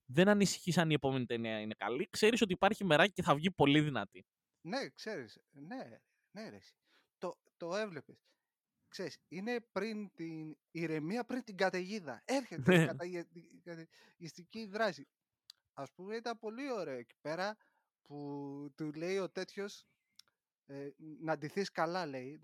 δεν 0.06 0.28
ανησυχείς 0.28 0.78
αν 0.78 0.90
η 0.90 0.94
επόμενη 0.94 1.26
ταινία 1.26 1.60
είναι 1.60 1.74
καλή. 1.78 2.08
Ξέρεις 2.10 2.42
ότι 2.42 2.54
υπάρχει 2.54 2.84
μεράκι 2.86 3.12
και 3.12 3.22
θα 3.22 3.36
βγει 3.36 3.52
πολύ 3.52 3.82
δυνατή. 3.82 4.26
Ναι, 4.62 4.90
ξέρεις. 4.90 5.40
Ναι, 5.52 6.00
ναι, 6.32 6.50
ρε. 6.50 6.60
Το, 7.18 7.36
το 7.58 7.76
έβλεπες. 7.76 8.18
Ξέρεις, 8.94 9.18
είναι 9.28 9.60
πριν 9.60 10.12
την 10.14 10.58
ηρεμία, 10.72 11.24
πριν 11.24 11.44
την 11.44 11.58
καταιγίδα. 11.58 12.22
Έρχεται 12.26 12.76
η 12.76 12.78
ναι. 12.78 12.86
καταιγιστική 13.64 14.66
δράση. 14.66 15.08
Ας 15.74 15.92
πούμε 15.92 16.16
ήταν 16.16 16.40
πολύ 16.40 16.72
ωραίο 16.72 16.98
εκεί 16.98 17.16
πέρα 17.22 17.58
που 18.02 18.18
του 18.76 18.94
λέει 18.94 19.18
ο 19.18 19.30
τέτοιος 19.30 19.88
ε, 20.66 20.90
να 20.98 21.38
ντυθείς 21.38 21.72
καλά 21.72 22.06
λέει, 22.06 22.42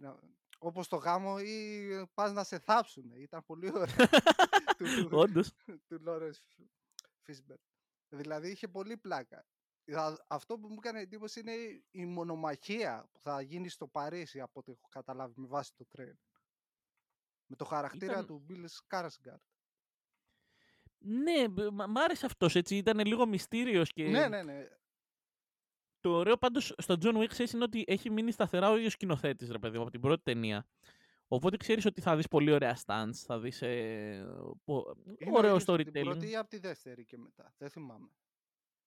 όπως 0.57 0.87
το 0.87 0.95
γάμο 0.95 1.39
ή 1.39 1.87
πας 2.13 2.31
να 2.31 2.43
σε 2.43 2.59
θάψουν. 2.59 3.11
Ήταν 3.11 3.45
πολύ 3.45 3.71
ωραίο. 3.73 3.95
Όντως. 5.23 5.53
του 5.87 5.99
Laurence 6.01 6.43
Fishburne. 7.21 7.57
Δηλαδή 8.09 8.49
είχε 8.49 8.67
πολύ 8.67 8.97
πλάκα. 8.97 9.45
Αυτό 10.27 10.59
που 10.59 10.67
μου 10.67 10.77
έκανε 10.77 10.99
εντύπωση 10.99 11.39
είναι 11.39 11.83
η 11.91 12.05
μονομαχία 12.05 13.09
που 13.11 13.19
θα 13.19 13.41
γίνει 13.41 13.69
στο 13.69 13.87
Παρίσι 13.87 14.39
από 14.39 14.59
ό,τι 14.59 14.71
έχω 14.71 14.87
καταλάβει 14.89 15.33
με 15.35 15.47
βάση 15.47 15.73
το 15.75 15.85
τρέν. 15.85 16.19
Με 17.49 17.55
το 17.55 17.65
χαρακτήρα 17.65 18.11
Ήταν... 18.11 18.25
του 18.25 18.45
Bill 18.49 18.65
Skarsgård. 18.65 19.39
Ναι, 20.97 21.47
μ' 21.71 21.97
άρεσε 21.97 22.25
αυτός 22.25 22.55
έτσι, 22.55 22.75
ήταν 22.75 23.05
λίγο 23.05 23.25
μυστήριος 23.25 23.91
και... 23.91 24.07
Ναι, 24.07 24.27
ναι, 24.27 24.43
ναι. 24.43 24.67
Το 25.99 26.09
ωραίο 26.09 26.37
πάντως 26.37 26.73
στο 26.77 26.95
John 27.01 27.17
Wick 27.17 27.53
είναι 27.53 27.63
ότι 27.63 27.83
έχει 27.87 28.09
μείνει 28.09 28.31
σταθερά 28.31 28.69
ο 28.69 28.77
ίδιος 28.77 28.91
σκηνοθέτης, 28.91 29.49
ρε 29.49 29.59
παιδί 29.59 29.75
μου, 29.75 29.81
από 29.81 29.91
την 29.91 30.01
πρώτη 30.01 30.23
ταινία. 30.23 30.67
Οπότε 31.27 31.57
ξέρεις 31.57 31.85
ότι 31.85 32.01
θα 32.01 32.15
δεις 32.15 32.27
πολύ 32.27 32.51
ωραία 32.51 32.77
stunts, 32.85 33.13
θα 33.13 33.39
δεις 33.39 33.61
ε, 33.61 34.25
ωραίο 35.33 35.55
storytelling. 35.55 35.79
Από 35.79 35.91
την 35.91 36.03
πρώτη 36.03 36.29
ή 36.29 36.35
από 36.35 36.49
τη 36.49 36.59
δεύτερη 36.59 37.05
και 37.05 37.17
μετά, 37.17 37.53
δεν 37.57 37.69
θυμάμαι. 37.69 38.09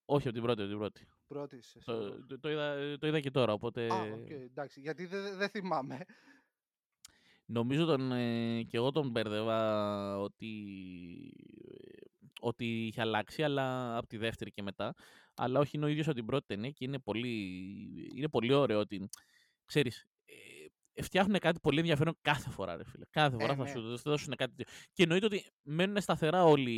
Όχι, 0.04 0.28
από 0.28 0.36
την 0.36 0.42
πρώτη, 0.42 0.60
από 0.60 0.70
την 0.70 0.78
πρώτη. 0.78 1.08
πρώτη 1.26 1.60
το, 1.84 2.26
το, 2.26 2.38
το, 2.40 2.50
είδα, 2.50 2.98
το 2.98 3.06
είδα 3.06 3.20
και 3.20 3.30
τώρα, 3.30 3.52
οπότε... 3.52 3.92
Α, 3.92 4.04
okay, 4.14 4.30
εντάξει, 4.30 4.80
γιατί 4.80 5.06
δεν 5.06 5.36
δε 5.36 5.48
θυμάμαι. 5.48 6.04
Νομίζω 7.46 7.84
τον, 7.84 8.12
ε, 8.12 8.62
και 8.62 8.76
εγώ 8.76 8.90
τον 8.90 9.10
μπέρδευα 9.10 10.18
ότι, 10.18 10.52
ότι 12.40 12.86
είχε 12.86 13.00
αλλάξει, 13.00 13.42
αλλά 13.42 13.96
από 13.96 14.06
τη 14.06 14.16
δεύτερη 14.16 14.50
και 14.50 14.62
μετά. 14.62 14.94
Αλλά 15.34 15.60
όχι 15.60 15.76
είναι 15.76 15.84
ο 15.86 15.88
ίδιος 15.88 16.06
από 16.06 16.16
την 16.16 16.26
πρώτη 16.26 16.46
ταινία 16.46 16.70
και 16.70 16.84
είναι 16.84 16.98
πολύ, 16.98 17.30
είναι 18.16 18.28
πολύ 18.28 18.52
ωραίο 18.52 18.78
ότι, 18.78 19.08
ξέρεις, 19.66 20.06
ε, 20.94 21.02
φτιάχνουν 21.02 21.38
κάτι 21.38 21.60
πολύ 21.60 21.78
ενδιαφέρον 21.78 22.18
κάθε 22.20 22.50
φορά, 22.50 22.76
ρε 22.76 22.84
φίλε. 22.84 23.04
Κάθε 23.10 23.36
φορά 23.36 23.52
ε, 23.52 23.56
θα 23.56 23.62
ναι. 23.62 23.70
σου 23.70 23.98
δώσουν 24.04 24.36
κάτι 24.36 24.64
Και 24.92 25.02
εννοείται 25.02 25.26
ότι 25.26 25.52
μένουν 25.62 26.00
σταθερά 26.00 26.44
όλοι 26.44 26.72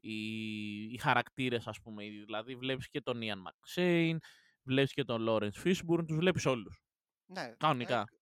οι, 0.00 0.82
οι 0.92 0.98
χαρακτήρες, 0.98 1.66
ας 1.66 1.80
πούμε. 1.80 2.04
Δηλαδή 2.04 2.56
βλέπεις 2.56 2.88
και 2.88 3.00
τον 3.00 3.20
Ian 3.22 3.42
McShane, 3.48 4.16
βλέπεις 4.62 4.92
και 4.92 5.04
τον 5.04 5.26
Lawrence 5.28 5.64
Fishburne, 5.64 6.04
τους 6.06 6.16
βλέπεις 6.16 6.46
όλους. 6.46 6.82
Ναι. 7.26 7.54
Κανονικά. 7.58 8.00
Ε, 8.00 8.17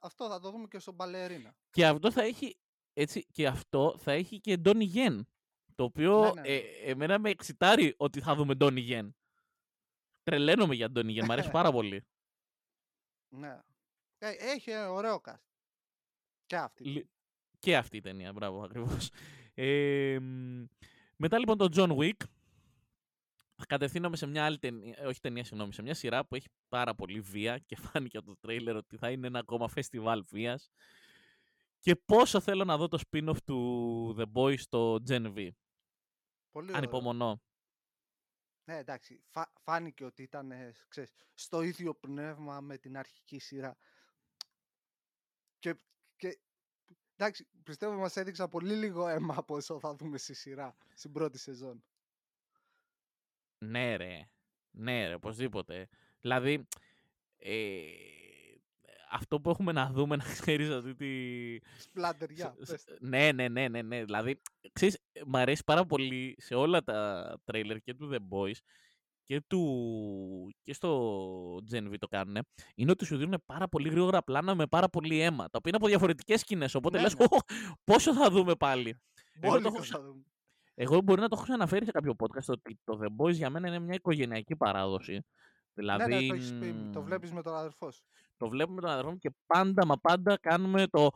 αυτό 0.00 0.28
θα 0.28 0.40
το 0.40 0.50
δούμε 0.50 0.66
και 0.66 0.78
στον 0.78 0.94
Μπαλερίνα. 0.94 1.54
Και 1.70 1.86
αυτό 1.86 2.10
θα 2.10 2.22
έχει, 2.22 2.58
έτσι, 2.92 3.26
και 3.32 3.46
αυτό 3.46 3.96
θα 3.98 4.12
έχει 4.12 4.40
και 4.40 4.60
Donnie 4.64 4.94
Yen. 4.94 5.20
Το 5.74 5.84
οποίο 5.84 6.34
ναι, 6.34 6.40
ναι. 6.40 6.48
Ε, 6.48 6.60
εμένα 6.90 7.18
με 7.18 7.30
εξητάρει 7.30 7.94
ότι 7.96 8.20
θα 8.20 8.34
δούμε 8.34 8.54
Donnie 8.60 8.88
Yen. 8.90 9.08
Τρελαίνομαι 10.22 10.74
για 10.74 10.88
Donnie 10.94 11.18
Yen, 11.18 11.24
μου 11.24 11.32
αρέσει 11.32 11.50
πάρα 11.60 11.72
πολύ. 11.72 12.06
Ναι. 13.28 13.60
Ε, 14.18 14.30
έχει 14.38 14.76
ωραίο 14.76 15.20
cast. 15.24 15.42
Και 16.46 16.56
αυτή. 16.56 17.08
Και 17.58 17.76
αυτή 17.76 17.96
η 17.96 18.00
ταινία, 18.00 18.32
μπράβο 18.32 18.62
ακριβώς. 18.62 19.10
Ε, 19.54 20.18
μετά 21.16 21.38
λοιπόν 21.38 21.58
το 21.58 21.68
John 21.74 21.96
Wick, 21.96 22.26
κατευθύνομαι 23.68 24.16
σε 24.16 24.26
μια 24.26 24.44
άλλη 24.44 24.58
ταινία, 24.58 24.94
ε, 24.98 25.06
όχι 25.06 25.20
ταινία, 25.20 25.44
συγγνώμη, 25.44 25.72
σε 25.72 25.82
μια 25.82 25.94
σειρά 25.94 26.24
που 26.26 26.34
έχει 26.34 26.48
πάρα 26.68 26.94
πολύ 26.94 27.20
βία 27.20 27.58
και 27.66 27.76
φάνηκε 27.76 28.16
από 28.16 28.26
το 28.26 28.36
τρέιλερ 28.40 28.76
ότι 28.76 28.96
θα 28.96 29.10
είναι 29.10 29.26
ένα 29.26 29.38
ακόμα 29.38 29.68
φεστιβάλ 29.68 30.24
βίας. 30.30 30.70
Και 31.80 31.96
πόσο 31.96 32.40
θέλω 32.40 32.64
να 32.64 32.76
δω 32.76 32.88
το 32.88 32.98
spin-off 33.10 33.36
του 33.44 34.16
The 34.18 34.24
Boys 34.32 34.58
στο 34.58 35.02
Gen 35.08 35.34
V. 35.34 35.48
Πολύ 36.50 36.74
Ανυπομονώ. 36.74 37.42
Ναι, 38.64 38.76
εντάξει. 38.76 39.22
Φα, 39.30 39.52
φάνηκε 39.60 40.04
ότι 40.04 40.22
ήταν 40.22 40.52
ξέρεις, 40.88 41.12
στο 41.34 41.62
ίδιο 41.62 41.94
πνεύμα 41.94 42.60
με 42.60 42.78
την 42.78 42.96
αρχική 42.96 43.38
σειρά. 43.38 43.76
Και, 45.58 45.74
και 46.16 46.38
εντάξει, 47.16 47.48
πιστεύω 47.62 47.96
μας 47.96 48.16
έδειξα 48.16 48.48
πολύ 48.48 48.74
λίγο 48.74 49.08
αίμα 49.08 49.34
από 49.36 49.54
όσο 49.54 49.78
θα 49.78 49.94
δούμε 49.94 50.18
στη 50.18 50.34
σειρά, 50.34 50.76
στην 50.94 51.12
πρώτη 51.12 51.38
σεζόν. 51.38 51.84
Ναι 53.58 53.96
ρε, 53.96 54.28
ναι 54.70 55.08
ρε, 55.08 55.14
οπωσδήποτε. 55.14 55.88
Δηλαδή, 56.20 56.66
ε, 57.36 57.82
αυτό 59.10 59.40
που 59.40 59.50
έχουμε 59.50 59.72
να 59.72 59.90
δούμε, 59.90 60.16
να 60.22 60.24
ξέρεις 60.24 60.70
αυτή 60.70 60.94
τη... 60.94 61.10
Σπλάτεριά. 61.80 62.56
Ναι, 63.00 63.32
ναι, 63.32 63.48
ναι, 63.48 63.68
ναι, 63.68 63.82
ναι. 63.82 64.04
Δηλαδή, 64.04 64.40
ξέρεις, 64.72 64.98
μ' 65.26 65.36
αρέσει 65.36 65.62
πάρα 65.64 65.86
πολύ 65.86 66.34
σε 66.38 66.54
όλα 66.54 66.82
τα 66.82 67.40
τρέιλερ 67.44 67.80
και 67.80 67.94
του 67.94 68.10
The 68.12 68.18
Boys 68.36 68.58
και, 69.24 69.40
του, 69.46 70.54
και 70.62 70.72
στο 70.72 71.56
Gen 71.56 71.90
V 71.90 71.94
το 71.98 72.08
κάνουν, 72.08 72.38
είναι 72.74 72.90
ότι 72.90 73.04
σου 73.04 73.16
δίνουν 73.16 73.42
πάρα 73.46 73.68
πολύ 73.68 73.88
γρήγορα 73.88 74.22
πλάνα 74.22 74.54
με 74.54 74.66
πάρα 74.66 74.88
πολύ 74.88 75.20
αίμα, 75.20 75.44
τα 75.44 75.58
οποία 75.58 75.62
είναι 75.64 75.76
από 75.76 75.86
διαφορετικές 75.86 76.40
σκηνές, 76.40 76.74
οπότε 76.74 76.96
ναι, 76.96 77.02
λες, 77.02 77.16
ναι. 77.16 77.26
πόσο 77.84 78.14
θα 78.14 78.30
δούμε 78.30 78.54
πάλι. 78.54 79.00
Εγώ, 79.40 79.60
το 79.60 79.72
έχω... 79.74 80.02
δούμε. 80.02 80.24
Εγώ 80.74 81.00
μπορεί 81.00 81.20
να 81.20 81.28
το 81.28 81.36
έχω 81.40 81.52
αναφέρει 81.52 81.84
σε 81.84 81.90
κάποιο 81.90 82.16
podcast 82.18 82.46
ότι 82.46 82.78
το 82.84 82.98
The 83.02 83.24
Boys 83.24 83.32
για 83.32 83.50
μένα 83.50 83.68
είναι 83.68 83.78
μια 83.78 83.94
οικογενειακή 83.94 84.56
παράδοση. 84.56 85.24
Δηλαδή, 85.74 86.14
ναι, 86.14 86.20
ναι, 86.20 86.26
το, 86.26 86.34
έχεις 86.34 86.54
πει, 86.54 86.90
το 86.92 87.02
βλέπεις 87.02 87.32
με 87.32 87.42
τον 87.42 87.54
αδερφό 87.54 87.90
σου. 87.90 88.04
Το 88.36 88.48
βλέπουμε 88.48 88.74
με 88.74 88.80
τον 88.80 88.90
αδερφό 88.90 89.10
μου 89.10 89.18
και 89.18 89.30
πάντα 89.46 89.86
μα 89.86 89.96
πάντα 89.96 90.38
κάνουμε 90.38 90.86
το 90.86 91.10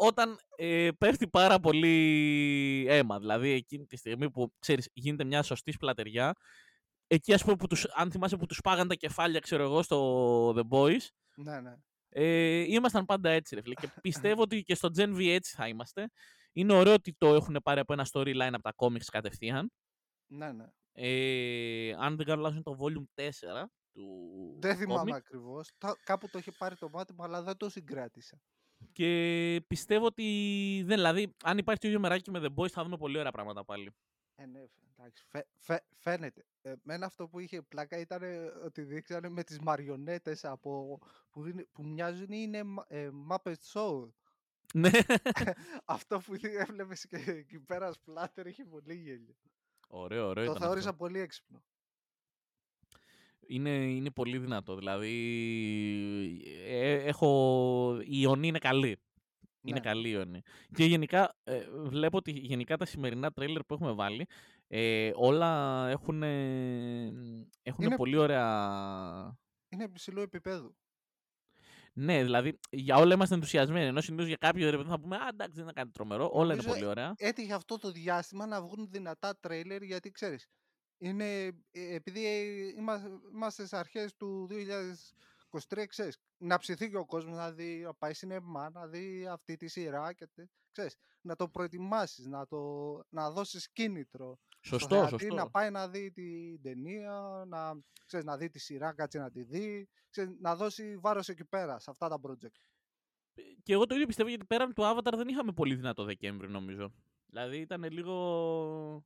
όταν 0.00 0.38
ε, 0.56 0.88
πέφτει 0.98 1.28
πάρα 1.28 1.60
πολύ 1.60 2.86
αίμα. 2.88 3.18
Δηλαδή 3.18 3.50
εκείνη 3.50 3.86
τη 3.86 3.96
στιγμή 3.96 4.30
που 4.30 4.52
ξέρεις, 4.58 4.90
γίνεται 4.92 5.24
μια 5.24 5.42
σωστή 5.42 5.72
σπλατεριά. 5.72 6.34
Εκεί 7.06 7.32
ας 7.32 7.42
πούμε 7.42 7.56
που 7.56 7.66
τους, 7.66 7.86
αν 7.94 8.10
θυμάσαι 8.10 8.36
που 8.36 8.46
τους 8.46 8.60
πάγαν 8.60 8.88
τα 8.88 8.94
κεφάλια 8.94 9.40
ξέρω 9.40 9.62
εγώ 9.62 9.82
στο 9.82 10.50
The 10.56 10.62
Boys. 10.68 11.06
Ναι, 11.36 11.60
ναι. 11.60 11.74
Ε, 12.08 12.64
ήμασταν 12.72 13.04
πάντα 13.04 13.30
έτσι 13.30 13.54
ρε 13.54 13.60
φίλε. 13.60 13.74
Και 13.74 13.88
πιστεύω 14.02 14.42
ότι 14.42 14.62
και 14.62 14.74
στο 14.74 14.90
Gen 14.96 15.16
V 15.16 15.28
έτσι 15.28 15.54
θα 15.54 15.68
είμαστε. 15.68 16.10
Είναι 16.52 16.72
ωραίο 16.72 16.92
ότι 16.92 17.14
το 17.18 17.34
έχουν 17.34 17.60
πάρει 17.62 17.80
από 17.80 17.92
ένα 17.92 18.06
storyline 18.12 18.50
από 18.52 18.62
τα 18.62 18.74
comics 18.76 19.04
κατευθείαν. 19.12 19.72
Ναι, 20.26 20.52
ναι. 20.52 20.66
Ε, 20.92 21.94
αν 21.98 22.16
δεν 22.16 22.26
κάνω 22.26 22.40
λάθος 22.40 22.54
είναι 22.54 22.62
το 22.62 22.76
volume 22.80 23.22
4 23.22 23.64
του 23.98 24.56
Δεν 24.58 24.76
θυμάμαι 24.76 25.14
ακριβώς. 25.14 25.70
Κάπου 26.04 26.28
το 26.28 26.38
είχε 26.38 26.50
πάρει 26.50 26.76
το 26.76 26.88
μάτι 26.88 27.12
μου, 27.12 27.22
αλλά 27.22 27.42
δεν 27.42 27.56
το 27.56 27.68
συγκράτησα. 27.68 28.40
Και 28.92 29.64
πιστεύω 29.66 30.06
ότι 30.06 30.24
δεν, 30.86 30.96
δηλαδή, 30.96 31.34
αν 31.42 31.58
υπάρχει 31.58 31.80
το 31.80 31.86
ίδιο 31.86 32.00
μεράκι 32.00 32.30
με 32.30 32.40
The 32.42 32.54
Boys, 32.54 32.68
θα 32.68 32.82
δούμε 32.82 32.96
πολύ 32.96 33.18
ωραία 33.18 33.30
πράγματα 33.30 33.64
πάλι. 33.64 33.90
Ε, 34.34 34.46
ναι, 34.46 34.64
εντάξει, 34.96 35.24
φαι, 35.58 35.84
φαίνεται. 35.96 36.44
Ε, 36.62 36.72
μένα 36.82 37.06
αυτό 37.06 37.28
που 37.28 37.38
είχε 37.38 37.62
πλάκα 37.62 37.98
ήταν 37.98 38.22
ότι 38.64 38.82
δείξανε 38.82 39.28
με 39.28 39.42
τις 39.42 39.58
μαριονέτες 39.58 40.44
από, 40.44 40.98
που, 41.30 41.46
είναι, 41.46 41.66
που 41.72 41.84
μοιάζουν 41.84 42.30
είναι 42.30 42.62
ε, 42.86 43.08
Muppet 43.30 43.54
Show. 43.72 44.08
Ναι. 44.74 44.90
Αυτό 45.84 46.18
που 46.18 46.34
έβλεπες 46.42 47.06
και 47.06 47.16
εκεί 47.16 47.60
πέρα 47.60 47.92
σπλάτερ 47.92 48.46
είχε 48.46 48.64
πολύ 48.64 48.94
γέλιο. 48.94 49.34
Ωραίο, 49.88 50.28
ωραίο 50.28 50.44
Το 50.44 50.50
ήταν 50.50 50.62
θεώρησα 50.62 50.88
αυτό. 50.90 51.04
πολύ 51.04 51.18
έξυπνο. 51.18 51.62
Είναι, 53.46 53.70
είναι 53.70 54.10
πολύ 54.10 54.38
δυνατό. 54.38 54.76
Δηλαδή, 54.76 55.12
ε, 56.66 56.92
έχω... 56.92 57.98
η 58.00 58.06
Ιωνή 58.20 58.48
είναι 58.48 58.58
καλή. 58.58 58.96
Είναι 59.60 59.78
Ναι. 59.78 59.80
καλή 59.80 60.08
η 60.08 60.12
Ιωνή. 60.14 60.42
Και 60.74 60.84
γενικά, 60.84 61.36
ε, 61.44 61.64
βλέπω 61.70 62.16
ότι 62.16 62.30
γενικά 62.30 62.76
τα 62.76 62.84
σημερινά 62.84 63.30
τρέιλερ 63.32 63.62
που 63.64 63.74
έχουμε 63.74 63.92
βάλει, 63.92 64.26
ε, 64.68 65.10
όλα 65.14 65.86
έχουν, 65.88 66.22
έχουν 66.22 67.84
Είναι- 67.84 67.96
πολύ 67.96 68.16
ωραία... 68.16 69.38
Είναι 69.68 69.84
υψηλού 69.84 70.20
επίπεδου. 70.20 70.76
Ναι, 72.00 72.22
δηλαδή 72.22 72.58
για 72.70 72.96
όλα 72.96 73.14
είμαστε 73.14 73.34
ενθουσιασμένοι. 73.34 73.86
Ενώ 73.86 74.00
συνήθως 74.00 74.26
για 74.26 74.36
κάποιο 74.36 74.70
ρε 74.70 74.76
παιδί 74.76 74.88
θα 74.88 75.00
πούμε 75.00 75.16
Α, 75.16 75.28
εντάξει, 75.28 75.52
δεν 75.54 75.62
είναι 75.62 75.72
κάτι 75.72 75.90
τρομερό. 75.90 76.30
Όλα 76.32 76.52
είναι 76.52 76.62
Νομίζω, 76.62 76.68
πολύ 76.74 76.84
ωραία. 76.90 77.12
Έτυχε 77.16 77.54
αυτό 77.54 77.78
το 77.78 77.90
διάστημα 77.90 78.46
να 78.46 78.62
βγουν 78.62 78.88
δυνατά 78.90 79.38
τρέιλερ 79.40 79.82
γιατί 79.82 80.10
ξέρεις, 80.10 80.46
είναι, 80.98 81.44
ε, 81.70 81.94
επειδή 81.94 82.26
ε, 82.26 82.40
είμαστε, 82.76 83.08
είμαστε 83.32 83.66
στις 83.66 83.78
αρχές 83.78 84.14
του 84.16 84.46
2023, 84.50 85.84
ξέρεις, 85.86 86.18
να 86.38 86.58
ψηθεί 86.58 86.90
και 86.90 86.96
ο 86.96 87.06
κόσμος 87.06 87.36
να 87.36 87.52
δει, 87.52 87.80
να 87.84 87.94
πάει 87.94 88.14
σινεμά, 88.14 88.70
να 88.70 88.86
δει 88.86 89.26
αυτή 89.30 89.56
τη 89.56 89.68
σειρά 89.68 90.12
και 90.12 90.26
τε- 90.34 90.48
ξέρεις, 90.72 90.94
να 91.20 91.36
το 91.36 91.48
προετοιμάσεις, 91.48 92.26
να, 92.26 92.46
το, 92.46 92.58
να 93.08 93.30
δώσεις 93.30 93.70
κίνητρο 93.72 94.38
στο 94.68 94.78
Σωστό, 94.78 94.94
θεατή 94.94 95.10
σωστό. 95.10 95.34
να 95.34 95.50
πάει 95.50 95.70
να 95.70 95.88
δει 95.88 96.10
την 96.12 96.62
ταινία, 96.62 97.44
να, 97.48 97.74
ξέρεις, 98.06 98.26
να 98.26 98.36
δει 98.36 98.50
τη 98.50 98.58
σειρά, 98.58 98.92
κάτσε 98.94 99.18
να 99.18 99.30
τη 99.30 99.42
δει, 99.42 99.88
ξέρεις, 100.10 100.36
να 100.40 100.56
δώσει 100.56 100.96
βάρος 100.96 101.28
εκεί 101.28 101.44
πέρα, 101.44 101.78
σε 101.78 101.90
αυτά 101.90 102.08
τα 102.08 102.20
project. 102.22 102.60
Και 103.62 103.72
εγώ 103.72 103.86
το 103.86 103.94
ίδιο 103.94 104.06
πιστεύω 104.06 104.28
γιατί 104.28 104.44
πέραν 104.44 104.72
του 104.74 104.82
Avatar 104.82 105.12
δεν 105.16 105.28
είχαμε 105.28 105.52
πολύ 105.52 105.74
δυνατό 105.74 106.04
Δεκέμβρη 106.04 106.48
νομίζω. 106.50 106.92
Δηλαδή 107.26 107.58
ήταν 107.58 107.84
λίγο. 107.90 109.04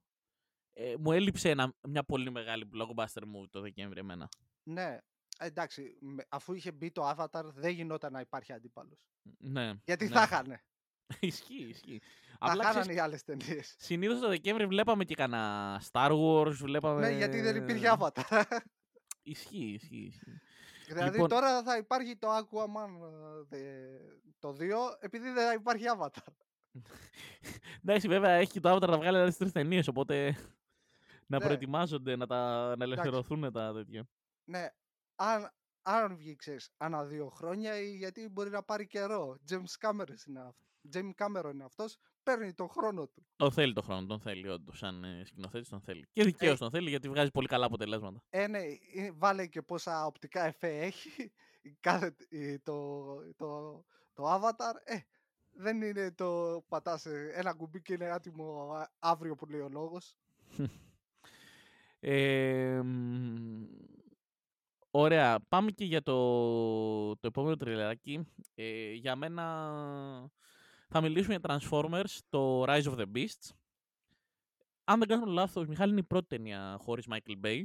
Ε, 0.73 0.95
μου 0.99 1.13
έλειψε 1.13 1.51
ένα, 1.51 1.75
μια 1.89 2.05
πολύ 2.05 2.31
μεγάλη 2.31 2.69
blockbuster 2.75 3.23
movie 3.23 3.49
το 3.51 3.61
Δεκέμβρη 3.61 4.01
εμένα. 4.01 4.29
Ναι, 4.63 4.99
εντάξει, 5.39 5.97
με- 6.01 6.27
αφού 6.29 6.55
είχε 6.55 6.73
μπει 6.73 6.91
το 6.91 7.11
Avatar 7.17 7.43
δεν 7.55 7.71
γινόταν 7.73 8.13
να 8.13 8.21
υπάρχει 8.21 8.53
αντίπαλος. 8.53 9.07
Ναι. 9.39 9.73
Γιατί 9.85 10.05
ναι. 10.05 10.11
θα 10.11 10.23
είχανε. 10.23 10.63
ισχύει, 11.21 11.63
ισχύει. 11.69 12.01
Θα 12.45 12.53
Απλά 12.53 12.64
χάνανε 12.64 12.93
οι 12.93 12.99
άλλες 12.99 13.24
ταινίες. 13.24 13.74
συνήθως 13.78 14.20
το 14.20 14.28
Δεκέμβρη 14.28 14.66
βλέπαμε 14.66 15.05
και 15.05 15.14
κανένα 15.14 15.80
Star 15.93 16.11
Wars, 16.11 16.53
βλέπαμε. 16.53 17.01
Ναι, 17.01 17.16
γιατί 17.16 17.40
δεν 17.40 17.57
υπήρχε 17.57 17.97
Avatar. 17.99 18.43
Ισχύει, 19.22 19.72
ισχύει. 19.72 19.97
ισχύει. 20.07 20.40
δηλαδή 20.86 21.11
Λοιπόν- 21.11 21.28
τώρα 21.28 21.62
θα 21.62 21.76
υπάρχει 21.76 22.16
το 22.16 22.28
Aquaman 22.36 22.90
ε, 23.03 23.43
δε- 23.49 23.99
το 24.38 24.57
2 24.61 24.97
επειδή 24.99 25.30
δεν 25.30 25.47
θα 25.47 25.53
υπάρχει 25.53 25.84
Avatar. 25.99 26.32
Εντάξει, 27.84 28.09
βέβαια 28.09 28.30
έχει 28.30 28.51
και 28.53 28.61
το 28.61 28.74
Avatar 28.76 28.88
να 28.88 28.97
βγάλει 28.99 29.16
άλλες 29.18 29.36
τρεις 29.36 29.53
ταινίες, 29.53 29.88
οπότε 29.88 30.36
να 31.26 31.38
Ναι. 31.38 31.45
προετοιμάζονται 31.45 32.16
να, 32.16 32.26
τα, 32.26 32.74
να 32.76 32.84
ελευθερωθούν 32.84 33.53
τα 33.53 33.72
τέτοια. 33.72 34.09
Ναι, 34.45 34.68
αν, 35.16 35.53
αν 35.82 36.16
βγει, 36.16 36.36
ξέρεις, 36.36 36.70
ανά 36.76 37.05
δύο 37.05 37.28
χρόνια 37.28 37.80
ή 37.80 37.97
γιατί 37.97 38.28
μπορεί 38.28 38.51
να 38.51 38.62
πάρει 38.62 38.86
καιρό. 38.86 39.38
James 39.51 39.88
Cameron 39.88 40.26
είναι, 40.26 40.40
αυ- 40.40 40.93
James 40.95 41.11
Cameron 41.24 41.51
είναι 41.53 41.64
αυτός, 41.64 41.99
παίρνει 42.23 42.53
τον 42.55 42.68
χρόνο 42.68 43.07
του. 43.07 43.27
Τον 43.37 43.53
θέλει 43.53 43.73
το 43.73 43.83
χρόνο, 43.83 44.07
τον 44.07 44.20
θέλει 44.20 44.49
όντως. 44.49 44.79
Σαν 44.79 45.05
ε, 45.05 45.23
σκηνοθέτης 45.25 45.68
τον 45.68 45.81
θέλει. 45.81 46.09
Και 46.12 46.25
δικαίως 46.25 46.55
Ε, 46.55 46.59
τον 46.59 46.70
θέλει 46.70 46.89
γιατί 46.89 47.09
βγάζει 47.09 47.31
πολύ 47.31 47.47
καλά 47.47 47.66
αποτελέσματα. 47.66 48.23
Ε, 48.31 48.47
ναι, 48.47 48.59
ε, 48.95 49.11
βάλε 49.14 49.47
και 49.47 49.62
πόσα 49.62 50.07
οπτικά 50.07 50.45
εφέ 50.47 50.79
έχει 50.79 51.33
η 51.62 51.77
κάθε, 51.81 52.14
η- 52.29 52.59
το, 52.59 53.05
το, 53.37 53.85
το 54.14 54.25
avatar. 54.35 54.75
Ε, 54.85 54.97
δεν 55.55 55.83
είναι 55.83 56.12
το 56.12 56.61
πατάς 56.68 57.07
ε, 57.07 57.31
ένα 57.35 57.55
κουμπί 57.55 57.83
και 57.83 57.93
είναι 57.93 58.11
άτιμο 58.11 58.73
α- 58.73 58.91
αύριο 58.99 59.35
που 59.35 59.47
λέει 59.47 59.61
ο 59.61 59.68
λόγος. 59.68 60.16
Ε, 62.01 62.81
μ, 62.85 63.64
ωραία. 64.91 65.41
Πάμε 65.49 65.70
και 65.70 65.85
για 65.85 66.03
το, 66.03 66.16
το 67.16 67.27
επόμενο 67.27 67.57
τριλεράκι. 67.57 68.27
Ε, 68.55 68.93
για 68.93 69.16
μένα 69.16 70.31
θα 70.93 71.01
μιλήσουμε 71.01 71.34
για 71.34 71.59
Transformers, 71.59 72.18
το 72.28 72.62
Rise 72.62 72.82
of 72.82 72.97
the 72.97 73.07
Beasts. 73.14 73.51
Αν 74.84 74.99
δεν 74.99 75.09
κάνω 75.09 75.24
λάθος, 75.26 75.66
Μιχάλη, 75.66 75.90
είναι 75.90 76.01
η 76.01 76.05
πρώτη 76.05 76.26
ταινία 76.26 76.76
χωρίς 76.80 77.07
Michael 77.11 77.45
Bay. 77.45 77.62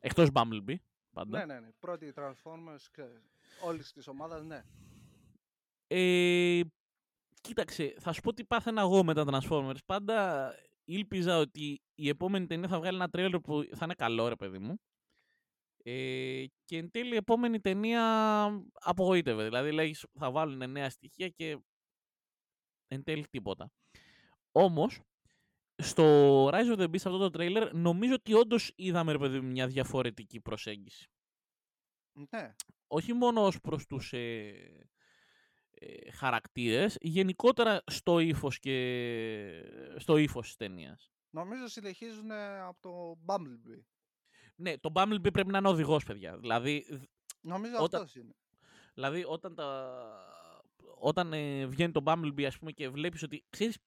Εκτός 0.00 0.28
Bumblebee, 0.32 0.76
πάντα. 1.12 1.38
Ναι, 1.38 1.54
ναι, 1.54 1.60
ναι. 1.60 1.68
Πρώτη 1.78 2.12
Transformers, 2.16 2.86
ξέρεις, 2.90 3.22
όλης 3.64 3.92
της 3.92 4.08
ομάδας, 4.08 4.44
ναι. 4.44 4.62
Ε, 5.86 6.60
κοίταξε, 7.40 7.94
θα 7.98 8.12
σου 8.12 8.20
πω 8.20 8.32
τι 8.32 8.44
πάθαινα 8.44 8.80
εγώ 8.80 9.04
με 9.04 9.14
τα 9.14 9.24
Transformers. 9.26 9.84
Πάντα 9.86 10.50
ήλπιζα 10.84 11.38
ότι 11.38 11.80
η 11.94 12.08
επόμενη 12.08 12.46
ταινία 12.46 12.68
θα 12.68 12.78
βγάλει 12.78 12.96
ένα 12.96 13.08
τρέλερ 13.08 13.40
που 13.40 13.68
θα 13.74 13.84
είναι 13.84 13.94
καλό, 13.94 14.28
ρε 14.28 14.36
παιδί 14.36 14.58
μου. 14.58 14.80
Ε, 15.82 16.44
και 16.64 16.76
εν 16.78 16.90
τέλει 16.90 17.12
η 17.12 17.16
επόμενη 17.16 17.60
ταινία 17.60 18.02
απογοήτευε. 18.72 19.44
Δηλαδή 19.44 19.72
λέγεις 19.72 20.06
θα 20.18 20.30
βάλουν 20.30 20.70
νέα 20.70 20.90
στοιχεία 20.90 21.28
και 21.28 21.58
εν 22.88 23.02
τέλει 23.02 23.26
τίποτα. 23.28 23.70
Όμως, 24.52 25.00
στο 25.82 26.04
Rise 26.48 26.72
of 26.74 26.78
the 26.78 26.84
Beast 26.84 26.94
αυτό 26.94 27.18
το 27.18 27.30
τρέιλερ 27.30 27.74
νομίζω 27.74 28.14
ότι 28.14 28.34
όντως 28.34 28.72
είδαμε 28.76 29.12
ρε 29.12 29.18
παιδί 29.18 29.40
μου 29.40 29.50
μια 29.50 29.66
διαφορετική 29.66 30.40
προσέγγιση 30.40 31.10
Ναι, 32.30 32.54
όχι 32.86 33.12
μόνο 33.12 33.44
ως 33.46 33.60
προς 33.60 33.86
τους 33.86 34.12
ε, 34.12 34.88
ε, 35.70 36.10
χαρακτήρες, 36.10 36.96
γενικότερα 37.00 37.82
στο 37.86 38.18
ύφος 38.18 38.58
και 38.58 38.76
στο 39.96 40.16
ύφος 40.16 40.46
της 40.46 40.56
ταινίας. 40.56 41.10
νομίζω 41.30 41.66
συνεχίζουν 41.66 42.30
από 42.32 42.80
το 42.80 43.18
Bumblebee. 43.26 43.82
Ναι, 44.54 44.78
το 44.78 44.90
Bumblebee 44.94 45.32
πρέπει 45.32 45.50
να 45.50 45.58
είναι 45.58 45.68
οδηγός, 45.68 46.04
παιδιά. 46.04 46.38
Δηλαδή, 46.38 46.86
δ- 46.90 47.04
Νομίζω 47.40 47.76
Όταν- 47.82 48.00
αυτός 48.02 48.14
είναι. 48.22 48.34
δηλαδή 48.94 49.24
όταν, 49.26 49.54
τα... 49.54 50.37
όταν 51.00 51.32
ε, 51.32 51.66
βγαίνει 51.66 51.92
το 51.92 52.02
Bumblebee, 52.06 52.44
ας 52.44 52.58
πούμε, 52.58 52.72
και 52.72 52.88
βλέπεις 52.88 53.22
ότι, 53.22 53.44
ξέρεις, 53.50 53.78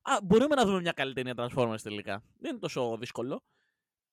α, 0.00 0.18
μπορούμε 0.22 0.54
να 0.54 0.64
δούμε 0.64 0.80
μια 0.80 0.92
καλή 0.92 1.12
ταινία 1.12 1.34
Transformers 1.36 1.80
τελικά. 1.82 2.22
Δεν 2.38 2.50
είναι 2.50 2.60
τόσο 2.60 2.96
δύσκολο. 2.98 3.44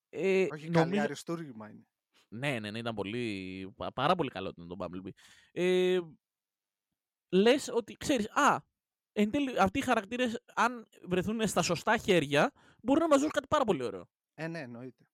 Ε, 0.09 0.47
Όχι 0.51 0.69
καλή, 0.69 0.69
νομίζω- 0.85 1.01
αριστούργημα 1.01 1.69
είναι. 1.69 1.87
Ναι, 2.27 2.59
ναι, 2.59 2.71
ναι, 2.71 2.79
ήταν 2.79 2.95
πολύ, 2.95 3.73
πα- 3.75 3.91
πάρα 3.93 4.15
πολύ 4.15 4.29
καλό 4.29 4.49
ήταν 4.49 4.67
το 4.67 4.75
Bumblebee. 4.79 5.11
Ε, 5.51 5.99
λες 7.29 7.67
ότι, 7.67 7.93
ξέρεις, 7.97 8.29
α, 8.29 8.57
εν 9.11 9.31
τέλει 9.31 9.59
αυτοί 9.59 9.79
οι 9.79 9.81
χαρακτήρες, 9.81 10.39
αν 10.53 10.87
βρεθούν 11.03 11.47
στα 11.47 11.61
σωστά 11.61 11.97
χέρια, 11.97 12.51
μπορούν 12.83 13.01
να 13.01 13.07
μας 13.07 13.17
δώσουν 13.17 13.31
κάτι 13.33 13.47
πάρα 13.47 13.63
πολύ 13.63 13.83
ωραίο. 13.83 14.09
Ε, 14.33 14.47
ναι, 14.47 14.59
εννοείται. 14.59 15.05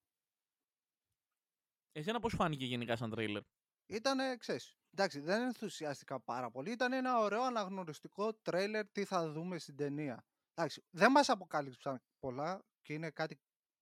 Εσένα 1.92 2.20
πώς 2.20 2.34
φάνηκε 2.34 2.64
γενικά 2.64 2.96
σαν 2.96 3.10
τρέιλερ; 3.10 3.42
Ήτανε, 3.86 4.36
ξέρεις, 4.36 4.76
εντάξει, 4.90 5.20
δεν 5.20 5.42
ενθουσιάστηκα 5.42 6.20
πάρα 6.20 6.50
πολύ. 6.50 6.70
Ήταν 6.70 6.92
ένα 6.92 7.18
ωραίο 7.18 7.42
αναγνωριστικό 7.42 8.34
τρέιλερ 8.34 8.88
τι 8.88 9.04
θα 9.04 9.30
δούμε 9.30 9.58
στην 9.58 9.76
ταινία. 9.76 10.24
Εντάξει, 10.54 10.84
δεν 10.90 11.10
μας 11.10 11.28
αποκάλυψαν 11.28 12.02
πολλά 12.18 12.64
και 12.82 12.92
είναι 12.92 13.10
κάτι 13.10 13.40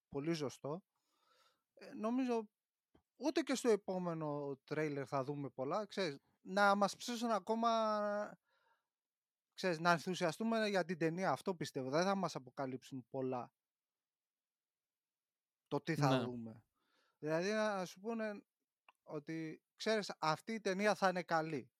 πολύ 0.08 0.32
ζωστό. 0.32 0.82
Ε, 1.74 1.92
νομίζω 1.94 2.48
ούτε 3.16 3.40
και 3.40 3.54
στο 3.54 3.68
επόμενο 3.68 4.58
τρέιλερ 4.64 5.04
θα 5.08 5.24
δούμε 5.24 5.48
πολλά. 5.48 5.86
Ξέρεις, 5.86 6.16
να 6.40 6.74
μας 6.74 6.96
ψήσουν 6.96 7.30
ακόμα 7.30 7.70
ξέρεις, 9.54 9.78
να 9.78 9.90
ενθουσιαστούμε 9.90 10.68
για 10.68 10.84
την 10.84 10.98
ταινία. 10.98 11.30
Αυτό 11.30 11.54
πιστεύω. 11.54 11.90
Δεν 11.90 12.02
θα 12.04 12.14
μας 12.14 12.34
αποκαλύψουν 12.34 13.06
πολλά. 13.10 13.52
Το 15.68 15.80
τι 15.80 15.94
θα 15.94 16.16
Ναι. 16.16 16.24
δούμε. 16.24 16.62
Δηλαδή 17.18 17.50
να 17.50 17.84
σου 17.84 18.00
πούνε 18.00 18.42
ότι 19.02 19.62
ξέρεις 19.78 20.12
αυτή 20.18 20.52
η 20.52 20.60
ταινία 20.60 20.94
θα 20.94 21.08
είναι 21.08 21.22
καλή. 21.22 21.70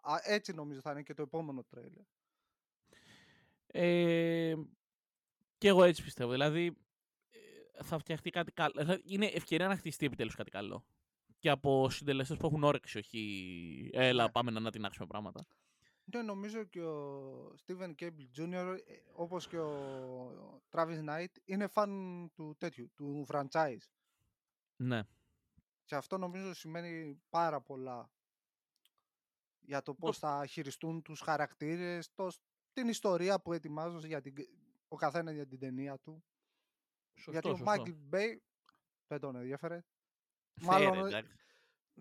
Α, 0.00 0.16
έτσι 0.22 0.52
νομίζω 0.52 0.80
θα 0.80 0.90
είναι 0.90 1.02
και 1.02 1.14
το 1.14 1.22
επόμενο 1.22 1.64
τρέιλερ. 1.64 2.04
Ε, 3.66 4.54
και 5.58 5.68
εγώ 5.68 5.82
έτσι 5.84 6.02
πιστεύω. 6.02 6.30
Δηλαδή, 6.30 6.76
ε, 7.76 7.82
θα 7.82 7.98
φτιαχτεί 7.98 8.30
κάτι 8.30 8.52
καλό. 8.52 8.84
Θα- 8.84 9.00
Είναι 9.04 9.26
ευκαιρία 9.26 9.68
να 9.68 9.76
χτιστεί 9.76 10.06
επιτέλους 10.06 10.34
κάτι 10.34 10.50
καλό. 10.50 10.84
Και 11.38 11.50
από 11.50 11.90
συντελεστές 11.90 12.36
που 12.36 12.46
έχουν 12.46 12.64
όρεξη, 12.64 12.98
όχι 12.98 13.90
έλα 13.92 14.24
Ναι. 14.24 14.30
πάμε 14.30 14.50
να 14.50 14.58
ανατινάξουμε 14.58 15.06
πράγματα. 15.06 15.46
Ναι, 16.04 16.22
νομίζω 16.22 16.64
και 16.64 16.80
ο 16.80 17.54
Steven 17.66 17.94
Cable 18.00 18.28
Jr. 18.38 18.76
ε, 18.86 18.94
όπως 19.12 19.48
και 19.48 19.58
ο 19.58 20.62
Travis 20.70 21.04
Knight 21.08 21.32
είναι 21.44 21.66
φαν 21.66 22.30
του 22.34 22.56
τέτοιου, 22.58 22.90
του 22.94 23.26
franchise. 23.28 23.84
Ναι. 24.76 25.02
Και 25.86 25.94
αυτό 25.94 26.18
νομίζω 26.18 26.54
σημαίνει 26.54 27.22
πάρα 27.28 27.60
πολλά 27.60 28.10
για 29.60 29.82
το 29.82 29.94
πώς 29.94 30.18
θα 30.18 30.46
χειριστούν 30.46 31.02
τους 31.02 31.20
χαρακτήρες, 31.20 32.12
το, 32.14 32.32
την 32.72 32.88
ιστορία 32.88 33.40
που 33.40 33.52
ετοιμάζουν 33.52 34.04
για 34.04 34.20
την, 34.20 34.34
ο 34.88 34.96
καθένας 34.96 35.34
για 35.34 35.46
την 35.46 35.58
ταινία 35.58 35.98
του. 35.98 36.24
Σωστό, 37.14 37.30
Γιατί 37.30 37.48
ο 37.48 37.56
σωστό. 37.56 37.72
Michael 37.72 38.14
Bay 38.14 38.36
δεν 39.06 39.20
τον 39.20 39.36
ενδιαφέρε. 39.36 39.84
Φέρε, 40.54 40.72
Μάλλον 40.72 41.04
ε, 41.04 41.08
εντάξει. 41.08 41.36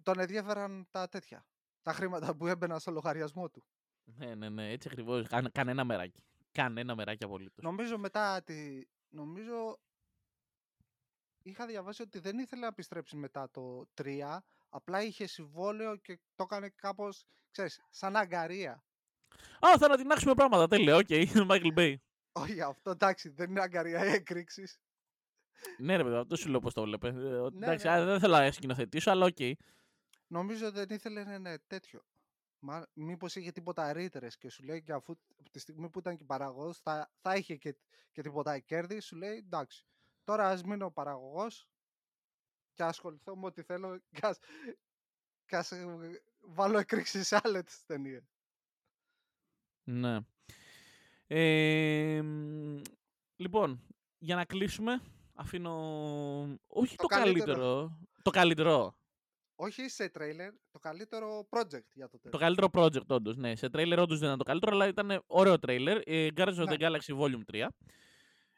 τον 0.04 0.20
ενδιαφέραν 0.20 0.88
τα 0.92 1.10
τέτοια. 1.10 1.46
Τα 1.82 1.94
χρήματα 1.94 2.36
που 2.36 2.48
έμπαιναν 2.48 2.80
στο 2.80 2.92
λογαριασμό 2.92 3.50
του. 3.50 3.66
Ναι, 4.04 4.36
ναι, 4.36 4.50
ναι, 4.50 4.72
έτσι 4.72 4.88
ακριβώς. 4.92 5.28
Κανένα 5.52 5.84
μεράκι. 5.84 6.24
Κανένα 6.52 6.96
μεράκι 6.96 7.24
απολύτως. 7.24 7.64
Νομίζω 7.64 7.98
μετά 7.98 8.44
τη... 8.44 8.82
Νομίζω 9.10 9.80
είχα 11.46 11.66
διαβάσει 11.66 12.02
ότι 12.02 12.20
δεν 12.20 12.40
ήθελε 12.40 12.62
να 12.62 12.68
επιστρέψει 12.68 13.16
μετά 13.16 13.50
το 13.52 13.88
3, 14.02 14.38
απλά 14.70 15.02
είχε 15.04 15.28
συμβόλαιο 15.28 15.96
και 15.96 16.20
το 16.36 16.44
έκανε 16.44 16.70
κάπως, 16.70 17.26
ξέρεις, 17.52 17.82
σαν 17.90 18.16
αγγαρεία. 18.16 18.84
Α, 19.60 19.78
θα 19.78 19.86
ανατινάξουμε 19.86 20.34
πράγματα, 20.34 20.68
τέλεια, 20.68 20.96
οκ, 20.96 21.08
okay. 21.10 21.26
Michael 21.50 21.78
Bay. 21.78 21.96
Όχι, 22.32 22.62
αυτό 22.62 22.90
εντάξει, 22.90 23.30
δεν 23.30 23.50
είναι 23.50 23.62
αγγαρεία 23.62 24.00
έκρηξης. 24.00 24.80
ναι, 25.78 25.96
ρε 25.96 26.04
παιδί, 26.04 26.16
αυτό 26.16 26.36
σου 26.36 26.50
λέω 26.50 26.60
πώς 26.60 26.74
το 26.74 26.82
έβλεπε. 26.84 27.08
Ε, 27.08 27.12
Ναι, 27.12 27.66
εντάξει, 27.66 27.86
ναι. 27.86 27.94
α, 27.94 28.06
δεν 28.06 28.20
θέλω 28.20 28.38
να 28.38 28.52
σκηνοθετήσω, 28.52 29.12
αλλά 29.12 29.26
οκ. 29.26 29.38
Νομίζω 30.28 30.72
δεν 30.72 30.90
ήθελε 30.90 31.24
να 31.24 31.34
είναι 31.34 31.60
τέτοιο. 31.68 32.02
Μα, 32.60 32.86
μήπως 32.94 33.36
είχε 33.36 33.52
τίποτα 33.52 33.94
ρήτρες 33.94 34.38
και 34.38 34.50
σου 34.50 34.64
λέει 34.64 34.82
και 34.84 34.94
αφού 34.94 35.16
από 35.40 35.50
τη 35.50 35.60
στιγμή 35.60 35.90
που 35.90 36.00
ήταν 36.00 36.16
και 36.16 36.24
παραγωγός 36.24 36.80
θα, 36.80 37.12
θα 37.22 37.36
είχε 37.36 37.56
και, 37.56 37.76
και 38.12 38.22
τίποτα 38.22 38.60
κέρδη, 38.60 39.00
σου 39.00 39.16
λέει 39.16 39.36
εντάξει, 39.38 39.86
τώρα 40.26 40.50
ας 40.50 40.64
μείνω 40.64 40.92
παραγωγός 40.92 41.68
και 42.74 42.84
ασχοληθώ 42.84 43.36
με 43.38 43.46
ό,τι 43.46 43.62
θέλω 43.64 44.00
και 44.12 44.20
ας, 44.22 44.38
και 45.46 45.56
ας 45.56 45.72
ε, 45.72 46.22
βάλω 46.40 46.78
εκρήξεις 46.78 47.28
σε 47.28 47.40
άλλες 47.44 47.84
ταινίες. 47.86 48.24
Ναι. 49.84 50.18
Ε, 51.28 52.22
μ, 52.22 52.82
λοιπόν, 53.36 53.88
για 54.18 54.36
να 54.36 54.46
κλείσουμε, 54.46 55.02
αφήνω. 55.34 55.72
Όχι 56.68 56.96
το, 56.96 57.02
Το 57.02 57.08
καλύτερο. 57.08 57.54
καλύτερο. 57.54 58.00
Το 58.22 58.30
καλύτερο. 58.30 58.98
Όχι 59.58 59.88
σε 59.90 60.10
τρέιλερ, 60.10 60.54
το 60.72 60.80
καλύτερο 60.80 61.48
project 61.50 61.88
για 61.94 62.10
το 62.10 62.18
Το 62.18 62.20
τέλος. 62.20 62.40
καλύτερο 62.40 62.70
project, 62.74 63.08
όντως. 63.08 63.38
Ναι, 63.38 63.56
σε 63.56 63.70
τρέιλερ 63.70 64.00
όντως 64.00 64.18
δεν 64.20 64.28
ήταν 64.28 64.38
το 64.38 64.44
καλύτερο, 64.44 64.72
αλλά 64.76 64.88
ήταν 64.88 65.24
ωραίο 65.28 65.60
τρέιλερ. 65.60 65.98
Ε, 66.06 66.28
Guardians 66.36 66.58
of 66.58 66.66
Ναι. 66.66 66.76
the 66.76 66.80
Galaxy 66.80 67.18
Volume 67.20 67.44
3. 67.46 67.68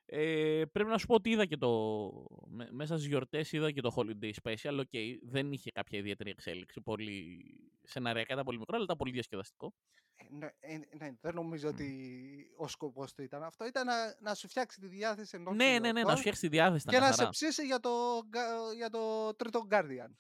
Ε, 0.10 0.64
πρέπει 0.72 0.90
να 0.90 0.98
σου 0.98 1.06
πω 1.06 1.14
ότι 1.16 1.30
είδα 1.30 1.46
και 1.46 1.58
το. 1.58 2.12
με- 2.48 2.70
μέσα 2.72 2.96
στις 2.96 3.08
γιορτές 3.08 3.52
είδα 3.52 3.72
και 3.72 3.82
το 3.82 3.94
Holiday 3.96 4.32
Special. 4.44 4.78
Οκ, 4.80 4.90
δεν 5.22 5.52
είχε 5.52 5.72
κάποια 5.72 6.00
ιδιαίτερη 6.00 6.30
εξέλιξη. 6.30 6.82
Πολύ 6.82 7.44
σεναριακά 7.84 8.34
ήταν 8.34 8.46
πολύ 8.46 8.58
μικρό, 8.58 8.76
αλλά 8.76 8.84
ήταν 8.84 8.98
πολύ 8.98 9.12
διασκεδαστικό. 9.12 9.74
Ε, 10.16 10.26
ναι, 10.30 10.50
ε, 10.60 10.78
ναι, 10.98 11.12
δεν 11.22 11.34
νομίζω 11.34 11.68
ότι 11.70 12.52
ο 12.58 12.68
σκοπός 12.68 13.14
του 13.14 13.22
ήταν 13.22 13.44
αυτό. 13.44 13.66
Ήταν 13.66 13.86
να, 13.86 14.16
να 14.20 14.34
σου 14.36 14.48
φτιάξει 14.48 14.80
τη 14.80 14.88
διάθεση 14.88 15.36
ενός 15.38 15.56
Ναι, 15.56 15.66
ναι, 15.66 15.80
ναι, 15.80 15.80
να 15.80 15.92
γιορτών 15.92 16.14
σου 16.16 16.20
φτιάξει 16.20 16.42
τη 16.42 16.48
διάθεση. 16.48 16.86
ήταν 16.88 16.94
και 16.94 17.00
να 17.00 17.06
σε 17.06 17.12
καθαρά. 17.12 17.30
ψήσει 17.30 17.66
για 17.66 17.80
το, 17.80 18.18
Ga- 18.18 18.76
για 18.76 18.90
το 18.90 19.34
τρίτο 19.36 19.68
Guardians. 19.72 20.12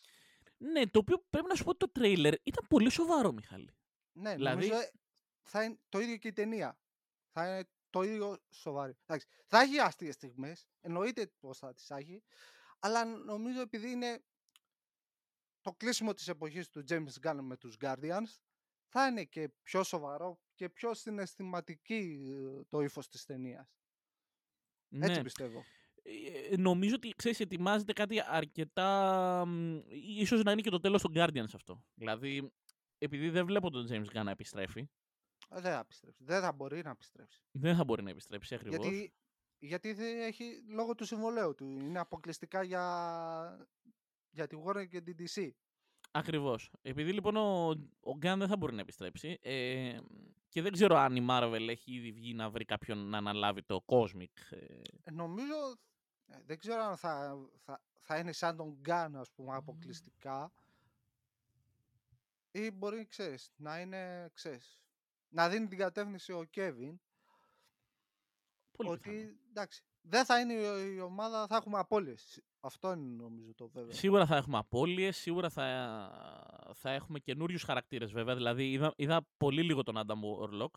Ναι, 0.57 0.87
το 0.87 0.99
οποίο 0.99 1.25
πρέπει 1.29 1.47
να 1.47 1.55
σου 1.55 1.63
πω 1.63 1.69
ότι 1.69 1.79
το 1.79 1.91
τρέιλερ 1.91 2.33
ήταν 2.43 2.65
πολύ 2.69 2.89
σοβαρό, 2.89 3.31
Μιχάλη. 3.31 3.75
Ναι, 4.11 4.35
Δηλαδή- 4.35 4.67
νομίζω 4.67 4.81
ε, 4.81 4.91
θα 5.43 5.63
είναι 5.63 5.77
το 5.89 5.99
ίδιο 5.99 6.17
και 6.17 6.27
η 6.27 6.33
ταινία. 6.33 6.79
Θα 7.31 7.47
είναι 7.47 7.69
το 7.89 8.01
ίδιο 8.01 8.37
σοβαρή. 8.49 8.97
Εντάξει, 9.05 9.27
θα 9.45 9.61
έχει 9.61 9.79
αστείες 9.79 10.15
στιγμές, 10.15 10.67
εννοείται 10.81 11.31
πως 11.39 11.57
θα 11.57 11.73
τις 11.73 11.89
έχει, 11.89 12.23
αλλά 12.79 13.05
νομίζω 13.05 13.61
επειδή 13.61 13.91
είναι 13.91 14.23
το 15.61 15.73
κλείσιμο 15.73 16.13
της 16.13 16.27
εποχής 16.27 16.69
του 16.69 16.83
James 16.89 17.21
Gunn 17.21 17.39
με 17.41 17.57
τους 17.57 17.75
Guardians, 17.79 18.39
θα 18.87 19.07
είναι 19.07 19.23
και 19.23 19.49
πιο 19.63 19.83
σοβαρό 19.83 20.39
και 20.55 20.69
πιο 20.69 20.93
συναισθηματική 20.93 22.27
ε, 22.29 22.63
το 22.69 22.81
ύφος 22.81 23.07
της 23.07 23.25
ταινίας. 23.25 23.77
Έτσι 24.89 25.17
ναι. 25.17 25.23
πιστεύω. 25.23 25.63
Ε, 26.49 26.57
νομίζω 26.57 26.95
ότι 26.95 27.13
ξέρεις, 27.15 27.39
ετοιμάζεται 27.39 27.93
κάτι 27.93 28.21
αρκετά. 28.27 29.45
μ, 29.45 29.79
ίσως 29.89 30.43
να 30.43 30.51
είναι 30.51 30.61
και 30.61 30.69
το 30.69 30.79
τέλος 30.79 31.01
των 31.01 31.11
Guardians 31.15 31.53
αυτό. 31.53 31.83
Δηλαδή, 31.93 32.51
επειδή 32.97 33.29
δεν 33.29 33.45
βλέπω 33.45 33.69
τον 33.69 33.87
James 33.89 34.17
Gunn 34.17 34.23
να 34.23 34.31
επιστρέφει, 34.31 34.79
Ε, 34.79 34.85
Δεν 35.49 35.61
θα 35.61 35.79
επιστρέψει. 35.79 36.23
Δεν 36.23 36.41
θα 36.41 36.51
μπορεί 36.51 36.83
να 36.83 36.89
επιστρέψει. 36.89 37.41
δεν 37.51 37.75
θα 37.75 37.83
μπορεί 37.83 38.03
να 38.03 38.09
επιστρέψει 38.09 38.55
ακριβώς. 38.55 38.85
Γιατί, 38.87 39.13
γιατί 39.59 39.93
δεν 39.93 40.19
έχει 40.21 40.63
λόγω 40.67 40.95
του 40.95 41.05
συμβολέου 41.05 41.55
του. 41.55 41.65
Είναι 41.65 41.99
αποκλειστικά 41.99 42.63
για, 42.63 43.67
για 44.29 44.47
τη 44.47 44.57
Warner 44.65 44.87
και 44.87 45.01
την 45.01 45.15
DC. 45.19 45.49
Ακριβώς. 46.11 46.71
Επειδή 46.81 47.13
λοιπόν 47.13 47.35
ο, 47.35 47.69
ο 47.99 48.11
Gunn 48.21 48.35
δεν 48.37 48.47
θα 48.47 48.57
μπορεί 48.57 48.73
να 48.73 48.81
επιστρέψει 48.81 49.37
ε, 49.41 49.97
και 50.49 50.61
δεν 50.61 50.71
ξέρω 50.71 50.95
αν 50.97 51.15
η 51.15 51.25
Marvel 51.29 51.67
έχει 51.69 51.93
ήδη 51.93 52.11
βγει 52.11 52.33
να 52.33 52.49
βρει 52.49 52.65
κάποιον 52.65 52.97
να 53.09 53.17
αναλάβει 53.17 53.63
το 53.63 53.83
Cosmic. 53.85 54.33
ε, 54.49 54.65
Ε, 55.03 55.11
Νομίζω, 55.11 55.55
ε, 56.27 56.37
δεν 56.45 56.57
ξέρω 56.57 56.81
αν 56.81 56.97
θα, 56.97 57.37
θα, 57.57 57.81
θα 57.99 58.17
είναι 58.17 58.31
σαν 58.31 58.55
τον 58.57 58.81
Gun, 58.85 59.09
ας 59.13 59.31
πούμε, 59.31 59.55
αποκλειστικά. 59.55 60.51
Ή 62.51 62.71
μπορεί, 62.71 63.05
ξέρεις, 63.05 63.51
να 63.55 63.79
είναι, 63.79 64.29
ξέρεις, 64.33 64.81
να 65.29 65.49
δίνει 65.49 65.67
την 65.67 65.77
κατεύθυνση 65.77 66.31
ο 66.31 66.45
Kevin, 66.55 66.95
πολύ 68.71 68.89
ότι, 68.89 69.09
πιθανό. 69.09 69.37
εντάξει, 69.49 69.83
δεν 70.01 70.25
θα 70.25 70.39
είναι 70.39 70.53
η, 70.53 70.93
η 70.95 70.99
ομάδα, 70.99 71.47
θα 71.47 71.55
έχουμε 71.55 71.79
απώλειες. 71.79 72.41
Αυτό 72.59 72.91
είναι 72.93 73.15
νομίζω 73.23 73.53
το 73.55 73.69
βέβαιο. 73.69 73.91
Σίγουρα 73.91 74.25
θα 74.25 74.35
έχουμε 74.35 74.57
απώλειες, 74.57 75.17
σίγουρα 75.17 75.49
θα, 75.49 76.71
θα 76.75 76.89
έχουμε 76.91 77.19
καινούριους 77.19 77.63
χαρακτήρες 77.63 78.11
βέβαια. 78.11 78.35
Δηλαδή 78.35 78.71
είδα, 78.71 78.93
είδα 78.95 79.27
πολύ 79.37 79.63
λίγο 79.63 79.83
τον 79.83 79.95
Adam 79.97 80.19
Warlock. 80.41 80.71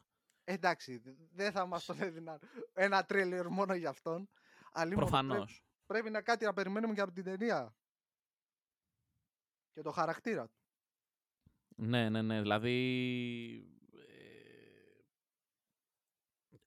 Ε, 0.45 0.53
εντάξει, 0.53 0.97
δε- 0.99 1.15
δεν 1.31 1.53
θα 1.53 1.67
μας 1.67 1.85
τον 1.85 2.03
έδιναν 2.03 2.39
ένα 2.73 3.05
τρέλερ 3.05 3.49
μόνο 3.49 3.75
για 3.75 3.89
αυτόν. 3.89 4.29
Αλλήμον 4.73 4.99
Προφανώς. 5.05 5.65
πρέπει 5.87 6.11
να 6.11 6.23
κάτι 6.23 6.45
να 6.45 6.53
περιμένουμε 6.53 6.95
και 6.95 7.01
από 7.01 7.13
την 7.13 7.25
ταινία. 7.25 7.75
Και 9.73 9.83
το 9.83 9.91
χαρακτήρα 9.91 10.49
του. 10.49 10.59
Ναι, 11.77 12.09
ναι, 12.09 12.23
ναι. 12.23 12.41
Δηλαδή. 12.41 13.80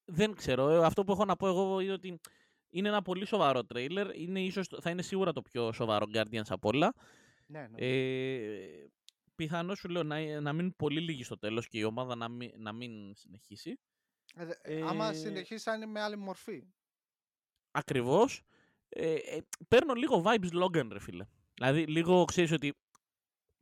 Ε, 0.05 0.13
δεν 0.13 0.35
ξέρω. 0.35 0.69
Ε, 0.69 0.85
Αυτό 0.85 1.03
που 1.03 1.11
έχω 1.11 1.25
να 1.25 1.35
πω 1.35 1.47
εγώ 1.47 1.79
είναι 1.79 1.91
ότι 1.93 2.19
είναι 2.69 2.87
ένα 2.87 3.01
πολύ 3.01 3.25
σοβαρό 3.25 3.65
τρέιλερ. 3.65 4.15
Είναι 4.19 4.41
ίσως, 4.41 4.67
θα 4.81 4.89
είναι 4.89 5.01
σίγουρα 5.01 5.31
το 5.31 5.41
πιο 5.41 5.71
σοβαρό 5.71 6.05
Guardians 6.13 6.49
από 6.49 6.69
όλα. 6.69 6.93
Ναι, 7.45 7.67
ναι. 7.67 7.77
Ε, 7.77 8.87
πιθανό 9.35 9.75
σου 9.75 9.89
λέω 9.89 10.03
να, 10.03 10.41
να 10.41 10.53
μείνουν 10.53 10.75
πολύ 10.75 10.99
λίγοι 10.99 11.23
στο 11.23 11.37
τέλος 11.39 11.67
και 11.67 11.77
η 11.77 11.83
ομάδα 11.83 12.15
να 12.15 12.27
μην, 12.29 12.51
να 12.57 12.71
μην 12.71 13.15
συνεχίσει. 13.15 13.79
Ε, 14.35 14.45
δε- 14.45 14.53
ε, 14.61 14.81
άμα 14.81 15.09
ε, 15.09 15.13
συνεχίσει 15.13 15.63
θα 15.63 15.75
είναι 15.75 15.85
με 15.85 16.01
άλλη 16.01 16.15
μορφή. 16.15 16.63
Ακριβώς. 17.71 18.41
Ε, 18.89 19.13
ε, 19.13 19.41
παίρνω 19.67 19.93
λίγο 19.93 20.23
vibes 20.25 20.63
Logan, 20.63 20.87
ρε 20.91 20.99
φίλε. 20.99 21.25
Δηλαδή, 21.53 21.85
λίγο 21.87 22.25
ξέρεις 22.25 22.51
ότι 22.51 22.73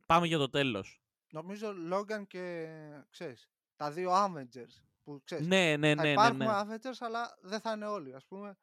πάμε 0.06 0.26
για 0.26 0.38
το 0.38 0.50
τέλος. 0.50 1.00
Νομίζω 1.30 1.74
Logan 1.92 2.26
και 2.26 2.68
ξέρεις, 3.10 3.50
τα 3.76 3.90
δύο 3.90 4.10
Avengers 4.12 4.82
που 5.04 5.20
ξέρεις, 5.24 5.46
Ναι, 5.46 5.76
ναι, 5.76 5.94
θα 5.94 6.02
ναι, 6.02 6.02
ναι, 6.02 6.10
υπάρχουν 6.12 6.36
ναι. 6.36 6.46
Avengers 6.48 6.96
αλλά 6.98 7.38
δεν 7.40 7.60
θα 7.60 7.72
είναι 7.72 7.86
όλοι. 7.86 8.14
Ας 8.14 8.26
πούμε 8.26 8.58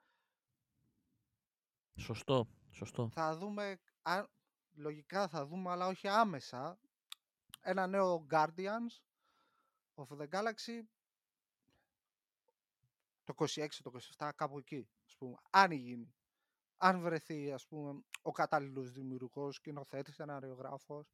Σωστό, 1.95 2.47
σωστό. 2.71 3.09
θα 3.13 3.37
δούμε, 3.37 3.79
αν, 4.01 4.29
λογικά 4.73 5.27
θα 5.27 5.45
δούμε 5.45 5.69
αλλά 5.69 5.87
όχι 5.87 6.07
άμεσα, 6.07 6.79
ένα 7.61 7.87
νέο 7.87 8.25
Guardians 8.29 9.01
of 9.95 10.07
the 10.17 10.27
Galaxy 10.29 10.81
το 13.23 13.33
26, 13.37 13.67
το 13.83 13.91
27, 14.17 14.29
κάπου 14.35 14.57
εκεί, 14.57 14.89
ας 15.05 15.15
πούμε, 15.17 15.35
αν 15.49 15.71
γίνει. 15.71 16.13
Αν 16.77 17.01
βρεθεί, 17.01 17.51
ας 17.51 17.67
πούμε, 17.67 18.03
ο 18.21 18.31
κατάλληλος 18.31 18.91
δημιουργός, 18.91 19.55
σκηνοθέτης, 19.55 20.15
σεναριογράφος. 20.15 21.07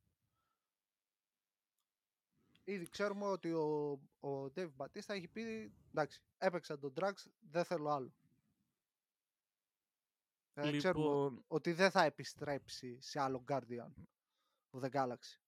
Ήδη 2.67 2.89
ξέρουμε 2.89 3.25
ότι 3.25 3.51
ο, 3.51 3.91
ο 4.19 4.45
Dave 4.55 4.71
Batista 4.77 5.07
έχει 5.13 5.27
πει, 5.27 5.73
εντάξει, 5.89 6.21
έπαιξα 6.37 6.79
τον 6.79 6.93
Drax, 6.99 7.13
δεν 7.39 7.63
θέλω 7.63 7.89
άλλο. 7.89 8.13
Ε, 10.53 10.77
ξέρουμε 10.77 11.05
Λοιπόν, 11.05 11.43
ότι 11.47 11.71
δεν 11.71 11.91
θα 11.91 12.03
επιστρέψει 12.03 13.01
σε 13.01 13.19
άλλο 13.21 13.43
Guardian 13.47 13.91
of 14.71 14.81
the 14.83 14.89
Galaxy. 14.89 15.39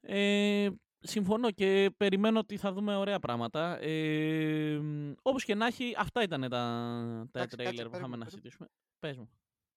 ε, 0.00 0.70
συμφωνώ 1.00 1.50
και 1.50 1.90
περιμένω 1.96 2.38
ότι 2.38 2.56
θα 2.56 2.72
δούμε 2.72 2.96
ωραία 2.96 3.18
πράγματα. 3.18 3.78
Ε, 3.80 4.80
όπως 5.22 5.44
και 5.44 5.54
να 5.54 5.66
έχει, 5.66 5.94
αυτά 5.98 6.22
ήταν 6.22 6.40
τα, 6.40 6.48
τα 6.48 7.40
Εντάξει, 7.40 7.56
κάτσε, 7.56 7.56
τρέιλερ 7.56 7.88
που 7.88 7.96
είχαμε 7.96 8.16
περίμενε, 8.16 8.16
να 8.16 8.24
περίμενε. 8.24 8.30
συζητήσουμε. 8.30 8.68
Πες 8.98 9.16
μου. 9.18 9.30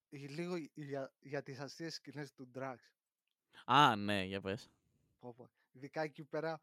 Ε, 0.10 0.18
Λίγο 0.18 0.56
για, 0.74 1.14
για 1.20 1.44
τις 1.44 1.60
αστείες 1.60 1.94
σκηνές 1.96 2.34
του 2.34 2.52
Drax. 2.56 2.76
Α, 3.66 3.96
ναι, 3.96 4.24
για 4.24 4.42
πες. 4.42 4.72
Πω, 5.28 5.34
πω. 5.38 5.50
Ειδικά 5.72 6.02
εκεί 6.02 6.24
πέρα 6.24 6.62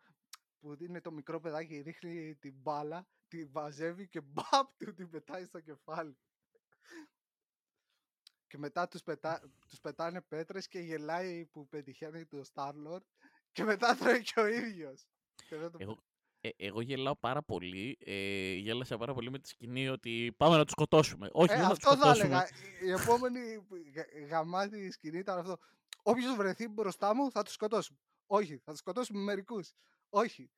που 0.61 0.77
είναι 0.81 1.01
το 1.01 1.11
μικρό 1.12 1.41
παιδάκι, 1.41 1.81
ρίχνει 1.81 2.35
την 2.35 2.55
μπάλα, 2.57 3.07
την 3.29 3.49
βαζεύει 3.53 4.09
και 4.09 4.21
μπαπ 4.21 4.69
του 4.79 4.95
την 4.95 5.11
πετάει 5.11 5.45
στο 5.45 5.61
κεφάλι. 5.61 6.17
Και 8.47 8.59
μετά 8.59 8.89
τους, 8.89 9.03
πετά, 9.03 9.51
τους 9.69 9.81
πετάνε 9.81 10.21
πέτρες 10.21 10.69
και 10.69 10.79
γελάει 10.79 11.47
που 11.47 11.69
πετυχαίνει 11.69 12.27
το 12.27 12.43
Starlord 12.55 13.03
και 13.53 13.65
μετά 13.65 13.97
τρώει 13.97 14.23
και 14.23 14.41
ο 14.41 14.47
ίδιος. 14.47 15.07
Και 15.49 15.57
δεν 15.57 15.71
το 15.71 15.79
Εγώ, 15.81 15.99
ε, 16.41 16.49
εγώ 16.57 16.81
γελάω 16.81 17.17
πάρα 17.17 17.43
πολύ. 17.43 17.97
Ε, 18.01 18.53
γέλασα 18.55 18.97
πάρα 18.99 19.15
πολύ 19.15 19.31
με 19.31 19.39
τη 19.39 19.49
σκηνή 19.49 19.89
ότι 19.89 20.35
πάμε 20.37 20.57
να 20.57 20.62
τους 20.65 20.73
σκοτώσουμε. 20.73 21.29
Όχι, 21.33 21.53
Ε, 21.53 21.57
δεν 21.57 21.65
θα 21.67 21.75
τους 21.75 21.85
αυτό 21.85 21.97
θα 21.97 22.15
σκοτώσουμε. 22.15 22.27
έλεγα. 22.27 22.49
Η- 22.83 22.87
Η 22.87 22.91
επόμενη 22.91 23.62
που- 23.69 23.77
γα- 23.95 24.27
γαμάτη 24.29 24.91
σκηνή 24.91 25.19
ήταν 25.19 25.39
αυτό. 25.39 25.59
Όποιος 26.03 26.37
βρεθεί 26.37 26.69
μπροστά 26.69 27.15
μου 27.15 27.31
θα 27.31 27.43
τους 27.43 27.53
σκοτώσουμε. 27.55 27.99
Όχι, 28.35 28.59
θα 28.64 28.70
του 28.70 28.76
σκοτώσουμε 28.76 29.20
μερικούς. 29.20 29.72
όχι. 30.09 30.51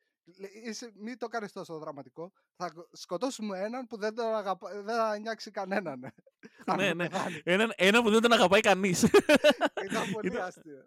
Είσαι, 0.64 0.92
μην 0.94 1.18
το 1.18 1.28
κάνεις 1.28 1.52
τόσο 1.52 1.78
δραματικό. 1.78 2.32
Θα 2.56 2.72
σκοτώσουμε 2.92 3.58
έναν 3.60 3.86
που 3.86 3.96
δεν, 3.96 4.14
τον 4.14 4.34
αγαπα... 4.34 4.82
δεν 4.82 4.96
θα 4.96 5.18
νιάξει 5.18 5.50
κανέναν. 5.50 6.14
ναι, 6.76 6.94
ναι. 6.94 7.06
Έναν, 7.42 7.72
ένα 7.76 8.02
που 8.02 8.10
δεν 8.10 8.22
τον 8.22 8.32
αγαπάει 8.32 8.60
κανείς. 8.60 9.02
Ήταν 9.86 10.10
πολύ 10.12 10.40
άστιο. 10.40 10.84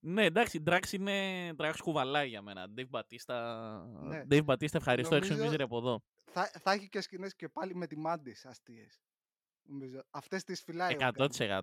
Ναι, 0.00 0.24
εντάξει, 0.24 0.62
Drax 0.66 0.92
είναι 0.92 1.50
Drax 1.56 1.74
κουβαλάει 1.82 2.28
για 2.28 2.42
μένα. 2.42 2.66
Dave 2.76 2.98
Batista, 2.98 3.34
ναι. 4.02 4.22
Dave 4.30 4.44
Batista 4.44 4.74
ευχαριστώ, 4.74 5.14
έξω 5.14 5.36
μίζερη 5.36 5.62
από 5.62 5.78
εδώ. 5.78 6.02
Θα, 6.24 6.50
θα 6.62 6.72
έχει 6.72 6.88
και 6.88 7.00
σκηνές 7.00 7.34
και 7.34 7.48
πάλι 7.48 7.74
με 7.74 7.86
τη 7.86 7.96
Μάντις 7.96 8.46
αστείες. 8.46 9.00
Νομίζω. 9.62 10.04
Αυτές 10.10 10.44
τις 10.44 10.62
φυλάει. 10.62 10.96
100%. 10.98 11.60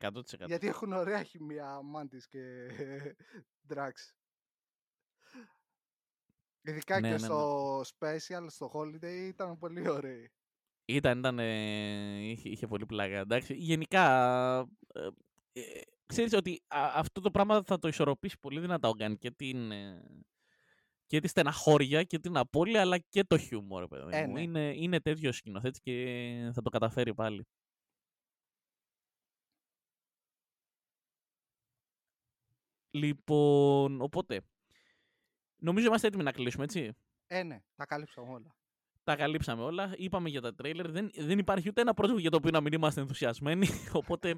100%. 0.00 0.20
Γιατί 0.46 0.66
έχουν 0.66 0.92
ωραία 0.92 1.22
χημεία 1.22 1.80
Μάντις 1.82 2.28
και 2.28 2.68
Drax. 3.74 3.90
Ειδικά 6.62 7.00
Ναι, 7.00 7.08
και 7.08 7.14
ναι, 7.14 7.20
ναι. 7.20 7.26
στο 7.26 7.80
special, 7.80 8.46
στο 8.48 8.70
holiday 8.74 9.26
ήταν 9.28 9.58
πολύ 9.58 9.88
ωραίοι. 9.88 10.30
Ήταν, 10.84 11.18
ήταν, 11.18 11.38
ε, 11.38 12.18
είχε, 12.30 12.48
είχε 12.48 12.66
πολύ 12.66 12.86
πλάκα. 12.86 13.18
Εντάξει, 13.18 13.54
γενικά, 13.54 14.04
ε, 14.94 15.08
ε, 15.52 15.62
ξέρεις 16.06 16.32
ότι 16.32 16.62
α- 16.68 16.92
αυτό 16.94 17.20
το 17.20 17.30
πράγμα 17.30 17.62
θα 17.66 17.78
το 17.78 17.88
ισορροπήσει 17.88 18.38
πολύ 18.40 18.60
δυνατά 18.60 18.88
ο 18.88 18.92
Γκάν 18.94 19.18
και 19.18 19.30
την, 19.30 19.70
ε, 19.72 20.02
και 21.06 21.20
τη 21.20 21.28
στεναχώρια 21.28 22.02
και 22.02 22.18
την 22.18 22.36
απώλεια, 22.36 22.80
αλλά 22.80 22.98
και 22.98 23.24
το 23.24 23.38
χιούμορ, 23.38 23.88
παιδί 23.88 24.16
Ε, 24.16 24.26
μου. 24.26 24.32
ναι. 24.32 24.40
Είναι, 24.42 24.72
είναι 24.76 25.00
τέτοιο 25.00 25.32
σκηνοθέτης 25.32 25.80
και 25.80 26.50
θα 26.54 26.62
το 26.62 26.70
καταφέρει 26.70 27.14
πάλι. 27.14 27.46
Λοιπόν, 32.90 34.00
οπότε, 34.00 34.40
νομίζω 35.56 35.86
είμαστε 35.86 36.06
έτοιμοι 36.06 36.22
να 36.22 36.32
κλείσουμε, 36.32 36.64
έτσι. 36.64 36.94
Ε, 37.26 37.42
ναι, 37.42 37.62
τα 37.76 37.86
κάλυψαμε 37.86 38.32
όλα. 38.32 38.54
Τα 39.04 39.16
καλύψαμε 39.16 39.62
όλα. 39.62 39.92
Είπαμε 39.96 40.28
για 40.28 40.40
τα 40.40 40.54
τρέιλερ. 40.54 40.90
Δεν, 40.90 41.10
δεν 41.16 41.38
υπάρχει 41.38 41.68
ούτε 41.68 41.80
ένα 41.80 41.92
project 41.96 42.18
για 42.18 42.30
το 42.30 42.36
οποίο 42.36 42.50
να 42.50 42.60
μην 42.60 42.72
είμαστε 42.72 43.00
ενθουσιασμένοι. 43.00 43.66
Οπότε 43.92 44.34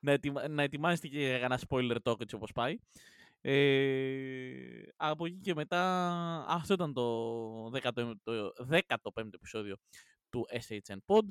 να, 0.00 0.12
ετοιμα, 0.12 0.48
να 0.48 0.62
ετοιμάσετε 0.62 1.08
και 1.08 1.18
για 1.18 1.34
ένα 1.34 1.60
spoiler 1.68 1.96
talk 2.02 2.20
έτσι 2.20 2.34
όπως 2.34 2.52
πάει. 2.52 2.78
Ε, 3.40 4.82
από 4.96 5.26
εκεί 5.26 5.40
και 5.40 5.54
μετά, 5.54 5.82
αυτό 6.48 6.74
ήταν 6.74 6.92
το, 6.92 7.66
10ο, 7.66 8.12
το 8.22 8.52
15ο 8.86 9.34
επεισόδιο 9.34 9.76
του 10.30 10.46
SHN 10.52 10.98
Pod. 11.06 11.22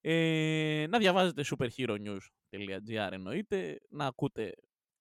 Ε, 0.00 0.86
να 0.88 0.98
διαβάζετε 0.98 1.44
superheronews.gr 1.50 3.08
εννοείται, 3.10 3.80
να 3.88 4.06
ακούτε 4.06 4.54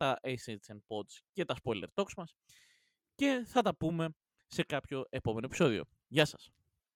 τα 0.04 0.20
SHN 0.24 0.78
Pods 0.88 1.22
και 1.32 1.46
τα 1.46 1.56
spoiler 1.64 1.88
talks 1.94 2.14
μας 2.18 2.36
και 3.16 3.44
θα 3.48 3.62
τα 3.62 3.76
πούμε 3.76 4.10
σε 4.48 4.64
κάποιο 4.64 5.06
επόμενο 5.10 5.46
επεισόδιο. 5.46 5.84
Γεια 6.08 6.26
σας! 6.26 6.50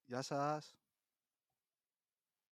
Γεια 0.05 0.21
σας. 0.21 0.75